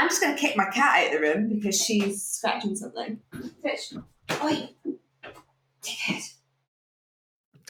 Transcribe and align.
I'm 0.00 0.08
just 0.08 0.22
going 0.22 0.34
to 0.34 0.40
kick 0.40 0.56
my 0.56 0.64
cat 0.64 0.98
out 0.98 1.06
of 1.06 1.12
the 1.12 1.20
room 1.20 1.50
because 1.50 1.78
she's 1.78 2.24
scratching 2.24 2.74
something. 2.74 3.20
Fish. 3.62 3.92
Oi. 4.42 4.70
Take 5.82 6.08
it. 6.08 6.22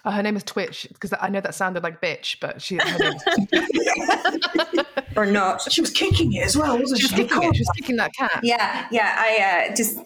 Oh, 0.04 0.12
her 0.12 0.22
name 0.22 0.36
is 0.36 0.44
Twitch 0.44 0.86
because 0.92 1.12
I 1.20 1.28
know 1.28 1.40
that 1.40 1.56
sounded 1.56 1.82
like 1.82 2.00
bitch, 2.00 2.36
but 2.40 2.62
she 2.62 2.76
her 2.76 2.98
name 2.98 3.14
is 3.52 4.84
or 5.16 5.26
not. 5.26 5.70
She 5.72 5.80
was 5.80 5.90
kicking 5.90 6.32
it 6.32 6.44
as 6.44 6.56
well, 6.56 6.78
wasn't 6.78 7.00
she? 7.00 7.08
She 7.08 7.22
was 7.22 7.30
kicking 7.30 7.48
it. 7.48 7.56
She 7.56 7.62
was 7.62 7.70
kicking 7.76 7.96
that 7.96 8.12
cat. 8.14 8.40
Yeah, 8.44 8.86
yeah. 8.92 9.16
I 9.18 9.68
uh, 9.72 9.74
just 9.74 9.98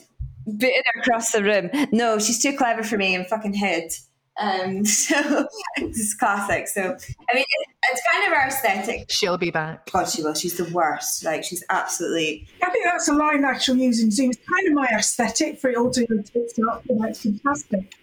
bit 0.56 0.82
her 0.86 1.00
across 1.02 1.30
the 1.30 1.44
room. 1.44 1.70
No, 1.92 2.18
she's 2.18 2.42
too 2.42 2.56
clever 2.56 2.82
for 2.82 2.96
me 2.96 3.14
and 3.14 3.26
fucking 3.26 3.52
hid. 3.52 3.92
Um, 4.40 4.84
so 4.84 5.46
it's 5.76 6.14
classic. 6.14 6.68
So 6.68 6.82
I 6.82 7.34
mean, 7.34 7.44
it, 7.48 7.68
it's 7.90 8.02
kind 8.12 8.26
of 8.26 8.32
our 8.32 8.48
aesthetic. 8.48 9.10
She'll 9.10 9.38
be 9.38 9.50
back. 9.50 9.90
God, 9.90 10.08
she 10.08 10.22
will. 10.22 10.34
She's 10.34 10.56
the 10.56 10.72
worst. 10.72 11.24
Like 11.24 11.44
she's 11.44 11.64
absolutely. 11.70 12.46
I 12.62 12.70
think 12.70 12.84
that's 12.84 13.08
a 13.08 13.14
line 13.14 13.42
that 13.42 13.62
she'll 13.62 13.76
use 13.76 14.02
in 14.02 14.10
Zoom. 14.10 14.30
It's 14.30 14.40
kind 14.48 14.68
of 14.68 14.74
my 14.74 14.88
aesthetic 14.96 15.60
for 15.60 15.70
it 15.70 15.76
all 15.76 15.90
to 15.90 16.06
go 16.06 16.16
tits 16.22 16.58
up. 16.70 16.82
It's 16.88 17.22
fantastic. 17.22 17.94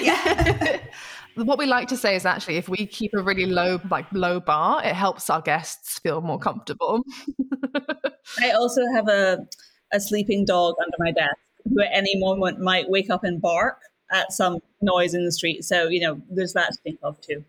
Yeah. 0.00 0.80
what 1.44 1.58
we 1.58 1.66
like 1.66 1.88
to 1.88 1.96
say 1.96 2.16
is 2.16 2.26
actually 2.26 2.56
if 2.56 2.68
we 2.68 2.86
keep 2.86 3.12
a 3.14 3.22
really 3.22 3.46
low 3.46 3.80
like 3.90 4.06
low 4.12 4.40
bar 4.40 4.82
it 4.84 4.94
helps 4.94 5.30
our 5.30 5.40
guests 5.40 5.98
feel 6.00 6.20
more 6.20 6.38
comfortable 6.38 7.02
i 8.40 8.50
also 8.50 8.84
have 8.92 9.06
a, 9.08 9.38
a 9.92 10.00
sleeping 10.00 10.44
dog 10.44 10.74
under 10.82 10.96
my 10.98 11.12
desk 11.12 11.36
who 11.64 11.80
at 11.80 11.90
any 11.92 12.18
moment 12.18 12.58
might 12.58 12.88
wake 12.88 13.10
up 13.10 13.22
and 13.22 13.40
bark 13.40 13.78
at 14.12 14.32
some 14.32 14.58
noise 14.80 15.14
in 15.14 15.24
the 15.24 15.32
street 15.32 15.64
so 15.64 15.88
you 15.88 16.00
know 16.00 16.20
there's 16.30 16.52
that 16.52 16.72
to 16.72 16.78
think 16.82 16.98
of 17.02 17.20
too 17.20 17.44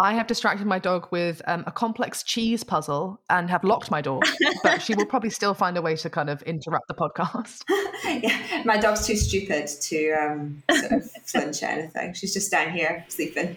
I 0.00 0.14
have 0.14 0.26
distracted 0.26 0.66
my 0.66 0.78
dog 0.78 1.08
with 1.10 1.42
um, 1.46 1.62
a 1.66 1.70
complex 1.70 2.22
cheese 2.22 2.64
puzzle 2.64 3.20
and 3.28 3.50
have 3.50 3.62
locked 3.62 3.90
my 3.90 4.00
door, 4.00 4.22
but 4.62 4.80
she 4.80 4.94
will 4.94 5.04
probably 5.04 5.28
still 5.28 5.52
find 5.52 5.76
a 5.76 5.82
way 5.82 5.94
to 5.96 6.08
kind 6.08 6.30
of 6.30 6.40
interrupt 6.44 6.88
the 6.88 6.94
podcast. 6.94 7.64
yeah, 8.22 8.62
my 8.64 8.78
dog's 8.78 9.06
too 9.06 9.14
stupid 9.14 9.66
to 9.66 10.12
um, 10.12 10.62
sort 10.70 10.92
of 10.92 11.10
flinch 11.26 11.62
at 11.62 11.78
anything. 11.78 12.14
She's 12.14 12.32
just 12.32 12.50
down 12.50 12.70
here 12.70 13.04
sleeping. 13.08 13.56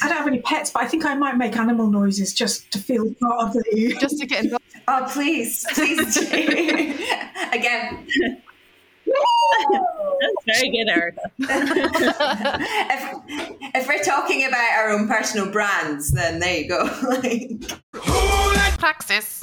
I 0.00 0.08
don't 0.08 0.16
have 0.16 0.26
any 0.26 0.40
pets, 0.40 0.70
but 0.70 0.82
I 0.82 0.86
think 0.86 1.04
I 1.04 1.14
might 1.16 1.36
make 1.36 1.54
animal 1.56 1.90
noises 1.90 2.32
just 2.32 2.70
to 2.72 2.78
feel 2.78 3.12
part 3.20 3.48
of 3.48 3.52
the. 3.52 3.96
Just 4.00 4.18
to 4.20 4.26
get 4.26 4.44
involved. 4.44 4.64
Oh, 4.88 5.06
please, 5.10 5.66
please. 5.74 6.16
Again, 7.52 8.06
that's 10.20 10.58
very 10.58 10.70
good, 10.70 10.88
Erica. 10.88 11.20
if, 11.38 13.20
if 13.74 13.88
we're 13.88 14.02
talking 14.02 14.46
about 14.46 14.72
our 14.72 14.90
own 14.90 15.06
personal 15.08 15.50
brands, 15.50 16.10
then 16.12 16.40
there 16.40 16.56
you 16.58 16.68
go. 16.68 16.86
Praxis. 18.78 19.40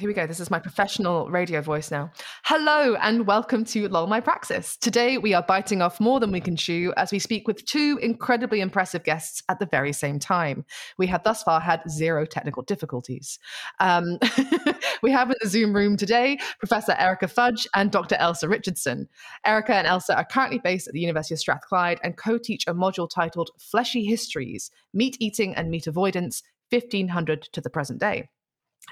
Here 0.00 0.08
we 0.08 0.14
go. 0.14 0.26
This 0.26 0.40
is 0.40 0.50
my 0.50 0.58
professional 0.58 1.28
radio 1.28 1.60
voice 1.60 1.90
now. 1.90 2.10
Hello 2.44 2.94
and 3.02 3.26
welcome 3.26 3.66
to 3.66 3.86
Lol 3.86 4.06
My 4.06 4.18
Praxis. 4.18 4.78
Today 4.78 5.18
we 5.18 5.34
are 5.34 5.42
biting 5.42 5.82
off 5.82 6.00
more 6.00 6.18
than 6.20 6.32
we 6.32 6.40
can 6.40 6.56
chew 6.56 6.94
as 6.96 7.12
we 7.12 7.18
speak 7.18 7.46
with 7.46 7.66
two 7.66 7.98
incredibly 8.00 8.62
impressive 8.62 9.04
guests 9.04 9.42
at 9.50 9.58
the 9.58 9.66
very 9.66 9.92
same 9.92 10.18
time. 10.18 10.64
We 10.96 11.06
have 11.08 11.22
thus 11.22 11.42
far 11.42 11.60
had 11.60 11.82
zero 11.86 12.24
technical 12.24 12.62
difficulties. 12.62 13.38
Um, 13.78 14.18
we 15.02 15.10
have 15.10 15.28
in 15.28 15.36
the 15.42 15.50
Zoom 15.50 15.76
room 15.76 15.98
today 15.98 16.38
Professor 16.58 16.92
Erica 16.98 17.28
Fudge 17.28 17.68
and 17.74 17.90
Dr. 17.90 18.14
Elsa 18.14 18.48
Richardson. 18.48 19.06
Erica 19.44 19.74
and 19.74 19.86
Elsa 19.86 20.16
are 20.16 20.24
currently 20.24 20.60
based 20.60 20.88
at 20.88 20.94
the 20.94 21.00
University 21.00 21.34
of 21.34 21.40
Strathclyde 21.40 22.00
and 22.02 22.16
co 22.16 22.38
teach 22.38 22.64
a 22.66 22.72
module 22.72 23.06
titled 23.06 23.50
Fleshy 23.58 24.06
Histories 24.06 24.70
Meat 24.94 25.18
Eating 25.20 25.54
and 25.56 25.70
Meat 25.70 25.86
Avoidance, 25.86 26.42
1500 26.70 27.42
to 27.52 27.60
the 27.60 27.68
present 27.68 28.00
day. 28.00 28.30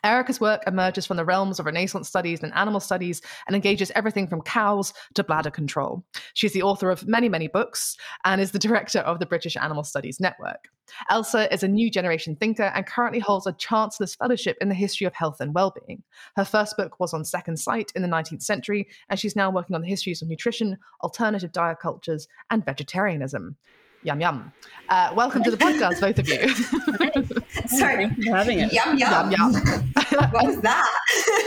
Erica's 0.04 0.40
work 0.40 0.62
emerges 0.66 1.06
from 1.06 1.16
the 1.16 1.24
realms 1.24 1.58
of 1.58 1.66
Renaissance 1.66 2.08
studies 2.08 2.42
and 2.42 2.54
animal 2.54 2.80
studies 2.80 3.20
and 3.46 3.56
engages 3.56 3.90
everything 3.94 4.26
from 4.26 4.42
cows 4.42 4.92
to 5.14 5.24
bladder 5.24 5.50
control. 5.50 6.04
She's 6.34 6.52
the 6.52 6.62
author 6.62 6.90
of 6.90 7.06
many, 7.06 7.28
many 7.28 7.48
books 7.48 7.96
and 8.24 8.40
is 8.40 8.52
the 8.52 8.58
director 8.58 9.00
of 9.00 9.18
the 9.18 9.26
British 9.26 9.56
Animal 9.56 9.84
Studies 9.84 10.20
Network. 10.20 10.68
Elsa 11.10 11.52
is 11.52 11.62
a 11.62 11.68
new 11.68 11.90
generation 11.90 12.36
thinker 12.36 12.72
and 12.74 12.86
currently 12.86 13.18
holds 13.18 13.46
a 13.46 13.52
Chancellor's 13.52 14.14
Fellowship 14.14 14.56
in 14.60 14.68
the 14.68 14.74
History 14.74 15.06
of 15.06 15.14
Health 15.14 15.40
and 15.40 15.54
Wellbeing. 15.54 16.02
Her 16.36 16.44
first 16.44 16.76
book 16.76 16.98
was 16.98 17.12
on 17.12 17.24
Second 17.24 17.58
Sight 17.58 17.92
in 17.94 18.02
the 18.02 18.08
19th 18.08 18.42
century, 18.42 18.88
and 19.08 19.18
she's 19.18 19.36
now 19.36 19.50
working 19.50 19.74
on 19.74 19.82
the 19.82 19.88
histories 19.88 20.22
of 20.22 20.28
nutrition, 20.28 20.78
alternative 21.02 21.52
diet 21.52 21.78
cultures, 21.80 22.28
and 22.50 22.64
vegetarianism. 22.64 23.56
Yum 24.02 24.20
yum. 24.20 24.52
Uh, 24.88 25.12
welcome 25.14 25.42
to 25.42 25.50
the 25.50 25.56
podcast, 25.56 26.00
both 26.00 26.18
of 26.18 26.28
you. 26.28 26.48
Sorry, 27.68 28.06
Thank 28.06 28.18
you 28.18 28.30
for 28.30 28.36
having 28.36 28.60
it. 28.60 28.72
Yum 28.72 28.96
yum. 28.96 29.30
yum 29.30 29.52
yum. 29.52 29.92
What 30.32 30.46
was 30.46 30.60
that? 30.62 30.88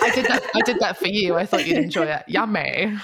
I 0.03 0.11
did 0.13 0.25
that. 0.25 0.43
I 0.53 0.61
did 0.61 0.79
that 0.79 0.97
for 0.97 1.07
you. 1.07 1.35
I 1.35 1.45
thought 1.45 1.65
you'd 1.65 1.77
enjoy 1.77 2.05
it. 2.05 2.23
Yummy. 2.27 2.97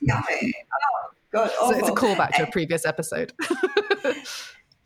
Yummy. 0.00 0.54
Oh 0.72 1.10
God. 1.32 1.50
So 1.58 1.70
it's 1.70 1.88
a 1.88 1.92
callback 1.92 2.30
to 2.36 2.44
a 2.44 2.50
previous 2.50 2.86
episode. 2.86 3.32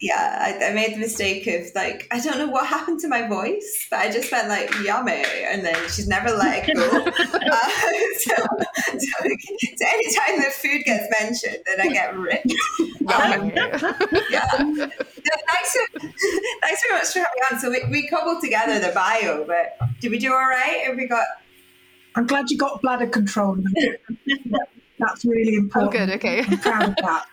yeah, 0.00 0.38
I, 0.60 0.66
I 0.66 0.74
made 0.74 0.94
the 0.94 0.98
mistake 0.98 1.46
of 1.46 1.66
like 1.74 2.06
I 2.10 2.20
don't 2.20 2.36
know 2.38 2.48
what 2.48 2.66
happened 2.66 3.00
to 3.00 3.08
my 3.08 3.26
voice, 3.26 3.86
but 3.90 4.00
I 4.00 4.10
just 4.10 4.30
went 4.30 4.48
like 4.48 4.70
yummy, 4.84 5.22
and 5.44 5.64
then 5.64 5.74
she's 5.88 6.06
never 6.06 6.30
let 6.30 6.68
it 6.68 6.74
go. 6.76 6.82
uh, 6.82 7.10
so, 8.18 8.34
so, 8.98 9.28
so 9.76 9.86
anytime 9.94 10.38
that 10.40 10.52
food 10.52 10.82
gets 10.84 11.06
mentioned, 11.20 11.58
then 11.66 11.80
I 11.80 11.92
get 11.92 12.16
ripped. 12.16 12.52
Um, 13.06 13.52
yeah. 13.54 14.44
No, 14.58 14.88
thanks, 14.88 15.72
so, 15.72 15.80
thanks 16.00 16.82
very 16.82 16.94
much 16.98 17.12
for 17.12 17.20
having 17.20 17.36
me 17.36 17.42
on. 17.52 17.60
So 17.60 17.70
we, 17.70 17.80
we 17.88 18.08
cobbled 18.08 18.42
together 18.42 18.80
the 18.80 18.92
bio, 18.92 19.44
but 19.46 19.78
did 20.00 20.10
we 20.10 20.18
do 20.18 20.32
all 20.32 20.40
right? 20.40 20.82
Have 20.86 20.96
we 20.96 21.06
got? 21.06 21.24
I'm 22.16 22.26
glad 22.26 22.50
you 22.50 22.58
got 22.58 22.82
bladder 22.82 23.06
control. 23.06 23.58
That's 24.98 25.24
really 25.24 25.54
Oh, 25.54 25.60
important. 25.60 25.92
good. 25.92 26.10
Okay. 26.16 26.40
I'm 26.48 26.58
proud 26.58 26.88
of 26.88 26.96
that. 26.96 27.26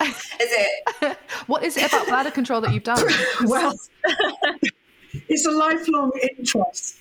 Is 0.00 0.16
it? 0.40 1.18
what 1.46 1.62
is 1.62 1.76
it 1.76 1.86
about 1.86 2.06
bladder 2.06 2.30
control 2.30 2.60
that 2.62 2.72
you've 2.72 2.84
done? 2.84 3.04
well, 3.44 3.78
it's 5.28 5.46
a 5.46 5.50
lifelong 5.50 6.10
interest. 6.38 6.98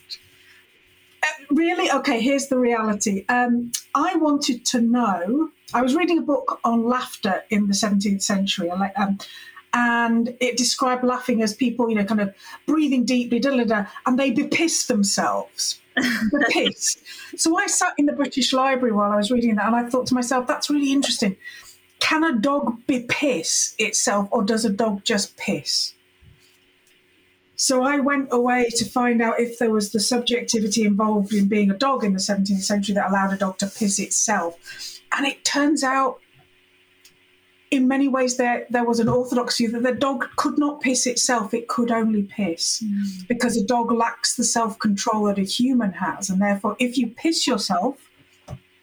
Uh, 1.24 1.28
really? 1.52 1.90
Okay, 1.90 2.20
here's 2.20 2.48
the 2.48 2.58
reality. 2.58 3.26
Um, 3.30 3.72
I 3.96 4.16
wanted 4.18 4.66
to 4.68 4.82
know. 4.82 5.50
I 5.74 5.82
was 5.82 5.96
reading 5.96 6.18
a 6.18 6.22
book 6.22 6.60
on 6.66 6.84
laughter 6.84 7.44
in 7.50 7.68
the 7.68 7.74
17th 7.74 8.22
century, 8.22 8.70
um, 8.70 9.18
and 9.74 10.36
it 10.42 10.58
described 10.58 11.04
laughing 11.06 11.42
as 11.42 11.54
people, 11.54 11.90
you 11.90 11.96
know, 11.96 12.04
kind 12.04 12.20
of 12.20 12.34
breathing 12.66 13.06
deeply, 13.06 13.40
da 13.40 13.56
da 13.56 13.64
da, 13.64 13.86
and 14.06 14.20
they 14.20 14.32
bepiss 14.32 14.88
themselves. 14.88 15.80
bepiss. 15.98 16.98
So 17.38 17.58
I 17.58 17.68
sat 17.68 17.94
in 17.98 18.08
the 18.08 18.14
British 18.14 18.52
Library 18.52 18.92
while 18.92 19.12
I 19.12 19.16
was 19.16 19.32
reading 19.32 19.56
that, 19.56 19.68
and 19.68 19.76
I 19.76 19.90
thought 19.90 20.08
to 20.08 20.16
myself, 20.16 20.48
that's 20.48 20.70
really 20.70 20.92
interesting. 20.92 21.38
Can 22.00 22.24
a 22.24 22.38
dog 22.38 22.86
be 22.88 23.02
piss 23.02 23.76
itself, 23.78 24.30
or 24.32 24.44
does 24.44 24.66
a 24.66 24.70
dog 24.70 25.04
just 25.04 25.38
piss? 25.38 25.94
So 27.60 27.84
I 27.84 28.00
went 28.00 28.30
away 28.32 28.70
to 28.78 28.86
find 28.86 29.22
out 29.22 29.38
if 29.38 29.60
there 29.60 29.70
was 29.70 29.92
the 29.92 30.00
subjectivity 30.00 30.86
involved 30.86 31.34
in 31.34 31.50
being 31.50 31.70
a 31.70 31.78
dog 31.78 32.06
in 32.06 32.14
the 32.14 32.20
17th 32.20 32.64
century 32.64 32.96
that 32.96 33.10
allowed 33.10 33.34
a 33.34 33.38
dog 33.38 33.58
to 33.58 33.68
piss 33.68 34.00
itself. 34.00 34.56
And 35.12 35.28
it 35.28 35.44
turns 35.44 35.84
out, 35.84 36.22
in 37.70 37.86
many 37.86 38.08
ways, 38.08 38.38
there, 38.38 38.66
there 38.70 38.86
was 38.86 39.02
an 39.02 39.10
orthodoxy 39.10 39.68
that 39.68 39.84
the 39.84 39.92
dog 39.92 40.30
could 40.38 40.58
not 40.58 40.80
piss 40.80 41.06
itself, 41.06 41.54
it 41.54 41.68
could 41.68 41.92
only 41.92 42.24
piss. 42.24 42.82
Mm. 42.82 43.28
Because 43.28 43.58
a 43.58 43.66
dog 43.66 43.92
lacks 43.92 44.38
the 44.38 44.46
self 44.46 44.80
control 44.80 45.26
that 45.26 45.38
a 45.38 45.44
human 45.44 45.92
has. 45.92 46.30
And 46.30 46.42
therefore, 46.42 46.78
if 46.80 46.98
you 46.98 47.08
piss 47.08 47.46
yourself, 47.46 48.10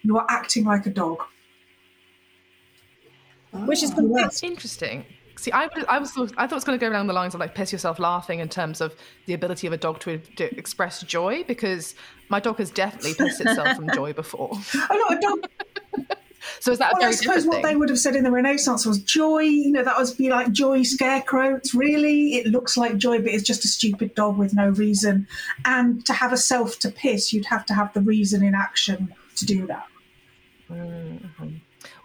you 0.03 0.19
are 0.19 0.27
acting 0.29 0.67
like 0.67 0.85
a 0.85 0.91
dog. 0.91 1.23
Which 3.65 3.83
is 3.83 3.93
oh, 3.97 4.13
That's 4.15 4.43
interesting. 4.43 5.05
See, 5.39 5.53
I, 5.53 5.69
I 5.89 5.99
was 5.99 6.11
thought- 6.13 6.33
I 6.37 6.47
thought 6.47 6.53
it 6.53 6.55
was 6.57 6.65
going 6.65 6.79
to 6.79 6.85
go 6.85 6.91
along 6.91 7.07
the 7.07 7.13
lines 7.13 7.35
of 7.35 7.41
like 7.41 7.55
piss 7.55 7.73
yourself 7.73 7.99
laughing 7.99 8.41
in 8.41 8.49
terms 8.49 8.81
of 8.81 8.95
the 9.27 9.35
ability 9.35 9.67
of 9.67 9.73
a 9.73 9.77
dog 9.77 10.01
to, 10.01 10.19
to 10.19 10.57
express 10.57 11.03
joy 11.03 11.45
because 11.45 11.95
my 12.29 12.41
dog 12.41 12.59
has 12.59 12.71
definitely 12.71 13.15
pissed 13.15 13.41
itself 13.41 13.77
from 13.77 13.91
joy 13.91 14.13
before. 14.13 14.51
Oh, 14.53 15.07
no, 15.11 15.17
a 15.17 15.21
dog 15.21 15.49
So 16.61 16.73
is 16.73 16.79
that 16.79 16.93
a 16.93 16.97
Well, 16.99 17.09
I 17.09 17.11
suppose 17.13 17.45
different 17.45 17.65
what 17.65 17.69
they 17.69 17.77
would 17.77 17.89
have 17.89 17.99
said 17.99 18.17
in 18.17 18.25
the 18.25 18.31
Renaissance 18.31 18.87
was 18.87 18.99
joy. 18.99 19.41
You 19.41 19.73
know, 19.73 19.85
that 19.85 19.99
was 19.99 20.15
be 20.15 20.31
like 20.31 20.53
joy 20.53 20.83
scarecrow. 20.83 21.57
It's 21.57 21.75
really, 21.75 22.37
it 22.37 22.47
looks 22.47 22.77
like 22.77 22.97
joy, 22.97 23.19
but 23.19 23.29
it's 23.29 23.43
just 23.43 23.65
a 23.65 23.69
stupid 23.69 24.15
dog 24.15 24.39
with 24.39 24.55
no 24.55 24.71
reason. 24.71 25.27
And 25.65 26.05
to 26.07 26.13
have 26.13 26.33
a 26.33 26.37
self 26.37 26.79
to 26.81 26.91
piss, 26.91 27.33
you'd 27.33 27.47
have 27.47 27.67
to 27.67 27.75
have 27.75 27.93
the 27.93 28.01
reason 28.01 28.43
in 28.45 28.55
action 28.55 29.13
to 29.37 29.45
do 29.47 29.67
that. 29.67 29.87
Mm-hmm. 30.71 31.57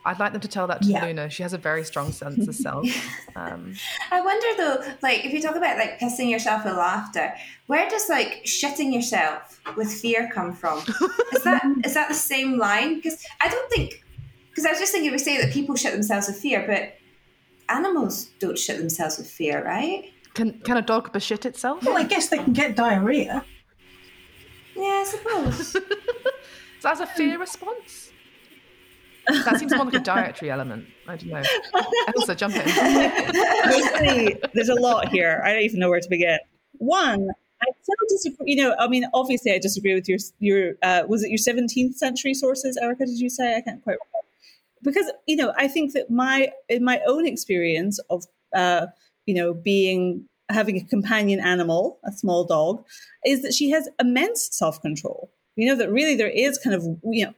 I'd 0.04 0.20
like 0.20 0.32
them 0.32 0.42
to 0.42 0.48
tell 0.48 0.66
that 0.68 0.82
to 0.82 0.88
Yeah. 0.88 1.06
Luna. 1.06 1.30
She 1.30 1.44
has 1.44 1.54
a 1.54 1.58
very 1.58 1.84
strong 1.84 2.12
sense 2.12 2.48
of 2.48 2.56
self. 2.56 2.86
Um, 3.34 3.76
I 4.12 4.20
wonder 4.20 4.48
though, 4.58 4.94
like 5.02 5.24
if 5.26 5.32
you 5.32 5.42
talk 5.42 5.56
about 5.56 5.78
like 5.78 6.00
pissing 6.00 6.30
yourself 6.30 6.66
with 6.66 6.74
laughter, 6.76 7.34
where 7.68 7.90
does 7.90 8.10
like 8.10 8.44
shitting 8.44 8.94
yourself 8.94 9.62
with 9.78 9.90
fear 9.92 10.30
come 10.34 10.52
from? 10.54 10.80
Is 11.34 11.44
that 11.44 11.64
is 11.86 11.94
that 11.94 12.10
the 12.10 12.14
same 12.14 12.58
line? 12.58 12.96
Because 12.96 13.26
I 13.40 13.48
don't 13.48 13.72
think. 13.72 14.04
Because 14.50 14.66
I 14.66 14.72
was 14.72 14.80
just 14.80 14.92
thinking 14.92 15.12
we 15.14 15.18
say 15.18 15.42
that 15.42 15.54
people 15.54 15.76
shit 15.78 15.94
themselves 15.94 16.28
with 16.28 16.36
fear, 16.40 16.66
but 16.68 16.96
animals 17.74 18.32
don't 18.40 18.60
shit 18.60 18.78
themselves 18.80 19.18
with 19.18 19.30
fear, 19.32 19.64
right? 19.64 20.12
can 20.34 20.60
can 20.62 20.76
a 20.76 20.82
dog 20.82 21.14
beshit 21.14 21.46
itself? 21.46 21.84
Well, 21.86 21.96
I 21.98 22.04
guess 22.04 22.28
they 22.28 22.38
can 22.38 22.52
get 22.52 22.76
diarrhea. 22.76 23.46
Yeah, 24.76 24.84
I 24.84 25.06
suppose. 25.08 25.78
So 26.82 26.88
that's 26.88 27.00
a 27.00 27.06
fear 27.06 27.38
response. 27.38 28.10
That 29.28 29.58
seems 29.58 29.76
more 29.76 29.86
like 29.86 29.94
a 29.94 30.00
dietary 30.00 30.52
element. 30.52 30.86
I 31.08 31.16
don't 31.16 31.30
know. 31.30 31.44
Elsa, 32.16 32.36
jump 32.36 32.56
in. 32.56 32.64
Basically, 33.66 34.42
there's 34.54 34.70
a 34.70 34.76
lot 34.76 35.10
here. 35.10 35.42
I 35.46 35.54
don't 35.54 35.64
even 35.64 35.80
know 35.80 35.90
where 35.90 36.00
to 36.00 36.10
begin. 36.10 36.40
One, 36.74 37.30
I 37.62 37.66
still 37.82 37.96
disagree. 38.10 38.52
You 38.52 38.64
know, 38.64 38.76
I 38.80 38.88
mean, 38.88 39.06
obviously, 39.14 39.52
I 39.54 39.60
disagree 39.60 39.94
with 39.94 40.10
your 40.10 40.18
your. 40.40 40.74
Uh, 40.82 41.04
was 41.08 41.24
it 41.24 41.30
your 41.30 41.38
17th 41.38 41.96
century 41.96 42.34
sources, 42.34 42.78
Erica? 42.82 43.06
Did 43.06 43.20
you 43.20 43.30
say? 43.30 43.56
I 43.56 43.62
can't 43.62 43.84
quite 43.84 43.98
remember. 43.98 44.28
Because 44.84 45.12
you 45.28 45.36
know, 45.36 45.54
I 45.56 45.68
think 45.68 45.94
that 45.94 46.10
my 46.10 46.52
in 46.70 46.84
my 46.84 47.02
own 47.08 47.28
experience 47.28 48.00
of 48.10 48.26
uh, 48.56 48.88
you 49.26 49.36
know 49.36 49.54
being 49.54 50.28
having 50.50 50.78
a 50.78 50.84
companion 50.84 51.40
animal, 51.40 52.00
a 52.04 52.12
small 52.12 52.46
dog, 52.46 52.84
is 53.26 53.42
that 53.44 53.54
she 53.54 53.70
has 53.70 53.88
immense 54.00 54.50
self 54.52 54.82
control. 54.82 55.32
You 55.56 55.68
know 55.68 55.76
that 55.76 55.92
really 55.92 56.16
there 56.16 56.30
is 56.30 56.58
kind 56.58 56.76
of 56.76 56.84
you 57.04 57.26
know, 57.26 57.34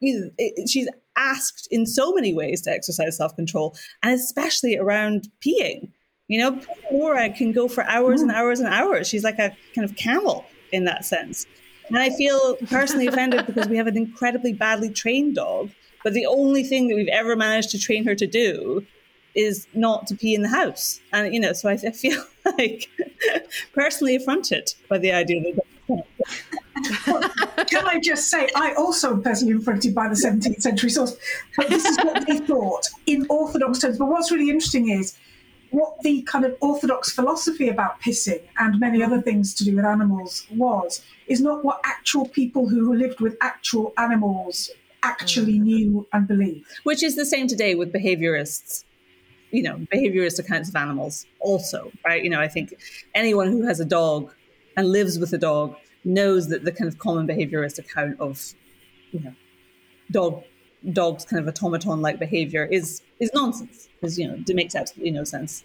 you 0.00 0.30
know 0.38 0.66
she's 0.66 0.88
asked 1.16 1.68
in 1.70 1.86
so 1.86 2.12
many 2.12 2.34
ways 2.34 2.62
to 2.62 2.70
exercise 2.70 3.16
self 3.16 3.34
control, 3.36 3.74
and 4.02 4.12
especially 4.14 4.76
around 4.76 5.28
peeing. 5.44 5.90
You 6.28 6.40
know, 6.40 6.60
Laura 6.90 7.30
can 7.30 7.52
go 7.52 7.68
for 7.68 7.84
hours 7.84 8.20
and 8.20 8.30
mm. 8.30 8.34
hours 8.34 8.60
and 8.60 8.68
hours. 8.68 9.06
She's 9.06 9.22
like 9.24 9.38
a 9.38 9.56
kind 9.74 9.88
of 9.88 9.96
camel 9.96 10.44
in 10.72 10.84
that 10.84 11.04
sense. 11.04 11.46
And 11.88 11.98
I 11.98 12.10
feel 12.10 12.56
personally 12.68 13.06
offended 13.06 13.46
because 13.46 13.68
we 13.68 13.76
have 13.76 13.86
an 13.86 13.96
incredibly 13.96 14.52
badly 14.52 14.90
trained 14.90 15.36
dog, 15.36 15.70
but 16.02 16.14
the 16.14 16.26
only 16.26 16.64
thing 16.64 16.88
that 16.88 16.96
we've 16.96 17.08
ever 17.08 17.36
managed 17.36 17.70
to 17.70 17.78
train 17.78 18.04
her 18.06 18.16
to 18.16 18.26
do 18.26 18.84
is 19.36 19.68
not 19.74 20.06
to 20.08 20.16
pee 20.16 20.34
in 20.34 20.42
the 20.42 20.48
house. 20.48 21.00
And, 21.12 21.32
you 21.32 21.38
know, 21.38 21.52
so 21.52 21.68
I, 21.68 21.74
I 21.74 21.90
feel 21.92 22.20
like 22.58 22.88
personally 23.72 24.16
affronted 24.16 24.74
by 24.88 24.98
the 24.98 25.12
idea 25.12 25.54
that. 25.88 26.04
Can 26.84 27.86
I 27.86 27.98
just 28.02 28.28
say, 28.28 28.48
I 28.54 28.74
also 28.74 29.12
am 29.12 29.22
personally 29.22 29.56
affronted 29.56 29.94
by 29.94 30.08
the 30.08 30.14
17th 30.14 30.60
century 30.60 30.90
source, 30.90 31.16
but 31.56 31.68
this 31.68 31.84
is 31.84 31.96
what 31.98 32.26
they 32.26 32.38
thought 32.38 32.86
in 33.06 33.26
orthodox 33.28 33.80
terms. 33.80 33.98
But 33.98 34.06
what's 34.06 34.30
really 34.30 34.50
interesting 34.50 34.90
is 34.90 35.16
what 35.70 35.98
the 36.02 36.22
kind 36.22 36.44
of 36.44 36.56
orthodox 36.60 37.12
philosophy 37.12 37.68
about 37.68 38.00
pissing 38.00 38.40
and 38.58 38.78
many 38.78 39.02
other 39.02 39.20
things 39.20 39.54
to 39.54 39.64
do 39.64 39.76
with 39.76 39.84
animals 39.84 40.46
was, 40.50 41.02
is 41.26 41.40
not 41.40 41.64
what 41.64 41.80
actual 41.84 42.28
people 42.28 42.68
who 42.68 42.94
lived 42.94 43.20
with 43.20 43.36
actual 43.40 43.92
animals 43.98 44.70
actually 45.02 45.58
mm. 45.58 45.62
knew 45.62 46.06
and 46.12 46.28
believed. 46.28 46.66
Which 46.84 47.02
is 47.02 47.16
the 47.16 47.26
same 47.26 47.46
today 47.46 47.74
with 47.74 47.92
behaviorists. 47.92 48.84
You 49.50 49.62
know, 49.62 49.86
behaviorist 49.92 50.38
accounts 50.38 50.68
of 50.68 50.76
animals 50.76 51.24
also, 51.40 51.90
right? 52.04 52.22
You 52.22 52.30
know, 52.30 52.40
I 52.40 52.48
think 52.48 52.74
anyone 53.14 53.48
who 53.48 53.62
has 53.66 53.80
a 53.80 53.84
dog 53.84 54.32
and 54.76 54.88
lives 54.88 55.18
with 55.18 55.32
a 55.32 55.38
dog 55.38 55.76
knows 56.06 56.48
that 56.48 56.64
the 56.64 56.72
kind 56.72 56.88
of 56.88 56.98
common 56.98 57.26
behaviorist 57.26 57.78
account 57.78 58.18
of, 58.20 58.54
you 59.10 59.20
know, 59.20 59.34
dog 60.10 60.42
dog's 60.92 61.24
kind 61.24 61.40
of 61.40 61.48
automaton 61.48 62.00
like 62.00 62.18
behavior 62.18 62.64
is 62.64 63.02
is 63.18 63.30
nonsense 63.34 63.88
because 63.94 64.18
you 64.18 64.28
know 64.28 64.34
it 64.34 64.54
makes 64.54 64.74
absolutely 64.74 65.10
no 65.10 65.24
sense. 65.24 65.64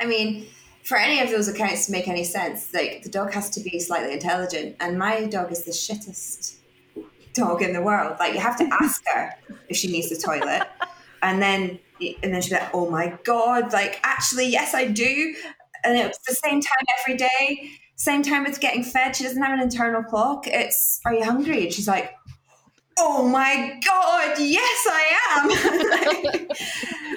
I 0.00 0.06
mean, 0.06 0.46
for 0.82 0.96
any 0.96 1.20
of 1.20 1.30
those 1.30 1.48
accounts 1.48 1.86
to 1.86 1.92
make 1.92 2.08
any 2.08 2.24
sense, 2.24 2.72
like 2.72 3.02
the 3.02 3.10
dog 3.10 3.32
has 3.34 3.50
to 3.50 3.60
be 3.60 3.78
slightly 3.78 4.12
intelligent, 4.12 4.76
and 4.80 4.98
my 4.98 5.26
dog 5.26 5.52
is 5.52 5.64
the 5.64 5.70
shittest 5.70 6.56
dog 7.34 7.62
in 7.62 7.72
the 7.72 7.82
world. 7.82 8.16
Like 8.18 8.34
you 8.34 8.40
have 8.40 8.56
to 8.58 8.68
ask 8.80 9.02
her 9.14 9.34
if 9.68 9.76
she 9.76 9.92
needs 9.92 10.08
the 10.08 10.16
toilet, 10.16 10.66
and 11.22 11.42
then 11.42 11.78
and 12.22 12.32
then 12.34 12.40
she'll 12.40 12.58
be 12.58 12.64
like, 12.64 12.74
"Oh 12.74 12.90
my 12.90 13.18
god!" 13.24 13.72
Like 13.72 14.00
actually, 14.02 14.46
yes, 14.46 14.74
I 14.74 14.86
do, 14.86 15.34
and 15.84 15.98
it's 15.98 16.18
the 16.26 16.34
same 16.34 16.60
time 16.60 16.86
every 17.00 17.16
day. 17.16 17.70
Same 18.02 18.22
time 18.22 18.46
it's 18.46 18.58
getting 18.58 18.82
fed. 18.82 19.14
She 19.14 19.22
doesn't 19.22 19.40
have 19.40 19.52
an 19.56 19.60
internal 19.62 20.02
clock. 20.02 20.46
It's, 20.48 20.98
"Are 21.06 21.14
you 21.14 21.24
hungry?" 21.24 21.64
And 21.64 21.72
she's 21.72 21.86
like, 21.86 22.10
"Oh 22.98 23.28
my 23.28 23.78
god, 23.86 24.38
yes, 24.40 24.86
I 24.90 25.04
am." 25.34 25.48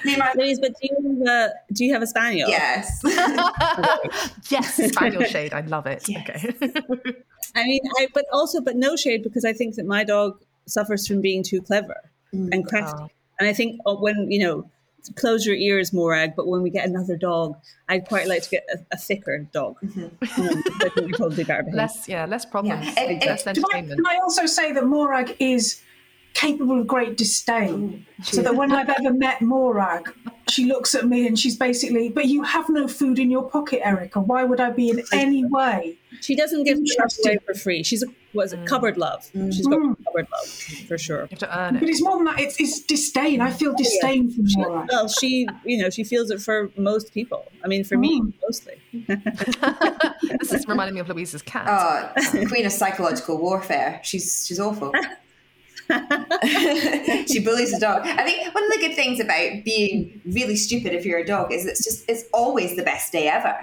Me 0.05 0.13
and 0.13 0.19
my 0.19 0.31
Louise, 0.37 0.59
but 0.59 0.73
do 0.79 0.87
you 0.87 0.95
have 1.17 1.27
a, 1.27 1.53
do 1.73 1.85
you 1.85 1.93
have 1.93 2.03
a 2.03 2.07
spaniel? 2.07 2.47
yes. 2.49 3.01
yes, 4.49 4.75
spaniel 4.93 5.23
shade. 5.23 5.53
I 5.53 5.61
love 5.61 5.87
it. 5.87 6.07
Yes. 6.07 6.29
Okay. 6.29 6.53
I 7.55 7.63
mean, 7.63 7.81
I 7.97 8.07
but 8.13 8.25
also 8.31 8.61
but 8.61 8.75
no 8.75 8.95
shade 8.95 9.23
because 9.23 9.43
I 9.45 9.53
think 9.53 9.75
that 9.75 9.85
my 9.87 10.03
dog 10.03 10.39
suffers 10.67 11.07
from 11.07 11.19
being 11.21 11.41
too 11.41 11.61
clever 11.61 11.97
and 12.31 12.65
crafty, 12.67 13.01
Oh. 13.05 13.09
and 13.39 13.49
I 13.49 13.53
think 13.53 13.79
uh, 13.87 13.95
when 13.95 14.29
you 14.29 14.39
know. 14.39 14.69
Close 15.15 15.45
your 15.45 15.55
ears, 15.55 15.93
Morag. 15.93 16.33
But 16.35 16.47
when 16.47 16.61
we 16.61 16.69
get 16.69 16.87
another 16.87 17.15
dog, 17.17 17.55
I'd 17.89 18.07
quite 18.07 18.27
like 18.27 18.43
to 18.43 18.49
get 18.49 18.65
a, 18.73 18.77
a 18.93 18.97
thicker 18.97 19.47
dog. 19.51 19.77
Um, 19.83 20.11
I 20.21 20.89
think 20.89 20.95
we 21.07 21.11
probably 21.13 21.43
better 21.43 21.63
behave. 21.63 21.75
less, 21.77 22.07
yeah, 22.07 22.25
less 22.25 22.45
problems. 22.45 22.85
Yeah. 22.85 22.93
And- 22.97 23.11
and- 23.11 23.25
less 23.25 23.43
Can 23.43 23.63
I, 23.73 23.81
can 23.81 24.05
I 24.05 24.17
also 24.23 24.45
say 24.45 24.71
that 24.73 24.85
Morag 24.85 25.35
is 25.39 25.81
capable 26.33 26.79
of 26.81 26.87
great 26.87 27.17
disdain? 27.17 28.05
So 28.23 28.41
that 28.41 28.55
when 28.55 28.71
I've 28.71 28.89
ever 28.89 29.13
met 29.13 29.41
Morag, 29.41 30.13
she 30.49 30.65
looks 30.65 30.93
at 30.95 31.07
me 31.07 31.27
and 31.27 31.37
she's 31.39 31.55
basically, 31.57 32.09
but 32.09 32.25
you 32.25 32.43
have 32.43 32.67
no 32.69 32.87
food 32.87 33.19
in 33.19 33.29
your 33.31 33.49
pocket, 33.49 33.85
Erica. 33.85 34.19
Why 34.21 34.43
would 34.43 34.59
I 34.59 34.69
be 34.71 34.89
in 34.89 35.01
any 35.11 35.45
way? 35.45 35.97
She 36.21 36.35
doesn't 36.35 36.63
give 36.63 36.77
stuff 36.85 37.13
away 37.25 37.37
for 37.45 37.53
free. 37.53 37.83
She's 37.83 38.03
a 38.03 38.07
was 38.33 38.51
a 38.51 38.57
cupboard 38.65 38.97
love. 38.97 39.29
She's 39.33 39.65
got 39.65 39.79
Mm. 39.79 39.95
cupboard 40.03 40.27
love 40.29 40.47
for 40.89 40.97
sure. 40.97 41.21
You 41.21 41.27
have 41.31 41.39
to 41.39 41.57
earn 41.59 41.79
But 41.79 41.87
it's 41.87 42.01
more 42.03 42.17
than 42.17 42.25
that. 42.25 42.39
It's, 42.39 42.59
it's 42.59 42.81
disdain. 42.81 43.39
I 43.39 43.49
feel 43.49 43.73
disdain 43.73 44.29
from 44.29 44.43
Morag. 44.57 44.89
Well, 44.91 45.07
she 45.07 45.47
you 45.63 45.77
know 45.81 45.89
she 45.89 46.03
feels 46.03 46.29
it 46.31 46.41
for 46.41 46.69
most 46.77 47.13
people. 47.13 47.49
I 47.63 47.67
mean, 47.67 47.83
for 47.85 47.97
me 47.97 48.21
Mm. 48.21 48.33
mostly. 48.43 48.75
this 50.39 50.51
is 50.53 50.67
reminding 50.67 50.95
me 50.95 50.99
of 51.01 51.07
Louise's 51.09 51.41
cat. 51.41 51.65
Oh, 51.67 52.45
queen 52.47 52.65
of 52.65 52.71
psychological 52.71 53.37
warfare. 53.37 53.99
She's 54.03 54.45
she's 54.47 54.59
awful. 54.59 54.93
she 57.27 57.39
bullies 57.39 57.71
the 57.71 57.77
dog. 57.79 58.01
I 58.05 58.23
think 58.23 58.53
one 58.53 58.63
of 58.63 58.71
the 58.71 58.79
good 58.79 58.95
things 58.95 59.19
about 59.19 59.63
being 59.63 60.21
really 60.25 60.55
stupid 60.55 60.93
if 60.93 61.05
you're 61.05 61.19
a 61.19 61.25
dog 61.25 61.51
is 61.51 61.65
it's 61.65 61.83
just 61.83 62.09
it's 62.09 62.23
always 62.33 62.75
the 62.75 62.83
best 62.83 63.11
day 63.11 63.27
ever. 63.27 63.55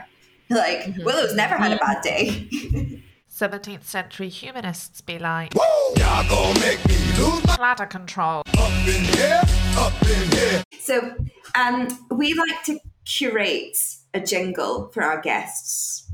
Like 0.50 0.96
Willow's 0.98 1.34
never 1.34 1.56
had 1.56 1.72
a 1.72 1.76
bad 1.76 2.02
day. 2.02 3.02
17th 3.30 3.84
century 3.84 4.28
humanists 4.28 5.00
be 5.00 5.18
like, 5.18 5.54
Y'all 5.54 6.28
gonna 6.28 6.60
make 6.60 6.86
me 6.86 6.96
lose 7.18 7.44
my 7.46 7.56
bladder 7.56 7.86
control. 7.86 8.42
up 8.58 8.86
in 8.86 9.04
here, 9.04 9.40
up 9.76 10.02
in 10.02 10.30
here. 10.30 10.62
So 10.78 11.14
um, 11.54 11.88
we 12.10 12.34
like 12.34 12.62
to 12.64 12.78
curate 13.04 13.78
a 14.14 14.20
jingle 14.20 14.90
for 14.92 15.02
our 15.02 15.20
guests 15.20 16.10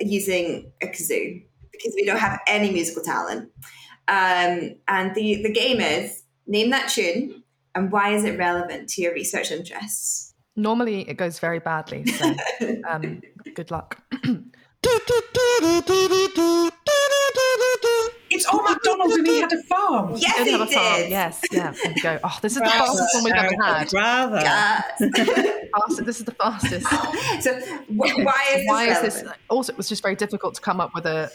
using 0.00 0.70
a 0.82 0.86
kazoo 0.86 1.44
because 1.72 1.94
we 1.94 2.04
don't 2.04 2.18
have 2.18 2.40
any 2.46 2.70
musical 2.70 3.02
talent. 3.02 3.50
Um, 4.08 4.76
and 4.88 5.14
the, 5.14 5.42
the 5.42 5.52
game 5.52 5.80
is 5.80 6.22
name 6.46 6.70
that 6.70 6.88
tune 6.90 7.42
and 7.74 7.90
why 7.90 8.14
is 8.14 8.24
it 8.24 8.38
relevant 8.38 8.88
to 8.90 9.02
your 9.02 9.14
research 9.14 9.50
interests? 9.50 10.34
Normally, 10.56 11.08
it 11.08 11.14
goes 11.16 11.38
very 11.40 11.58
badly. 11.58 12.04
So, 12.06 12.34
um, 12.88 13.20
good 13.54 13.70
luck. 13.70 14.00
It's 18.30 18.46
all 18.46 18.62
McDonald's 18.62 19.14
and 19.16 19.26
he 19.26 19.40
had 19.40 19.52
a 19.52 19.62
farm. 19.64 20.14
Yes, 20.16 20.36
Did 20.36 20.46
he 20.46 20.52
have 20.52 20.60
a 20.60 20.66
farm. 20.66 21.00
did. 21.02 21.10
Yes, 21.10 21.40
yeah. 21.52 21.70
There 21.82 21.92
you 21.92 22.02
go. 22.02 22.18
Oh, 22.24 22.38
this 22.42 22.52
is 22.52 22.58
the 22.58 22.64
fastest 22.64 23.14
one 23.14 23.24
we've 23.24 23.34
ever 23.34 23.54
had. 23.62 23.90
Bravo. 23.90 24.36
Yes. 24.36 24.98
Fast- 25.74 26.04
this 26.04 26.18
is 26.18 26.24
the 26.24 26.32
fastest. 26.32 26.86
so 27.40 27.60
wh- 27.88 27.98
why 28.24 28.44
is 28.50 28.56
this 28.56 28.66
Why 28.66 28.84
is 28.84 28.88
relevant? 28.90 29.02
this? 29.02 29.24
Also, 29.50 29.72
it 29.72 29.76
was 29.76 29.88
just 29.88 30.02
very 30.02 30.16
difficult 30.16 30.54
to 30.54 30.60
come 30.60 30.80
up 30.80 30.92
with 30.94 31.06
a, 31.06 31.30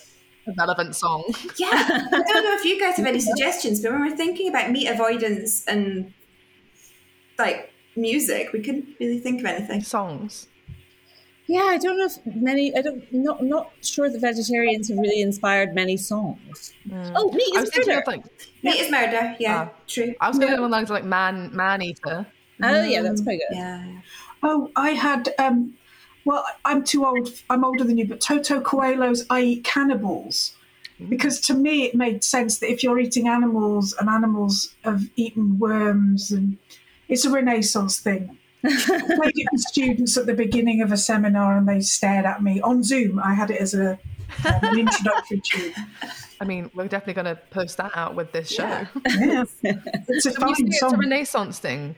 a 0.49 0.53
relevant 0.57 0.95
song. 0.95 1.23
Yeah, 1.57 1.69
I 1.71 2.23
don't 2.27 2.43
know 2.43 2.55
if 2.55 2.65
you 2.65 2.79
guys 2.79 2.97
have 2.97 3.05
any 3.05 3.19
suggestions, 3.31 3.81
but 3.81 3.91
when 3.91 4.01
we're 4.01 4.15
thinking 4.17 4.49
about 4.49 4.71
meat 4.71 4.87
avoidance 4.87 5.65
and 5.67 6.13
like 7.37 7.71
music, 7.95 8.51
we 8.53 8.61
couldn't 8.61 8.87
really 8.99 9.19
think 9.19 9.39
of 9.41 9.45
anything. 9.45 9.81
Songs. 9.81 10.47
Yeah, 11.47 11.63
I 11.63 11.77
don't 11.79 11.97
know 11.97 12.05
if 12.05 12.17
many. 12.35 12.75
I 12.77 12.81
don't. 12.81 13.11
Not 13.11 13.43
not 13.43 13.71
sure 13.81 14.07
the 14.09 14.19
vegetarians 14.19 14.89
have 14.89 14.99
really 14.99 15.21
inspired 15.21 15.73
many 15.73 15.97
songs. 15.97 16.73
Oh, 17.15 17.31
meat 17.31 17.41
is 17.55 17.61
was 17.61 17.69
thinking 17.71 17.93
murder. 17.95 18.03
like 18.05 18.23
Meat 18.61 18.79
is 18.79 18.91
murder. 18.91 19.35
Yeah, 19.39 19.69
Ah. 19.69 19.73
true. 19.87 20.13
I 20.21 20.27
was 20.27 20.37
thinking 20.37 20.57
along 20.57 20.69
the 20.69 20.75
lines 20.77 20.89
of 20.91 20.93
like 20.95 21.05
man 21.05 21.49
man 21.55 21.81
eater. 21.81 22.27
Oh 22.61 22.83
yeah, 22.83 23.01
that's 23.01 23.21
pretty 23.21 23.39
good. 23.39 23.57
Yeah, 23.57 23.83
yeah. 23.83 24.01
Oh, 24.43 24.69
I 24.75 24.91
had. 24.91 25.33
Um, 25.39 25.73
well, 26.29 26.45
I'm 26.63 26.83
too 26.83 27.07
old. 27.07 27.33
I'm 27.49 27.65
older 27.65 27.83
than 27.83 27.97
you, 27.97 28.05
but 28.05 28.21
Toto 28.21 28.61
Coelho's 28.61 29.25
"I 29.31 29.41
Eat 29.41 29.63
Cannibals," 29.63 30.55
because 31.09 31.41
to 31.41 31.55
me 31.55 31.85
it 31.85 31.95
made 31.95 32.23
sense 32.23 32.59
that 32.59 32.69
if 32.69 32.83
you're 32.83 32.99
eating 32.99 33.27
animals 33.27 33.95
and 33.99 34.07
animals 34.07 34.75
have 34.83 35.09
eaten 35.15 35.57
worms, 35.57 36.29
and 36.29 36.59
it's 37.07 37.25
a 37.25 37.31
Renaissance 37.31 37.99
thing. 37.99 38.37
I 38.63 38.69
played 38.77 39.33
it 39.37 39.47
with 39.51 39.61
students 39.61 40.17
at 40.17 40.27
the 40.27 40.35
beginning 40.35 40.83
of 40.83 40.91
a 40.91 40.97
seminar, 40.97 41.57
and 41.57 41.67
they 41.67 41.79
stared 41.79 42.25
at 42.25 42.43
me 42.43 42.61
on 42.61 42.83
Zoom. 42.83 43.17
I 43.17 43.33
had 43.33 43.49
it 43.49 43.59
as 43.59 43.73
a 43.73 43.93
um, 44.45 44.59
an 44.61 44.77
introductory 44.77 45.41
tune. 45.43 45.73
I 46.39 46.45
mean, 46.45 46.69
we're 46.75 46.87
definitely 46.87 47.23
going 47.23 47.35
to 47.35 47.41
post 47.49 47.77
that 47.77 47.91
out 47.95 48.13
with 48.13 48.33
this 48.33 48.49
show. 48.51 48.85
Yeah. 49.07 49.45
Yeah. 49.63 49.73
It's 50.09 50.27
a 50.27 50.29
you 50.29 50.55
say 50.55 50.63
it's 50.65 50.81
a. 50.83 50.89
Renaissance 50.95 51.57
thing, 51.57 51.95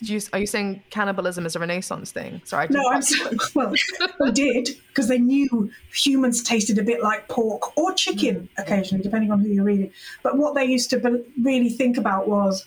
you, 0.00 0.20
are 0.32 0.38
you 0.38 0.46
saying 0.46 0.82
cannibalism 0.90 1.46
is 1.46 1.56
a 1.56 1.58
Renaissance 1.58 2.12
thing? 2.12 2.40
Sorry, 2.44 2.64
I 2.64 2.72
No, 2.72 2.90
I'm 2.90 3.02
sorry. 3.02 3.36
Well, 3.54 3.74
they 4.20 4.30
did 4.30 4.68
because 4.88 5.08
they 5.08 5.18
knew 5.18 5.70
humans 5.92 6.42
tasted 6.42 6.78
a 6.78 6.82
bit 6.82 7.02
like 7.02 7.28
pork 7.28 7.76
or 7.76 7.92
chicken 7.92 8.48
mm, 8.56 8.62
occasionally, 8.62 9.02
depending 9.02 9.30
on 9.30 9.40
who 9.40 9.48
you're 9.48 9.64
reading. 9.64 9.92
But 10.22 10.38
what 10.38 10.54
they 10.54 10.64
used 10.64 10.90
to 10.90 10.98
be- 10.98 11.24
really 11.42 11.70
think 11.70 11.96
about 11.96 12.28
was 12.28 12.64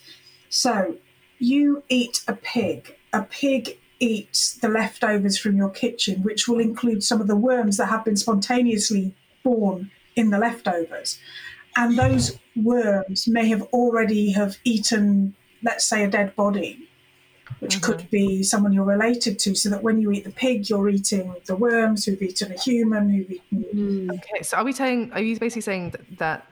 so 0.48 0.96
you 1.38 1.82
eat 1.88 2.22
a 2.26 2.34
pig, 2.34 2.96
a 3.12 3.22
pig 3.22 3.78
eats 4.00 4.54
the 4.54 4.68
leftovers 4.68 5.38
from 5.38 5.56
your 5.56 5.70
kitchen, 5.70 6.22
which 6.22 6.48
will 6.48 6.60
include 6.60 7.02
some 7.02 7.20
of 7.20 7.26
the 7.26 7.36
worms 7.36 7.76
that 7.76 7.86
have 7.86 8.04
been 8.04 8.16
spontaneously 8.16 9.14
born 9.42 9.90
in 10.16 10.30
the 10.30 10.38
leftovers. 10.38 11.18
And 11.76 11.98
those 11.98 12.38
worms 12.56 13.28
may 13.28 13.48
have 13.48 13.62
already 13.72 14.32
have 14.32 14.58
eaten, 14.64 15.34
let's 15.62 15.84
say, 15.84 16.04
a 16.04 16.10
dead 16.10 16.34
body 16.36 16.87
which 17.60 17.76
uh-huh. 17.76 17.86
could 17.92 18.10
be 18.10 18.42
someone 18.42 18.72
you're 18.72 18.84
related 18.84 19.38
to, 19.40 19.54
so 19.54 19.68
that 19.70 19.82
when 19.82 20.00
you 20.00 20.10
eat 20.12 20.24
the 20.24 20.30
pig, 20.30 20.68
you're 20.68 20.88
eating 20.88 21.34
the 21.46 21.56
worms 21.56 22.04
who've 22.04 22.20
eaten 22.22 22.52
a 22.52 22.58
human, 22.58 23.10
who've 23.10 23.30
eaten. 23.30 23.62
Hmm. 23.72 24.10
Okay, 24.12 24.42
so 24.42 24.56
are 24.56 24.64
we 24.64 24.72
saying? 24.72 25.12
Are 25.12 25.20
you 25.20 25.38
basically 25.38 25.62
saying 25.62 25.90
that, 25.90 26.18
that 26.18 26.46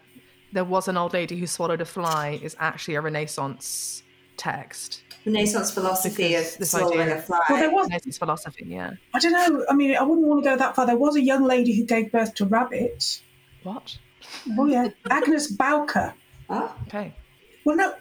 there 0.53 0.65
was 0.65 0.89
an 0.89 0.97
old 0.97 1.13
lady 1.13 1.39
who 1.39 1.47
swallowed 1.47 1.81
a 1.81 1.85
fly 1.85 2.39
is 2.43 2.57
actually 2.59 2.95
a 2.95 3.01
Renaissance 3.01 4.03
text? 4.37 5.03
Renaissance 5.25 5.73
philosophy 5.73 6.29
Because 6.29 6.53
of 6.53 6.59
this 6.61 6.71
swallowing 6.71 7.01
idea- 7.01 7.19
a 7.19 7.23
fly. 7.23 7.41
Well, 7.49 7.59
there 7.59 7.71
was, 7.71 7.89
Renaissance 7.89 8.19
philosophy, 8.19 8.65
yeah. 8.69 8.93
I 9.13 9.19
don't 9.19 9.33
know, 9.33 9.65
I 9.69 9.75
mean, 9.75 9.97
I 9.97 10.03
wouldn't 10.03 10.27
want 10.27 10.45
to 10.45 10.51
go 10.51 10.57
that 10.57 10.77
far. 10.77 10.87
There 10.87 10.97
was 10.97 11.17
a 11.17 11.21
young 11.21 11.43
lady 11.45 11.73
who 11.77 11.85
gave 11.85 12.13
birth 12.13 12.35
to 12.37 12.45
rabbits. 12.47 13.23
What? 13.65 13.99
Oh, 14.57 14.67
yeah. 14.67 14.89
Agnes 15.11 15.49
Bowker. 15.51 16.15
Oh, 16.49 16.73
Okay. 16.87 17.13
Well, 17.65 17.77
no, 17.77 17.95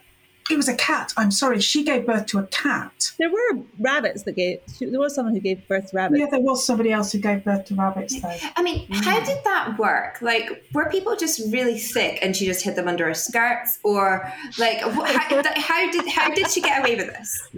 it 0.50 0.58
was 0.58 0.68
a 0.68 0.76
cat. 0.76 1.12
I'm 1.18 1.32
sorry. 1.32 1.60
She 1.60 1.84
gave 1.84 2.06
birth 2.06 2.28
to 2.28 2.40
a 2.40 2.44
cat. 2.48 3.12
There 3.18 3.32
were 3.32 3.64
rabbits 3.80 4.24
that 4.24 4.34
gave. 4.34 4.60
There 4.80 5.00
was 5.00 5.16
someone 5.16 5.34
who 5.34 5.40
gave 5.40 5.68
birth 5.68 5.90
to 5.90 5.98
rabbits. 5.98 6.20
Yeah, 6.20 6.28
there 6.30 6.40
was 6.40 6.66
somebody 6.66 6.92
else 6.92 7.12
who 7.12 7.18
gave 7.18 7.44
birth 7.44 7.66
to 7.66 7.76
rabbits, 7.76 8.22
though. 8.22 8.36
I 8.56 8.62
mean, 8.62 8.86
how 8.92 9.20
mm. 9.20 9.26
did 9.26 9.44
that 9.44 9.78
work? 9.80 10.22
Like, 10.22 10.64
were 10.74 10.90
people 10.90 11.16
just 11.16 11.42
really 11.52 11.80
thick 11.80 12.20
and 12.22 12.36
she 12.36 12.46
just 12.46 12.64
hid 12.64 12.76
them 12.76 12.88
under 12.88 13.08
her 13.08 13.14
skirts, 13.16 13.80
or 13.84 14.32
like, 14.60 14.80
how, 14.80 14.92
how 15.56 15.92
did 15.92 16.08
how 16.08 16.34
did 16.34 16.50
she 16.52 16.62
get 16.62 16.82
away 16.82 16.96
with 16.96 17.08
this? 17.08 17.50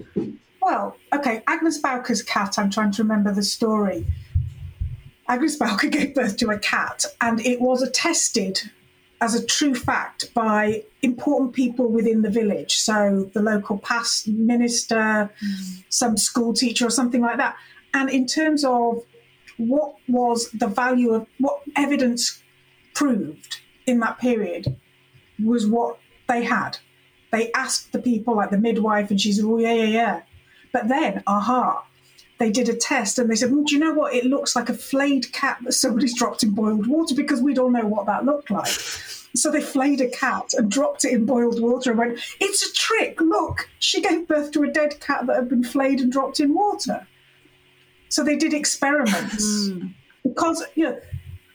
Well, 0.62 0.96
okay, 1.14 1.44
Agnes 1.48 1.78
Bowker's 1.80 2.22
cat, 2.22 2.58
I'm 2.58 2.70
trying 2.70 2.92
to 2.92 3.04
remember 3.04 3.34
the 3.34 3.44
story. 3.44 4.06
Agnes 5.28 5.58
Bowker 5.58 5.88
gave 5.90 6.16
birth 6.16 6.38
to 6.38 6.52
a 6.52 6.60
cat, 6.60 7.06
and 7.20 7.40
it 7.42 7.60
was 7.60 7.82
attested 7.82 8.62
as 9.20 9.34
a 9.34 9.46
true 9.46 9.74
fact 9.74 10.34
by 10.34 10.84
important 11.02 11.54
people 11.54 11.88
within 11.90 12.22
the 12.22 12.30
village. 12.30 12.76
So 12.76 13.30
the 13.34 13.42
local 13.42 13.80
past 13.80 14.28
minister, 14.28 15.30
mm. 15.44 15.84
some 15.90 16.18
school 16.18 16.54
teacher, 16.54 16.86
or 16.86 16.90
something 16.92 17.22
like 17.22 17.38
that. 17.38 17.56
And 17.94 18.10
in 18.10 18.28
terms 18.28 18.64
of 18.64 19.04
what 19.58 19.96
was 20.08 20.52
the 20.52 20.68
value 20.68 21.14
of 21.14 21.26
what 21.40 21.62
evidence 21.76 22.42
proved 22.94 23.60
in 23.88 24.00
that 24.02 24.20
period, 24.20 24.76
was 25.44 25.66
what 25.66 26.00
they 26.28 26.44
had. 26.44 26.78
They 27.32 27.52
asked 27.54 27.92
the 27.92 28.00
people, 28.00 28.36
like 28.36 28.52
the 28.52 28.58
midwife, 28.58 29.10
and 29.10 29.20
she 29.20 29.32
said, 29.32 29.46
Oh, 29.46 29.58
yeah, 29.58 29.74
yeah, 29.74 29.84
yeah. 29.84 30.22
But 30.72 30.88
then, 30.88 31.24
aha, 31.28 31.86
they 32.40 32.52
did 32.52 32.70
a 32.70 32.76
test 32.76 33.18
and 33.18 33.30
they 33.30 33.36
said, 33.36 33.52
well, 33.52 33.64
Do 33.64 33.74
you 33.74 33.80
know 33.80 33.94
what? 33.94 34.14
It 34.14 34.26
looks 34.26 34.56
like 34.56 34.70
a 34.70 34.74
flayed 34.74 35.32
cat 35.34 35.58
that 35.64 35.74
somebody's 35.74 36.18
dropped 36.18 36.44
in 36.44 36.52
boiled 36.52 36.88
water 36.88 37.16
because 37.16 37.42
we'd 37.42 37.58
all 37.58 37.72
know 37.72 37.86
what 37.86 38.06
that 38.06 38.26
looked 38.26 38.52
like. 38.52 38.68
So 39.36 39.52
they 39.52 39.62
flayed 39.62 40.02
a 40.02 40.10
cat 40.10 40.54
and 40.54 40.72
dropped 40.72 41.06
it 41.06 41.14
in 41.14 41.26
boiled 41.26 41.62
water 41.62 41.92
and 41.92 42.00
went, 42.00 42.20
It's 42.40 42.68
a 42.68 42.74
trick. 42.74 43.20
Look, 43.20 43.70
she 43.80 44.02
gave 44.02 44.28
birth 44.28 44.52
to 44.52 44.64
a 44.64 44.72
dead 44.72 45.00
cat 45.00 45.26
that 45.28 45.36
had 45.36 45.50
been 45.50 45.64
flayed 45.64 46.00
and 46.00 46.12
dropped 46.12 46.40
in 46.40 46.54
water. 46.54 47.08
So 48.10 48.24
they 48.24 48.36
did 48.36 48.54
experiments 48.54 49.70
hmm. 49.70 49.88
because, 50.24 50.64
you 50.76 50.86
know, 50.86 51.00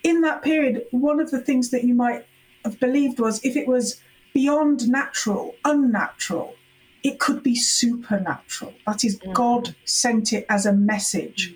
in 0.03 0.21
that 0.23 0.43
period, 0.43 0.85
one 0.91 1.21
of 1.21 1.31
the 1.31 1.41
things 1.41 1.71
that 1.71 1.85
you 1.85 1.95
might 1.95 2.27
have 2.65 2.79
believed 2.79 3.19
was 3.19 3.43
if 3.45 3.57
it 3.57 3.67
was 3.67 4.01
beyond 4.35 4.89
natural, 4.89 5.55
unnatural, 5.65 6.55
it 7.02 7.18
could 7.18 7.42
be 7.42 7.54
supernatural. 7.54 8.73
That 8.87 9.04
is, 9.04 9.18
mm. 9.18 9.32
God 9.32 9.75
sent 9.85 10.32
it 10.32 10.47
as 10.49 10.66
a 10.66 10.73
message. 10.73 11.54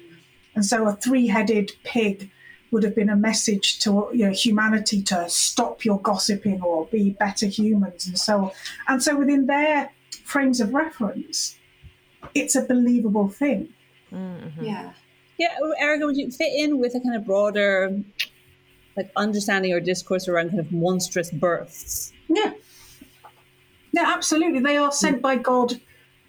And 0.55 0.65
so 0.65 0.89
a 0.89 0.95
three 0.95 1.27
headed 1.27 1.73
pig 1.85 2.31
would 2.71 2.83
have 2.83 2.95
been 2.95 3.11
a 3.11 3.17
message 3.17 3.79
to 3.81 4.09
you 4.13 4.27
know, 4.27 4.33
humanity 4.33 5.03
to 5.03 5.29
stop 5.29 5.85
your 5.85 6.01
gossiping 6.01 6.61
or 6.63 6.87
be 6.87 7.11
better 7.11 7.47
humans 7.47 8.07
and 8.07 8.19
so 8.19 8.47
on. 8.47 8.51
And 8.89 9.03
so 9.03 9.17
within 9.17 9.47
their 9.47 9.93
frames 10.25 10.61
of 10.61 10.75
reference, 10.75 11.57
it's 12.35 12.57
a 12.57 12.63
believable 12.63 13.29
thing. 13.29 13.69
Mm-hmm. 14.13 14.65
Yeah. 14.65 14.93
Yeah, 15.39 15.55
oh, 15.61 15.75
Erica, 15.79 16.07
would 16.07 16.17
you 16.17 16.31
fit 16.31 16.53
in 16.55 16.79
with 16.79 16.95
a 16.95 17.01
kind 17.01 17.15
of 17.15 17.27
broader, 17.27 18.03
like 18.97 19.13
understanding 19.17 19.73
or 19.73 19.81
discourse 19.81 20.29
around 20.29 20.49
kind 20.49 20.61
of 20.61 20.73
monstrous 20.73 21.31
births? 21.31 22.13
Yeah. 22.29 22.53
Yeah, 23.97 24.13
absolutely. 24.15 24.61
They 24.61 24.77
are 24.77 24.93
sent 24.93 25.23
by 25.23 25.37
God 25.37 25.81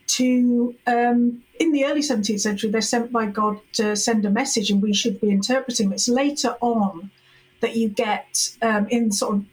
to, 0.07 0.73
um, 0.87 1.43
in 1.59 1.73
the 1.73 1.83
early 1.83 1.99
17th 1.99 2.39
century, 2.39 2.69
they're 2.69 2.81
sent 2.81 3.11
by 3.11 3.25
God 3.25 3.59
to 3.73 3.93
send 3.97 4.25
a 4.25 4.29
message, 4.29 4.71
and 4.71 4.81
we 4.81 4.93
should 4.93 5.19
be 5.19 5.29
interpreting. 5.29 5.91
It's 5.91 6.07
later 6.07 6.55
on 6.61 7.11
that 7.59 7.75
you 7.75 7.89
get 7.89 8.55
um, 8.61 8.87
in 8.89 9.11
sort 9.11 9.35
of 9.35 9.45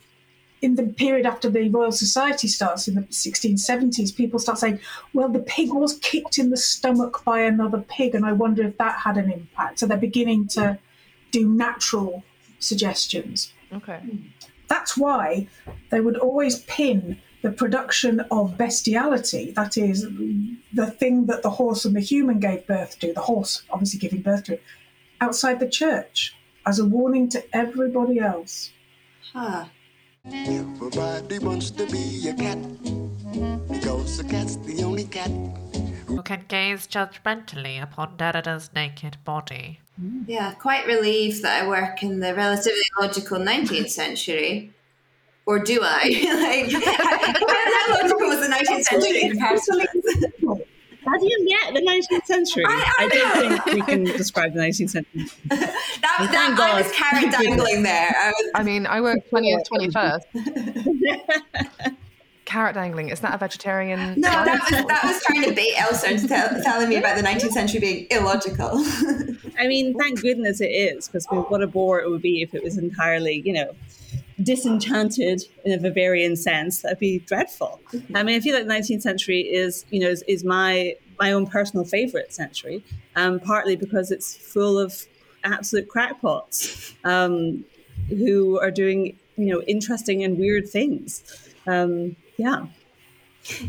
in 0.62 0.76
the 0.76 0.84
period 0.84 1.26
after 1.26 1.50
the 1.50 1.68
Royal 1.68 1.90
Society 1.92 2.46
starts 2.48 2.86
in 2.88 2.94
the 2.94 3.02
1670s, 3.02 4.16
people 4.16 4.38
start 4.38 4.58
saying, 4.58 4.78
well, 5.12 5.28
the 5.28 5.40
pig 5.40 5.74
was 5.74 5.98
kicked 5.98 6.38
in 6.38 6.48
the 6.50 6.56
stomach 6.56 7.22
by 7.24 7.40
another 7.40 7.84
pig, 7.88 8.14
and 8.14 8.24
I 8.24 8.32
wonder 8.32 8.62
if 8.62 8.78
that 8.78 9.00
had 9.00 9.16
an 9.18 9.30
impact. 9.30 9.80
So 9.80 9.86
they're 9.86 9.98
beginning 9.98 10.46
to 10.48 10.78
do 11.32 11.48
natural 11.48 12.22
suggestions 12.60 13.52
Okay. 13.72 14.00
that's 14.68 14.96
why 14.96 15.48
they 15.90 16.00
would 16.00 16.16
always 16.16 16.60
pin 16.60 17.18
the 17.44 17.52
production 17.52 18.20
of 18.30 18.56
bestiality, 18.56 19.52
that 19.52 19.76
is, 19.76 20.08
the 20.72 20.90
thing 20.90 21.26
that 21.26 21.42
the 21.42 21.50
horse 21.50 21.84
and 21.84 21.94
the 21.94 22.00
human 22.00 22.40
gave 22.40 22.66
birth 22.66 22.98
to, 22.98 23.12
the 23.12 23.20
horse 23.20 23.62
obviously 23.70 23.98
giving 23.98 24.22
birth 24.22 24.44
to 24.44 24.54
it, 24.54 24.62
outside 25.20 25.60
the 25.60 25.68
church 25.68 26.34
as 26.64 26.78
a 26.78 26.86
warning 26.86 27.28
to 27.28 27.44
everybody 27.54 28.18
else. 28.18 28.72
Huh. 29.34 29.66
Everybody 30.32 31.38
wants 31.38 31.70
to 31.72 31.84
be 31.92 32.26
a 32.30 32.32
cat 32.32 32.58
because 33.68 34.18
a 34.20 34.24
cat's 34.24 34.56
the 34.56 34.82
only 34.82 35.04
cat. 35.04 35.30
Who 36.06 36.22
can 36.22 36.46
gaze 36.48 36.86
judgmentally 36.86 37.82
upon 37.82 38.16
Derrida's 38.16 38.70
naked 38.74 39.18
body. 39.22 39.80
Yeah, 40.26 40.54
quite 40.54 40.86
relieved 40.86 41.42
that 41.42 41.62
I 41.62 41.68
work 41.68 42.02
in 42.02 42.20
the 42.20 42.34
relatively 42.34 42.88
logical 42.98 43.38
19th 43.38 43.90
century. 43.90 44.72
Or 45.46 45.58
do 45.58 45.80
I? 45.82 46.04
like, 46.70 46.72
how, 46.72 46.94
how 46.94 48.02
logical 48.02 48.28
was 48.28 48.40
the 48.40 48.48
19th 48.54 48.82
century 48.84 49.22
in? 49.22 49.38
How 49.38 51.18
do 51.18 51.26
you 51.28 51.46
get 51.46 51.74
the 51.74 51.80
19th 51.82 52.24
century? 52.24 52.64
I- 52.66 52.92
I 52.98 53.08
don't 53.08 53.50
know. 53.50 53.58
think 53.58 53.74
we 53.74 53.82
can 53.82 54.04
describe 54.04 54.54
the 54.54 54.60
19th 54.60 54.90
century. 54.90 55.26
That, 56.00 56.30
Thank 56.30 56.56
that, 56.56 56.70
I 56.74 56.80
was 56.80 56.90
carrot 56.92 57.30
dangling 57.32 57.82
there. 57.90 58.14
I 58.16 58.30
was, 58.30 58.50
I 58.54 58.62
mean, 58.62 58.86
I 58.86 59.00
work 59.00 59.18
20th, 59.30 59.64
21st. 59.68 60.20
Carrot 62.44 62.74
dangling, 62.74 63.08
is 63.08 63.20
that 63.20 63.34
a 63.34 63.38
vegetarian? 63.38 64.20
no, 64.20 64.28
diet? 64.30 64.44
that 64.46 64.60
was 64.70 64.84
that 64.86 65.04
was 65.04 65.22
trying 65.24 65.42
to 65.48 65.52
bait 65.54 65.72
Elsa 65.78 66.10
into 66.12 66.28
tell, 66.28 66.48
telling 66.62 66.88
me 66.90 66.96
about 66.96 67.16
the 67.16 67.22
19th 67.22 67.52
century 67.52 67.80
being 67.80 68.06
illogical. 68.10 68.84
I 69.58 69.66
mean, 69.66 69.94
thank 69.98 70.20
goodness 70.20 70.60
it 70.60 70.66
is, 70.66 71.08
because 71.08 71.26
what 71.26 71.62
a 71.62 71.66
bore 71.66 72.00
it 72.00 72.08
would 72.10 72.22
be 72.22 72.42
if 72.42 72.54
it 72.54 72.62
was 72.62 72.76
entirely, 72.78 73.42
you 73.44 73.54
know, 73.54 73.74
disenchanted 74.42 75.42
in 75.64 75.72
a 75.72 75.78
Weberian 75.78 76.36
sense. 76.36 76.82
That'd 76.82 76.98
be 76.98 77.20
dreadful. 77.20 77.80
I 78.14 78.22
mean, 78.22 78.36
I 78.36 78.40
feel 78.40 78.54
like 78.54 78.66
the 78.66 78.72
19th 78.72 79.02
century 79.02 79.40
is, 79.40 79.84
you 79.90 80.00
know, 80.00 80.08
is, 80.08 80.22
is 80.26 80.44
my 80.44 80.96
my 81.20 81.32
own 81.32 81.46
personal 81.46 81.84
favorite 81.84 82.34
century, 82.34 82.84
um, 83.14 83.38
partly 83.38 83.76
because 83.76 84.10
it's 84.10 84.36
full 84.36 84.78
of 84.78 85.06
absolute 85.44 85.88
crackpots 85.88 86.92
um, 87.04 87.64
who 88.08 88.58
are 88.58 88.72
doing, 88.72 89.16
you 89.36 89.46
know, 89.46 89.62
interesting 89.62 90.24
and 90.24 90.38
weird 90.38 90.68
things. 90.68 91.22
Um, 91.68 92.16
yeah. 92.36 92.66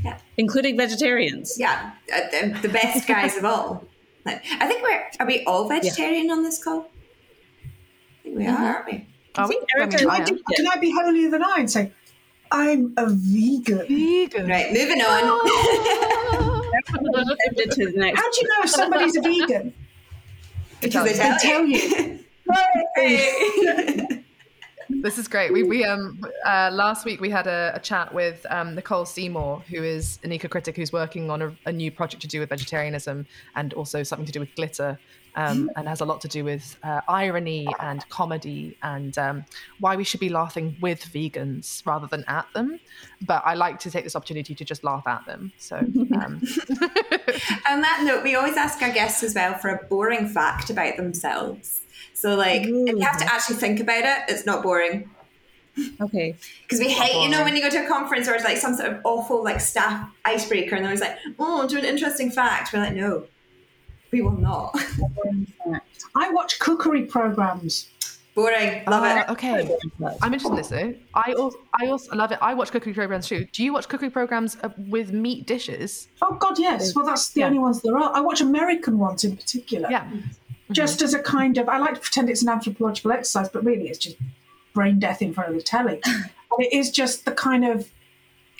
Yeah. 0.04 0.18
Including 0.38 0.78
vegetarians. 0.78 1.58
yeah, 1.60 1.92
uh, 2.12 2.22
the, 2.32 2.60
the 2.64 2.70
best 2.70 3.08
guys 3.08 3.38
of 3.38 3.46
all. 3.46 3.86
I 4.26 4.68
think 4.68 4.82
we're 4.82 5.04
are 5.20 5.28
we 5.28 5.44
all 5.44 5.68
vegetarian 5.68 6.32
on 6.32 6.44
this 6.44 6.64
call? 6.64 6.90
I 7.62 8.24
think 8.24 8.38
we 8.38 8.48
are, 8.48 8.58
aren't 8.58 8.86
we? 8.88 9.08
Are 9.38 9.48
we? 9.48 9.60
I 9.76 9.80
Erica, 9.82 9.98
mean, 9.98 10.08
why 10.08 10.18
I 10.18 10.24
do- 10.24 10.40
Can 10.56 10.68
I 10.68 10.78
be 10.78 10.92
holier 10.92 11.30
than 11.30 11.44
I 11.44 11.56
and 11.60 11.70
say, 11.72 11.92
I'm 12.52 12.94
a 12.98 13.08
vegan? 13.10 13.86
Vegan. 13.88 14.48
Right, 14.48 14.72
moving 14.72 15.02
on. 15.02 15.42
Tempted 17.46 17.72
to 17.72 17.86
the 17.92 17.98
next 17.98 18.20
How 18.20 18.32
do 18.32 18.38
you 18.42 18.48
know 18.48 18.56
if 18.64 18.70
somebody's 18.70 19.16
a 19.18 19.22
vegan? 19.22 19.74
because 20.82 21.06
they 21.06 21.14
They 21.14 21.18
tell, 21.18 21.40
tell 21.40 21.66
you. 21.66 22.20
you. 22.98 24.22
This 25.02 25.18
is 25.18 25.28
great. 25.28 25.52
We, 25.52 25.64
we 25.64 25.84
um 25.84 26.24
uh, 26.46 26.70
last 26.72 27.06
week 27.06 27.20
we 27.20 27.30
had 27.32 27.48
a, 27.48 27.72
a 27.76 27.80
chat 27.80 28.14
with 28.14 28.46
um, 28.52 28.76
Nicole 28.76 29.06
Seymour, 29.06 29.64
who 29.68 29.84
is 29.84 30.20
an 30.24 30.32
eco 30.32 30.48
critic 30.48 30.76
who's 30.76 30.94
working 30.94 31.32
on 31.32 31.42
a, 31.42 31.56
a 31.66 31.72
new 31.72 31.90
project 31.92 32.22
to 32.22 32.28
do 32.28 32.40
with 32.40 32.50
vegetarianism 32.50 33.26
and 33.56 33.74
also 33.74 34.04
something 34.04 34.28
to 34.28 34.32
do 34.32 34.40
with 34.40 34.54
glitter, 34.56 35.00
um, 35.36 35.70
and 35.76 35.88
has 35.88 36.02
a 36.02 36.06
lot 36.06 36.22
to 36.22 36.28
do 36.28 36.44
with 36.44 36.78
uh, 36.84 37.02
irony 37.08 37.68
and 37.80 38.08
comedy 38.10 38.78
and 38.84 39.18
um, 39.18 39.46
why 39.80 39.96
we 39.96 40.04
should 40.04 40.20
be 40.20 40.30
laughing 40.30 40.76
with 40.82 41.02
vegans 41.02 41.86
rather 41.86 42.08
than 42.08 42.24
at 42.28 42.48
them. 42.54 42.80
But 43.22 43.44
I 43.46 43.54
like 43.54 43.80
to 43.80 43.92
take 43.92 44.04
this 44.04 44.16
opportunity 44.16 44.56
to 44.56 44.66
just 44.66 44.84
laugh 44.84 45.06
at 45.08 45.26
them. 45.26 45.52
So 45.58 45.78
um, 45.78 46.42
On 47.70 47.82
that 47.82 48.02
note, 48.04 48.24
we 48.24 48.36
always 48.36 48.58
ask 48.58 48.82
our 48.82 48.92
guests 48.92 49.24
as 49.24 49.36
well 49.36 49.56
for 49.56 49.70
a 49.70 49.84
boring 49.86 50.28
fact 50.28 50.70
about 50.70 50.98
themselves. 50.98 51.82
So, 52.14 52.36
like, 52.36 52.62
if 52.64 52.68
you 52.68 53.02
have 53.02 53.18
to 53.20 53.26
actually 53.26 53.58
think 53.58 53.80
about 53.80 54.04
it, 54.06 54.30
it's 54.30 54.46
not 54.46 54.64
boring. 54.64 55.10
Okay. 56.00 56.36
Because 56.62 56.80
we 56.80 56.90
hate, 56.90 57.22
you 57.22 57.30
know, 57.30 57.44
when 57.44 57.56
you 57.56 57.62
go 57.62 57.70
to 57.70 57.86
a 57.86 57.88
conference 57.88 58.28
or 58.28 58.34
it's 58.34 58.46
like 58.46 58.58
some 58.58 58.76
sort 58.76 58.92
of 58.92 59.02
awful 59.04 59.44
like 59.44 59.60
staff 59.60 60.10
icebreaker, 60.24 60.76
and 60.76 60.84
they're 60.84 60.92
always 60.92 61.02
like, 61.02 61.18
"Oh, 61.38 61.68
do 61.68 61.78
an 61.78 61.86
interesting 61.86 62.32
fact." 62.32 62.72
We're 62.72 62.80
like, 62.80 62.94
"No, 62.94 63.26
we 64.16 64.22
will 64.22 64.40
not." 64.52 64.76
I 66.16 66.32
watch 66.32 66.60
cookery 66.60 67.04
programs. 67.06 67.90
Boring. 68.36 68.84
Love 68.86 69.04
uh, 69.04 69.22
it. 69.22 69.30
okay. 69.32 69.78
I'm 70.22 70.34
interested 70.34 70.50
in 70.50 70.56
this 70.56 70.68
though. 70.68 70.94
I 71.14 71.34
also, 71.34 71.58
I 71.82 71.88
also 71.88 72.16
love 72.16 72.32
it. 72.34 72.40
I 72.42 72.54
watch 72.54 72.70
cookery 72.72 72.94
programs 72.94 73.28
too. 73.28 73.46
Do 73.54 73.64
you 73.64 73.72
watch 73.72 73.88
cookery 73.88 74.10
programs 74.10 74.58
uh, 74.62 74.70
with 74.78 75.14
meat 75.14 75.48
dishes? 75.48 76.10
Oh 76.22 76.34
God, 76.36 76.60
yes. 76.60 76.94
Well, 76.94 77.06
that's 77.06 77.30
the 77.30 77.42
Yeah. 77.42 77.48
only 77.48 77.60
ones 77.60 77.82
there 77.82 77.98
are. 77.98 78.14
I 78.14 78.20
watch 78.20 78.42
American 78.42 79.00
ones 79.00 79.24
in 79.24 79.38
particular. 79.38 79.90
Yeah. 79.90 80.06
Just 80.72 81.02
as 81.02 81.14
a 81.14 81.22
kind 81.22 81.58
of, 81.58 81.70
I 81.70 81.78
like 81.78 81.94
to 81.94 82.00
pretend 82.02 82.30
it's 82.30 82.42
an 82.42 82.50
anthropological 82.50 83.12
exercise, 83.12 83.48
but 83.50 83.64
really 83.64 83.88
it's 83.88 84.00
just 84.00 84.18
brain 84.74 85.00
death 85.00 85.22
in 85.22 85.34
front 85.34 85.50
of 85.52 85.56
the 85.56 85.62
telly. 85.62 86.02
and 86.06 86.26
it 86.60 86.74
is 86.74 86.92
just 86.92 87.24
the 87.24 87.32
kind 87.32 87.64
of 87.64 87.90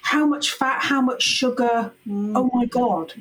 how 0.04 0.26
much 0.26 0.52
fat, 0.52 0.84
how 0.84 1.02
much 1.02 1.24
sugar. 1.24 1.92
Oh 2.10 2.50
my 2.54 2.66
God. 2.66 3.14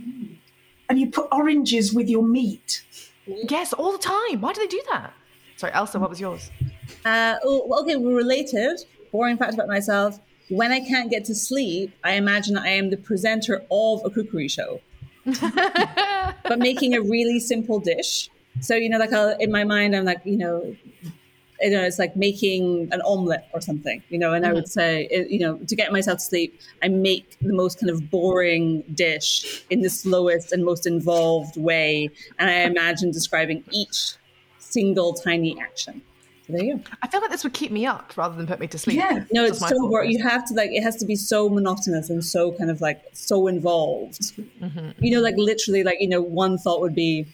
And 0.89 0.99
you 0.99 1.11
put 1.11 1.29
oranges 1.33 1.95
with 1.95 2.09
your 2.09 2.23
meat. 2.23 2.85
Yes, 3.27 3.73
all 3.73 3.93
the 3.93 3.99
time. 3.99 4.41
Why 4.41 4.53
do 4.53 4.61
they 4.61 4.67
do 4.67 4.83
that? 4.91 5.13
Sorry, 5.57 5.73
Elsa, 5.73 5.99
what 5.99 6.11
was 6.11 6.21
yours? 6.21 6.51
Uh, 7.05 7.37
oh, 7.45 7.65
well, 7.67 7.81
okay, 7.83 7.97
we're 7.97 8.17
related. 8.17 8.81
Boring 9.13 9.37
fact 9.37 9.55
about 9.55 9.69
myself. 9.69 10.19
When 10.51 10.73
I 10.73 10.81
can't 10.81 11.11
get 11.11 11.25
to 11.27 11.35
sleep, 11.35 11.95
I 12.05 12.13
imagine 12.15 12.55
that 12.55 12.65
I 12.65 12.71
am 12.71 12.91
the 12.91 12.97
presenter 12.97 13.65
of 13.71 14.03
a 14.05 14.11
cookery 14.11 14.49
show, 14.49 14.81
but 15.25 16.59
making 16.59 16.95
a 16.95 17.01
really 17.01 17.41
simple 17.41 17.81
dish. 17.81 18.29
So, 18.61 18.75
you 18.75 18.91
know, 18.91 18.99
like 18.99 19.13
I'll, 19.13 19.37
in 19.39 19.51
my 19.51 19.65
mind, 19.65 19.97
I'm 19.97 20.05
like, 20.05 20.21
you 20.25 20.37
know, 20.37 20.77
Don't 21.61 21.73
know, 21.73 21.83
it's 21.83 21.99
like 21.99 22.17
making 22.17 22.89
an 22.93 23.01
omelette 23.03 23.49
or 23.55 23.61
something, 23.61 24.03
you 24.09 24.19
know, 24.19 24.33
and 24.33 24.45
I 24.45 24.53
would 24.53 24.69
say, 24.69 25.09
you 25.31 25.39
know, 25.39 25.57
to 25.57 25.77
get 25.77 25.93
myself 25.93 26.19
to 26.19 26.25
sleep, 26.25 26.61
I 26.83 26.89
make 26.89 27.39
the 27.41 27.55
most 27.55 27.81
kind 27.81 27.91
of 27.91 28.11
boring 28.11 28.83
dish 28.95 29.65
in 29.71 29.81
the 29.81 29.91
slowest 29.91 30.53
and 30.53 30.65
most 30.65 30.87
involved 30.87 31.57
way. 31.57 32.11
And 32.39 32.51
I 32.51 32.63
imagine 32.63 33.13
describing 33.13 33.65
each 33.71 34.17
single 34.59 35.15
tiny 35.15 35.59
action. 35.61 36.03
So 36.47 36.53
there 36.53 36.65
you 36.65 36.77
go. 36.77 36.83
I 37.03 37.09
feel 37.09 37.23
like 37.23 37.31
this 37.31 37.43
would 37.45 37.55
keep 37.55 37.71
me 37.71 37.87
up 37.87 38.13
rather 38.17 38.37
than 38.37 38.47
put 38.47 38.61
me 38.61 38.67
to 38.67 38.79
sleep. 38.79 38.99
Yeah. 38.99 39.25
No, 39.33 39.47
That's 39.47 39.63
it's 39.63 39.69
so 39.69 39.89
boring. 39.89 40.11
You 40.11 40.23
have 40.23 40.47
to 40.49 40.55
like 40.55 40.71
it 40.73 40.83
has 40.83 40.97
to 40.97 41.07
be 41.07 41.17
so 41.17 41.49
monotonous 41.49 42.11
and 42.11 42.23
so 42.23 42.53
kind 42.53 42.71
of 42.71 42.83
like 42.83 43.01
so 43.13 43.47
involved. 43.47 44.21
Mm-hmm, 44.61 44.91
You 44.99 45.13
know, 45.13 45.23
like 45.23 45.37
literally, 45.39 45.85
like 45.85 46.01
you 46.01 46.09
know, 46.09 46.21
one 46.21 46.59
thought 46.59 46.83
would 46.83 46.95
be 46.95 47.27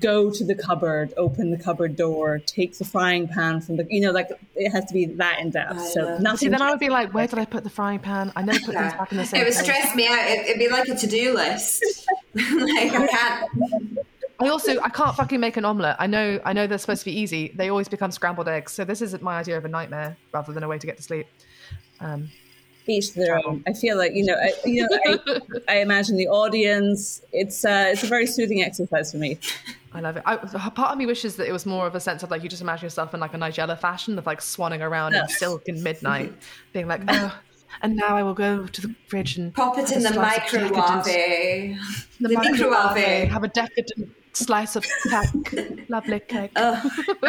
go 0.00 0.30
to 0.30 0.44
the 0.44 0.54
cupboard, 0.54 1.12
open 1.16 1.50
the 1.50 1.58
cupboard 1.58 1.94
door, 1.96 2.38
take 2.38 2.76
the 2.78 2.84
frying 2.84 3.28
pan 3.28 3.60
from 3.60 3.76
the. 3.76 3.86
You 3.90 4.00
know, 4.00 4.10
like 4.12 4.30
it 4.54 4.70
has 4.70 4.84
to 4.86 4.94
be 4.94 5.04
that 5.06 5.38
in 5.40 5.50
depth. 5.50 5.78
I 5.78 5.86
So 5.88 6.00
know. 6.02 6.18
nothing. 6.18 6.38
See, 6.38 6.48
then 6.48 6.62
I 6.62 6.70
would 6.70 6.80
be 6.80 6.88
like, 6.88 7.12
where 7.12 7.26
did 7.32 7.38
I 7.38 7.44
put 7.44 7.64
the 7.64 7.70
frying 7.70 7.98
pan? 7.98 8.32
I 8.36 8.42
never 8.42 8.58
put 8.60 8.74
things 8.74 8.92
back 8.94 9.12
in 9.12 9.18
the 9.18 9.24
same 9.26 9.40
It 9.40 9.44
would 9.44 9.52
place. 9.54 9.64
stress 9.64 9.94
me 9.94 10.06
out. 10.06 10.18
It, 10.28 10.46
it'd 10.46 10.58
be 10.58 10.68
like 10.68 10.88
a 10.88 10.94
to-do 10.96 11.34
list. 11.34 11.82
like 12.34 12.92
I 12.92 13.06
can't. 13.06 13.50
I 14.40 14.48
also 14.48 14.80
I 14.80 14.88
can't 14.88 15.14
fucking 15.14 15.38
make 15.38 15.56
an 15.56 15.64
omelette. 15.64 15.96
I 16.00 16.06
know 16.08 16.40
I 16.44 16.52
know 16.52 16.66
they're 16.66 16.78
supposed 16.78 17.02
to 17.02 17.04
be 17.06 17.18
easy. 17.18 17.52
They 17.54 17.68
always 17.68 17.88
become 17.88 18.10
scrambled 18.10 18.48
eggs. 18.48 18.72
So 18.72 18.84
this 18.84 19.00
isn't 19.00 19.22
my 19.22 19.38
idea 19.38 19.56
of 19.56 19.64
a 19.64 19.68
nightmare 19.68 20.16
rather 20.32 20.52
than 20.52 20.62
a 20.64 20.68
way 20.68 20.76
to 20.78 20.86
get 20.86 20.96
to 20.96 21.02
sleep. 21.02 21.26
Um, 22.00 22.30
each 22.86 23.14
their 23.14 23.36
own. 23.46 23.62
I 23.66 23.72
feel 23.72 23.96
like 23.96 24.14
you 24.14 24.24
know, 24.24 24.34
I, 24.34 24.52
you 24.64 24.82
know, 24.82 24.98
I, 25.06 25.40
I 25.76 25.78
imagine 25.80 26.16
the 26.16 26.28
audience. 26.28 27.22
It's 27.32 27.64
uh, 27.64 27.90
it's 27.92 28.02
a 28.02 28.06
very 28.06 28.26
soothing 28.26 28.62
exercise 28.62 29.12
for 29.12 29.18
me. 29.18 29.38
I 29.92 30.00
love 30.00 30.16
it. 30.16 30.22
I, 30.26 30.36
part 30.36 30.90
of 30.92 30.98
me 30.98 31.06
wishes 31.06 31.36
that 31.36 31.48
it 31.48 31.52
was 31.52 31.66
more 31.66 31.86
of 31.86 31.94
a 31.94 32.00
sense 32.00 32.22
of 32.22 32.30
like 32.30 32.42
you 32.42 32.48
just 32.48 32.62
imagine 32.62 32.86
yourself 32.86 33.14
in 33.14 33.20
like 33.20 33.34
a 33.34 33.38
Nigella 33.38 33.78
fashion 33.78 34.18
of 34.18 34.26
like 34.26 34.40
swanning 34.40 34.80
around 34.80 35.14
in 35.14 35.28
silk 35.28 35.62
in 35.66 35.82
midnight, 35.82 36.32
being 36.72 36.88
like, 36.88 37.02
oh, 37.08 37.38
and 37.82 37.96
now 37.96 38.16
I 38.16 38.22
will 38.22 38.34
go 38.34 38.66
to 38.66 38.80
the 38.80 38.94
fridge 39.08 39.36
and 39.36 39.54
Pop 39.54 39.78
it 39.78 39.92
in 39.92 40.02
the 40.02 40.12
slice 40.12 40.52
of 40.52 40.62
microwave. 40.62 41.04
The, 41.04 41.76
The 42.20 42.28
microwave. 42.34 42.70
microwave. 42.70 43.28
Have 43.28 43.44
a 43.44 43.48
decadent 43.48 44.10
slice 44.34 44.76
of 44.76 44.84
cake. 45.08 45.88
Lovely 45.88 46.20
cake. 46.20 46.50
I 46.56 46.80